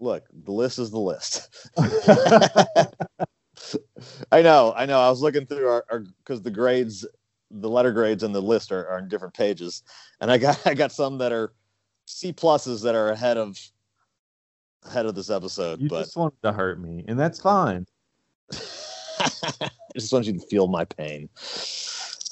look, 0.00 0.24
the 0.44 0.52
list 0.52 0.78
is 0.78 0.90
the 0.90 0.98
list. 1.00 1.48
I 4.32 4.42
know, 4.42 4.72
I 4.76 4.86
know. 4.86 5.00
I 5.00 5.10
was 5.10 5.20
looking 5.20 5.46
through 5.46 5.68
our 5.68 6.04
because 6.24 6.42
the 6.42 6.50
grades, 6.50 7.06
the 7.50 7.68
letter 7.68 7.92
grades 7.92 8.22
and 8.22 8.34
the 8.34 8.40
list 8.42 8.72
are, 8.72 8.86
are 8.88 8.98
in 8.98 9.08
different 9.08 9.34
pages, 9.34 9.82
and 10.20 10.30
I 10.30 10.38
got 10.38 10.60
I 10.66 10.74
got 10.74 10.92
some 10.92 11.18
that 11.18 11.32
are 11.32 11.52
C 12.06 12.32
pluses 12.32 12.82
that 12.84 12.94
are 12.94 13.10
ahead 13.10 13.36
of 13.36 13.58
ahead 14.84 15.06
of 15.06 15.14
this 15.14 15.30
episode, 15.30 15.80
You 15.80 15.88
but 15.88 16.04
just 16.04 16.16
wanted 16.16 16.40
to 16.42 16.52
hurt 16.52 16.80
me, 16.80 17.04
and 17.08 17.18
that's 17.18 17.40
fine. 17.40 17.86
I 18.52 19.70
just 19.94 20.12
want 20.12 20.26
you 20.26 20.32
to 20.34 20.46
feel 20.46 20.68
my 20.68 20.84
pain. 20.84 21.28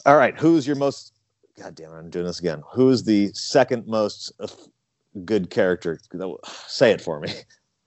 All 0.05 0.17
right, 0.17 0.39
who's 0.39 0.67
your 0.67 0.77
most? 0.77 1.13
God 1.61 1.75
damn 1.75 1.93
it, 1.93 1.97
I'm 1.97 2.11
doing 2.11 2.27
this 2.27 2.39
again. 2.41 2.63
Who 2.73 2.91
is 2.91 3.05
the 3.05 3.31
second 3.33 3.87
most 3.87 4.33
good 5.25 5.51
character? 5.51 5.99
Say 6.67 6.93
it 6.93 7.01
for 7.01 7.21
me. 7.21 7.33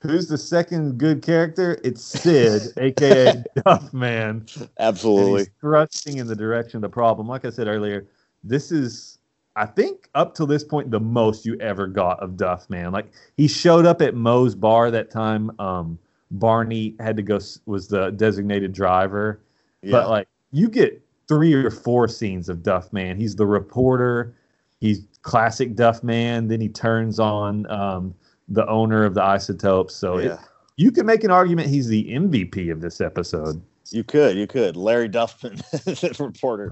Who's 0.01 0.27
the 0.27 0.37
second 0.37 0.97
good 0.97 1.21
character? 1.21 1.79
It's 1.83 2.01
Sid, 2.01 2.73
aka 2.77 3.43
Duff 3.65 3.93
Man. 3.93 4.45
And 4.57 4.69
Absolutely. 4.79 5.39
he's 5.41 5.49
thrusting 5.59 6.17
in 6.17 6.27
the 6.27 6.35
direction 6.35 6.77
of 6.77 6.81
the 6.83 6.89
problem. 6.89 7.27
Like 7.27 7.43
I 7.43 7.49
said 7.49 7.67
earlier, 7.67 8.07
this 8.43 8.71
is, 8.71 9.18
I 9.59 9.65
think, 9.65 10.09
up 10.15 10.33
to 10.35 10.45
this 10.45 10.63
point, 10.63 10.89
the 10.89 10.99
most 10.99 11.45
you 11.45 11.55
ever 11.59 11.85
got 11.87 12.19
of 12.21 12.37
Duff 12.37 12.69
Man. 12.69 12.91
Like 12.91 13.11
he 13.37 13.47
showed 13.47 13.85
up 13.85 14.01
at 14.01 14.15
Moe's 14.15 14.55
bar 14.55 14.89
that 14.91 15.11
time. 15.11 15.51
Um, 15.59 15.99
Barney 16.31 16.95
had 16.99 17.17
to 17.17 17.23
go 17.23 17.39
was 17.65 17.87
the 17.87 18.11
designated 18.11 18.71
driver, 18.71 19.41
Yeah. 19.81 19.91
but 19.91 20.09
like 20.09 20.27
you 20.51 20.69
get 20.69 21.01
three 21.27 21.53
or 21.53 21.69
four 21.69 22.07
scenes 22.07 22.49
of 22.49 22.63
Duff 22.63 22.91
Man. 22.93 23.17
He's 23.17 23.35
the 23.35 23.45
reporter. 23.45 24.35
He's 24.79 25.05
classic 25.23 25.75
Duff 25.75 26.03
Man. 26.03 26.47
Then 26.47 26.61
he 26.61 26.69
turns 26.69 27.19
on 27.19 27.69
um, 27.69 28.15
the 28.47 28.65
owner 28.67 29.03
of 29.03 29.13
the 29.13 29.23
isotopes. 29.23 29.93
So 29.95 30.17
it- 30.17 30.39
you 30.77 30.91
can 30.93 31.05
make 31.05 31.25
an 31.25 31.31
argument 31.31 31.67
he's 31.67 31.87
the 31.89 32.05
MVP 32.05 32.71
of 32.71 32.79
this 32.79 33.01
episode. 33.01 33.61
You 33.91 34.05
could, 34.05 34.37
you 34.37 34.47
could. 34.47 34.77
Larry 34.77 35.09
Duffman, 35.09 35.57
the 36.17 36.23
reporter. 36.23 36.71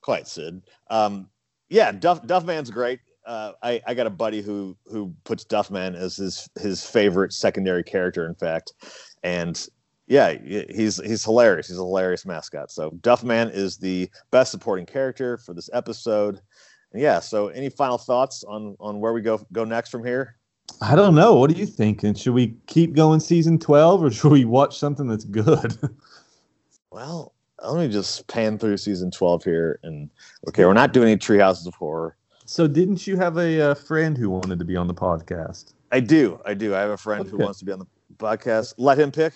Quite 0.00 0.26
Sid. 0.26 0.62
Um, 0.88 1.28
yeah, 1.68 1.92
Duff 1.92 2.22
Duffman's 2.22 2.70
great. 2.70 3.00
Uh, 3.26 3.52
I, 3.62 3.80
I 3.86 3.94
got 3.94 4.06
a 4.06 4.10
buddy 4.10 4.40
who 4.40 4.76
who 4.86 5.14
puts 5.24 5.44
Duffman 5.44 5.94
as 5.94 6.16
his 6.16 6.48
his 6.60 6.84
favorite 6.84 7.32
secondary 7.32 7.84
character, 7.84 8.26
in 8.26 8.34
fact, 8.34 8.72
and 9.22 9.66
yeah, 10.06 10.34
he's 10.70 10.96
he's 11.04 11.24
hilarious. 11.24 11.68
He's 11.68 11.76
a 11.76 11.80
hilarious 11.80 12.24
mascot. 12.24 12.70
So 12.70 12.90
Duffman 13.02 13.52
is 13.52 13.76
the 13.76 14.08
best 14.30 14.50
supporting 14.50 14.86
character 14.86 15.36
for 15.36 15.52
this 15.52 15.68
episode. 15.74 16.40
And 16.92 17.02
yeah. 17.02 17.20
So 17.20 17.48
any 17.48 17.68
final 17.68 17.98
thoughts 17.98 18.42
on 18.44 18.74
on 18.80 19.00
where 19.00 19.12
we 19.12 19.20
go 19.20 19.40
go 19.52 19.64
next 19.64 19.90
from 19.90 20.04
here? 20.04 20.36
I 20.80 20.94
don't 20.94 21.14
know. 21.14 21.34
What 21.34 21.50
are 21.50 21.54
you 21.54 21.66
thinking? 21.66 22.14
Should 22.14 22.34
we 22.34 22.54
keep 22.66 22.94
going 22.94 23.20
season 23.20 23.58
12 23.58 24.04
or 24.04 24.10
should 24.10 24.32
we 24.32 24.44
watch 24.44 24.78
something 24.78 25.06
that's 25.06 25.24
good? 25.24 25.76
Well, 26.90 27.34
let 27.62 27.86
me 27.86 27.92
just 27.92 28.26
pan 28.28 28.58
through 28.58 28.76
season 28.76 29.10
twelve 29.10 29.44
here, 29.44 29.78
and 29.82 30.10
okay, 30.48 30.64
we're 30.64 30.72
not 30.72 30.92
doing 30.92 31.08
any 31.08 31.18
Treehouses 31.18 31.66
of 31.66 31.74
Horror. 31.74 32.16
so, 32.44 32.66
didn't 32.66 33.06
you 33.06 33.16
have 33.16 33.36
a, 33.38 33.60
uh 33.70 33.74
friend 33.74 34.16
who 34.16 34.30
wanted 34.30 34.58
to 34.58 34.64
be 34.64 34.76
on 34.76 34.86
the 34.86 34.94
podcast? 34.94 35.74
I 35.90 36.00
do. 36.00 36.40
I 36.44 36.54
do. 36.54 36.74
I 36.74 36.80
have 36.80 36.90
a 36.90 36.96
friend 36.96 37.26
who 37.26 37.38
wants 37.38 37.58
to 37.60 37.64
be 37.64 37.72
on 37.72 37.78
the 37.78 37.86
podcast. 38.16 38.74
Let 38.76 38.98
him 38.98 39.10
pick. 39.10 39.32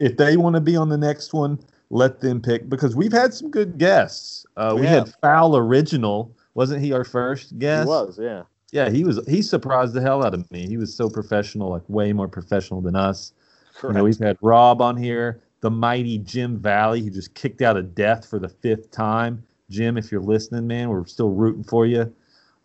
If 0.00 0.16
they 0.16 0.36
want 0.36 0.54
to 0.54 0.60
be 0.60 0.76
on 0.76 0.88
the 0.88 0.98
next 0.98 1.32
one, 1.32 1.58
let 1.90 2.20
them 2.20 2.42
pick 2.42 2.68
because 2.68 2.94
we've 2.96 3.12
had 3.12 3.32
some 3.32 3.50
good 3.50 3.78
guests. 3.78 4.44
Uh, 4.56 4.72
We 4.74 4.82
we 4.82 4.86
had 4.86 5.12
Foul 5.22 5.56
Original. 5.56 6.36
Wasn't 6.54 6.82
he 6.82 6.92
our 6.92 7.04
first 7.04 7.58
guest? 7.58 7.84
He 7.84 7.88
was, 7.88 8.18
yeah. 8.20 8.42
Yeah, 8.70 8.90
he 8.90 9.04
was. 9.04 9.20
He 9.28 9.40
surprised 9.40 9.94
the 9.94 10.00
hell 10.00 10.24
out 10.24 10.34
of 10.34 10.50
me. 10.50 10.66
He 10.66 10.76
was 10.76 10.94
so 10.94 11.08
professional, 11.08 11.70
like 11.70 11.82
way 11.88 12.12
more 12.12 12.28
professional 12.28 12.80
than 12.80 12.96
us. 12.96 13.32
You 13.76 13.80
Correct. 13.80 13.96
know, 13.96 14.04
we've 14.04 14.18
had 14.18 14.36
Rob 14.42 14.80
on 14.82 14.96
here, 14.96 15.40
the 15.64 15.70
mighty 15.70 16.18
Jim 16.18 16.58
Valley, 16.58 17.00
who 17.00 17.08
just 17.08 17.32
kicked 17.32 17.62
out 17.62 17.78
of 17.78 17.94
death 17.94 18.28
for 18.28 18.38
the 18.38 18.50
fifth 18.50 18.90
time. 18.90 19.42
Jim, 19.70 19.96
if 19.96 20.12
you're 20.12 20.20
listening, 20.20 20.66
man, 20.66 20.90
we're 20.90 21.06
still 21.06 21.30
rooting 21.30 21.64
for 21.64 21.86
you. 21.86 22.14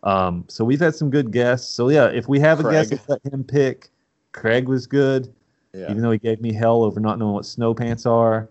Um, 0.02 0.44
so 0.48 0.66
we've 0.66 0.80
had 0.80 0.94
some 0.94 1.08
good 1.08 1.30
guests. 1.30 1.74
So 1.74 1.88
yeah, 1.88 2.08
if 2.08 2.28
we 2.28 2.38
have 2.40 2.60
a 2.60 2.70
guest, 2.70 2.92
let 3.08 3.24
him 3.24 3.42
pick. 3.42 3.88
Craig 4.32 4.68
was 4.68 4.86
good, 4.86 5.32
yeah. 5.72 5.90
even 5.90 6.02
though 6.02 6.10
he 6.10 6.18
gave 6.18 6.42
me 6.42 6.52
hell 6.52 6.82
over 6.82 7.00
not 7.00 7.18
knowing 7.18 7.32
what 7.32 7.46
snow 7.46 7.72
pants 7.72 8.04
are. 8.04 8.50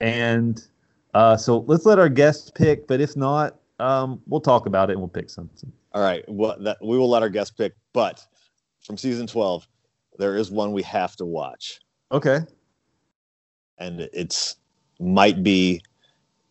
And 0.00 0.60
uh, 1.14 1.36
so 1.36 1.58
let's 1.68 1.86
let 1.86 2.00
our 2.00 2.08
guests 2.08 2.50
pick. 2.52 2.88
But 2.88 3.00
if 3.00 3.16
not, 3.16 3.54
um, 3.78 4.20
we'll 4.26 4.40
talk 4.40 4.66
about 4.66 4.90
it 4.90 4.94
and 4.94 5.00
we'll 5.00 5.06
pick 5.06 5.30
something. 5.30 5.70
All 5.92 6.02
right. 6.02 6.24
Well, 6.26 6.56
that 6.58 6.78
we 6.82 6.98
will 6.98 7.08
let 7.08 7.22
our 7.22 7.30
guest 7.30 7.56
pick, 7.56 7.72
but 7.92 8.20
from 8.80 8.96
season 8.96 9.28
twelve, 9.28 9.68
there 10.18 10.36
is 10.36 10.50
one 10.50 10.72
we 10.72 10.82
have 10.82 11.14
to 11.16 11.24
watch, 11.24 11.78
Okay. 12.10 12.40
And 13.78 14.00
it's 14.12 14.56
might 15.00 15.42
be 15.42 15.82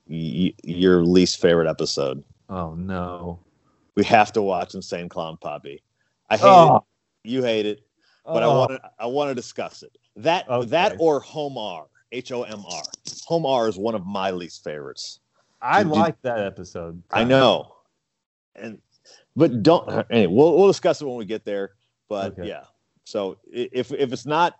y- 0.07 0.53
your 0.63 1.03
least 1.03 1.41
favorite 1.41 1.67
episode. 1.69 2.23
Oh 2.49 2.73
no. 2.75 3.39
We 3.95 4.03
have 4.05 4.31
to 4.33 4.41
watch 4.41 4.75
Insane 4.75 5.07
Clown 5.09 5.37
Poppy. 5.37 5.81
I 6.29 6.37
hate 6.37 6.45
Oh, 6.45 6.75
it. 6.77 7.29
You 7.29 7.43
hate 7.43 7.65
it, 7.65 7.81
but 8.25 8.43
I 8.43 8.45
Oh, 8.45 8.59
want 8.59 8.71
to. 8.71 8.81
I 8.99 9.05
want 9.07 9.29
to 9.31 9.35
discuss 9.35 9.83
it. 9.83 9.97
That 10.17 10.47
Okay. 10.49 10.67
that 10.69 10.95
or 10.99 11.21
Homar, 11.21 11.85
H 12.11 12.31
O 12.31 12.43
M 12.43 12.63
R. 12.69 12.83
Homar 13.29 13.67
is 13.69 13.77
one 13.77 13.95
of 13.95 14.05
my 14.05 14.31
least 14.31 14.63
favorites. 14.63 15.19
I 15.61 15.81
Did 15.83 15.89
you- 15.93 15.99
like 16.01 16.21
that 16.21 16.39
episode. 16.39 17.01
I 17.11 17.23
know, 17.23 17.73
and 18.55 18.79
but 19.35 19.63
don't. 19.63 19.87
Uh, 19.89 20.03
anyway, 20.11 20.31
we'll 20.33 20.57
we'll 20.57 20.67
discuss 20.67 21.01
it 21.01 21.05
when 21.05 21.15
we 21.17 21.25
get 21.25 21.45
there. 21.45 21.71
But 22.09 22.33
Okay. 22.33 22.47
yeah, 22.49 22.65
so 23.05 23.37
if 23.51 23.91
if 23.91 24.13
it's 24.13 24.25
not 24.27 24.55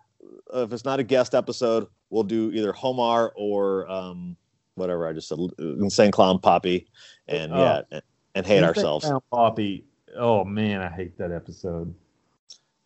if 0.53 0.74
it's 0.74 0.86
not 0.86 0.99
a 0.99 1.03
guest 1.03 1.36
episode, 1.36 1.88
we'll 2.16 2.24
do 2.24 2.49
either 2.53 2.72
Homar 2.72 3.32
or 3.36 3.88
um 3.91 4.38
whatever 4.76 5.07
I 5.07 5.13
just 5.13 5.28
said, 5.28 5.38
insane 5.59 6.11
clown 6.11 6.39
Poppy, 6.39 6.88
and 7.28 7.53
Oh. 7.53 7.57
yeah, 7.57 7.82
and, 7.91 8.01
and 8.36 8.45
hate 8.45 8.57
Insane 8.57 8.63
ourselves. 8.68 9.05
Clown 9.05 9.22
Poppy. 9.32 9.86
Oh 10.18 10.43
man, 10.45 10.82
I 10.82 10.89
hate 10.89 11.18
that 11.18 11.32
episode. 11.32 11.93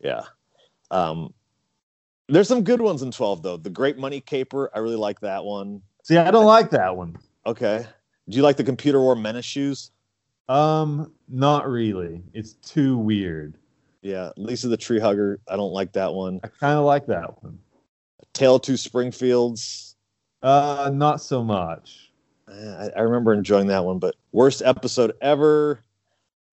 Yeah. 0.01 0.23
Um, 0.91 1.33
there's 2.27 2.47
some 2.47 2.63
good 2.63 2.81
ones 2.81 3.01
in 3.03 3.11
12 3.11 3.43
though. 3.43 3.57
The 3.57 3.69
Great 3.69 3.97
Money 3.97 4.19
Caper, 4.21 4.69
I 4.73 4.79
really 4.79 4.95
like 4.95 5.19
that 5.21 5.43
one. 5.43 5.81
See, 6.03 6.17
I 6.17 6.31
don't 6.31 6.45
like 6.45 6.71
that 6.71 6.95
one. 6.95 7.15
Okay. 7.45 7.85
Do 8.27 8.37
you 8.37 8.43
like 8.43 8.57
the 8.57 8.63
Computer 8.63 8.99
Wore 8.99 9.15
Menace 9.15 9.45
shoes? 9.45 9.91
Um, 10.47 11.11
not 11.27 11.67
really. 11.69 12.23
It's 12.33 12.53
too 12.53 12.97
weird. 12.97 13.55
Yeah. 14.01 14.29
Lisa 14.37 14.67
the 14.67 14.77
Tree 14.77 14.99
Hugger, 14.99 15.39
I 15.47 15.55
don't 15.55 15.73
like 15.73 15.93
that 15.93 16.13
one. 16.13 16.39
I 16.43 16.47
kind 16.47 16.77
of 16.79 16.85
like 16.85 17.05
that 17.07 17.43
one. 17.43 17.59
Tale 18.33 18.59
Two 18.59 18.77
Springfields, 18.77 19.95
Uh, 20.41 20.89
not 20.93 21.21
so 21.21 21.43
much. 21.43 22.11
eh, 22.51 22.89
I, 22.95 22.99
I 22.99 23.01
remember 23.01 23.33
enjoying 23.33 23.67
that 23.67 23.83
one, 23.83 23.99
but 23.99 24.15
worst 24.31 24.61
episode 24.63 25.13
ever. 25.21 25.83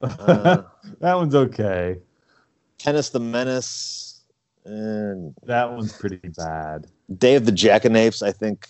Uh, 0.01 0.63
that 1.01 1.15
one's 1.15 1.35
okay. 1.35 1.99
Tennis 2.79 3.09
the 3.11 3.21
Menace, 3.21 4.25
and 4.65 5.35
That 5.45 5.71
one's 5.71 5.93
pretty 5.93 6.29
bad. 6.37 6.87
Day 7.19 7.37
of 7.37 7.47
the 7.47 7.53
Jackanapes, 7.53 8.23
I 8.23 8.33
think, 8.33 8.69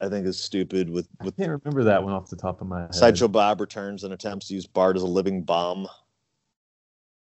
I 0.00 0.08
think 0.08 0.26
is 0.26 0.38
stupid 0.42 0.88
with 0.88 1.08
I 1.20 1.24
with 1.24 1.36
can't 1.36 1.50
remember 1.50 1.84
that 1.84 2.02
one 2.02 2.12
off 2.12 2.30
the 2.30 2.36
top 2.36 2.60
of 2.60 2.68
my 2.68 2.82
head. 2.82 2.94
Sideshow 2.94 3.28
Bob 3.28 3.60
returns 3.60 4.04
and 4.04 4.12
attempts 4.14 4.48
to 4.48 4.54
use 4.54 4.66
Bart 4.66 4.96
as 4.96 5.02
a 5.02 5.06
living 5.06 5.42
bomb. 5.42 5.86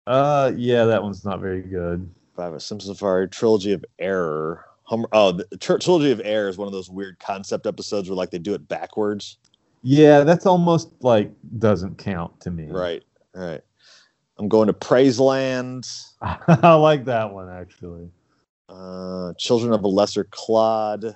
Uh, 0.08 0.52
yeah, 0.56 0.86
that 0.86 1.02
one's 1.04 1.24
not 1.26 1.40
very 1.40 1.62
good. 1.62 2.10
Five, 2.36 2.54
a 2.54 2.60
Simpson 2.60 2.94
Safari 2.94 3.28
trilogy 3.28 3.74
of 3.74 3.84
error. 4.00 4.66
Homer, 4.92 5.08
oh, 5.14 5.32
the 5.32 5.46
tr- 5.58 5.78
trilogy 5.78 6.12
of 6.12 6.20
error 6.26 6.50
is 6.50 6.58
one 6.58 6.68
of 6.68 6.74
those 6.74 6.90
weird 6.90 7.18
concept 7.18 7.66
episodes 7.66 8.10
where 8.10 8.16
like 8.18 8.30
they 8.30 8.38
do 8.38 8.54
it 8.54 8.68
backwards. 8.68 9.38
Yeah, 9.84 10.26
that's 10.26 10.46
almost 10.46 10.90
like 11.00 11.32
doesn't 11.60 11.98
count 11.98 12.42
to 12.42 12.52
me. 12.52 12.68
Right, 12.70 13.02
right. 13.34 13.62
I'm 14.38 14.50
going 14.50 14.68
to 14.68 14.74
Praise 14.74 15.18
Land. 15.18 15.88
I 16.22 16.74
like 16.74 17.06
that 17.06 17.32
one 17.32 17.50
actually. 17.50 18.10
Uh, 18.68 19.32
Children 19.38 19.72
of 19.72 19.82
a 19.86 19.88
Lesser 19.88 20.26
Clod. 20.26 21.16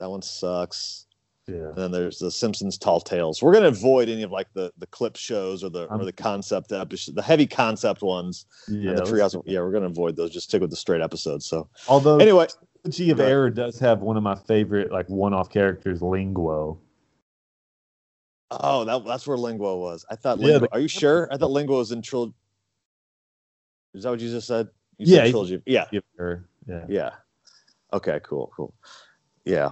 That 0.00 0.10
one 0.10 0.22
sucks. 0.22 1.04
Yeah. 1.46 1.68
And 1.68 1.76
then 1.76 1.92
there's 1.92 2.18
the 2.18 2.30
Simpsons 2.30 2.78
Tall 2.78 3.00
Tales. 3.02 3.42
We're 3.42 3.52
gonna 3.52 3.68
avoid 3.68 4.08
any 4.08 4.22
of 4.22 4.30
like 4.32 4.48
the 4.54 4.72
the 4.78 4.86
clip 4.86 5.16
shows 5.16 5.62
or 5.62 5.68
the 5.68 5.84
or 5.88 5.94
Um, 6.00 6.04
the 6.04 6.12
concept 6.12 6.72
episodes, 6.72 7.14
the 7.14 7.22
heavy 7.22 7.46
concept 7.46 8.02
ones. 8.02 8.46
Yeah. 8.68 8.94
the 8.94 9.02
treehouse. 9.02 9.40
Yeah, 9.44 9.60
we're 9.60 9.70
gonna 9.70 9.86
avoid 9.86 10.16
those. 10.16 10.30
Just 10.30 10.48
stick 10.48 10.62
with 10.62 10.70
the 10.70 10.76
straight 10.76 11.02
episodes. 11.02 11.44
So 11.46 11.68
Although 11.88 12.18
anyway, 12.18 12.48
Trilogy 12.92 13.10
of. 13.10 13.20
Error 13.20 13.50
does 13.50 13.78
have 13.80 14.00
one 14.00 14.16
of 14.16 14.22
my 14.22 14.34
favorite 14.34 14.92
like 14.92 15.08
one-off 15.08 15.50
characters, 15.50 16.00
Linguo. 16.00 16.78
Oh, 18.50 18.84
that, 18.84 19.04
that's 19.04 19.26
where 19.26 19.36
Linguo 19.36 19.80
was. 19.80 20.04
I 20.10 20.16
thought. 20.16 20.38
Yeah, 20.38 20.54
Linguo, 20.54 20.60
the- 20.60 20.72
are 20.72 20.80
you 20.80 20.88
sure? 20.88 21.28
I 21.32 21.36
thought 21.36 21.50
Linguo 21.50 21.78
was 21.78 21.92
in 21.92 22.02
trilogy. 22.02 22.34
Is 23.94 24.04
that 24.04 24.10
what 24.10 24.20
you 24.20 24.30
just 24.30 24.46
said? 24.46 24.68
You 24.98 25.06
Yeah, 25.06 25.24
said 25.24 25.30
trilogy. 25.30 25.62
Yeah, 25.66 25.84
yeah. 26.68 26.84
yeah. 26.88 27.10
Okay, 27.92 28.20
cool, 28.22 28.52
cool. 28.54 28.74
Yeah. 29.44 29.70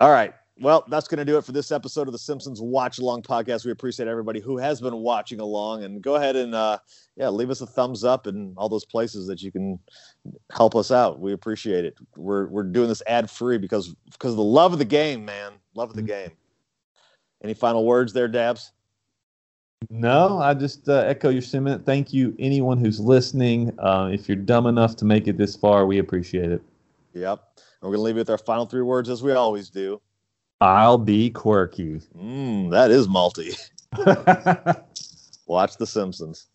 All 0.00 0.10
right. 0.10 0.34
Well, 0.60 0.84
that's 0.88 1.08
going 1.08 1.18
to 1.18 1.24
do 1.24 1.36
it 1.36 1.44
for 1.44 1.50
this 1.50 1.72
episode 1.72 2.06
of 2.06 2.12
the 2.12 2.18
Simpsons 2.18 2.60
Watch 2.60 2.98
Along 3.00 3.22
podcast. 3.22 3.64
We 3.64 3.72
appreciate 3.72 4.08
everybody 4.08 4.38
who 4.38 4.56
has 4.56 4.80
been 4.80 4.96
watching 4.98 5.40
along, 5.40 5.82
and 5.82 6.00
go 6.00 6.14
ahead 6.14 6.36
and 6.36 6.54
uh, 6.54 6.78
yeah, 7.16 7.28
leave 7.28 7.50
us 7.50 7.60
a 7.60 7.66
thumbs 7.66 8.04
up 8.04 8.28
and 8.28 8.54
all 8.56 8.68
those 8.68 8.84
places 8.84 9.26
that 9.26 9.42
you 9.42 9.50
can 9.50 9.80
help 10.52 10.76
us 10.76 10.92
out. 10.92 11.18
We 11.18 11.32
appreciate 11.32 11.84
it. 11.84 11.96
We're 12.16 12.46
we're 12.46 12.62
doing 12.62 12.88
this 12.88 13.02
ad 13.08 13.28
free 13.28 13.58
because 13.58 13.94
because 14.12 14.30
of 14.30 14.36
the 14.36 14.44
love 14.44 14.72
of 14.72 14.78
the 14.78 14.84
game, 14.84 15.24
man. 15.24 15.54
Love 15.74 15.90
of 15.90 15.96
the 15.96 16.02
Mhm. 16.02 16.06
game. 16.06 16.30
Any 17.42 17.54
final 17.54 17.84
words 17.84 18.12
there, 18.12 18.28
Dabs? 18.28 18.70
No, 19.90 20.38
I 20.38 20.54
just 20.54 20.88
uh, 20.88 20.98
echo 21.04 21.30
your 21.30 21.42
sentiment. 21.42 21.84
Thank 21.84 22.12
you, 22.12 22.34
anyone 22.38 22.78
who's 22.78 23.00
listening. 23.00 23.76
Uh, 23.80 24.08
if 24.12 24.28
you're 24.28 24.36
dumb 24.36 24.66
enough 24.66 24.94
to 24.96 25.04
make 25.04 25.26
it 25.26 25.36
this 25.36 25.56
far, 25.56 25.84
we 25.84 25.98
appreciate 25.98 26.52
it. 26.52 26.62
Yep. 27.12 27.42
And 27.82 27.90
we're 27.90 27.96
gonna 27.96 28.02
leave 28.02 28.14
you 28.14 28.20
with 28.20 28.30
our 28.30 28.38
final 28.38 28.66
three 28.66 28.82
words 28.82 29.08
as 29.08 29.20
we 29.22 29.32
always 29.32 29.68
do. 29.68 30.00
I'll 30.64 30.96
be 30.96 31.28
quirky. 31.28 32.00
Mm, 32.16 32.70
that 32.70 32.90
is 32.90 33.06
malty. 33.06 33.54
Watch 35.46 35.76
The 35.76 35.86
Simpsons. 35.86 36.46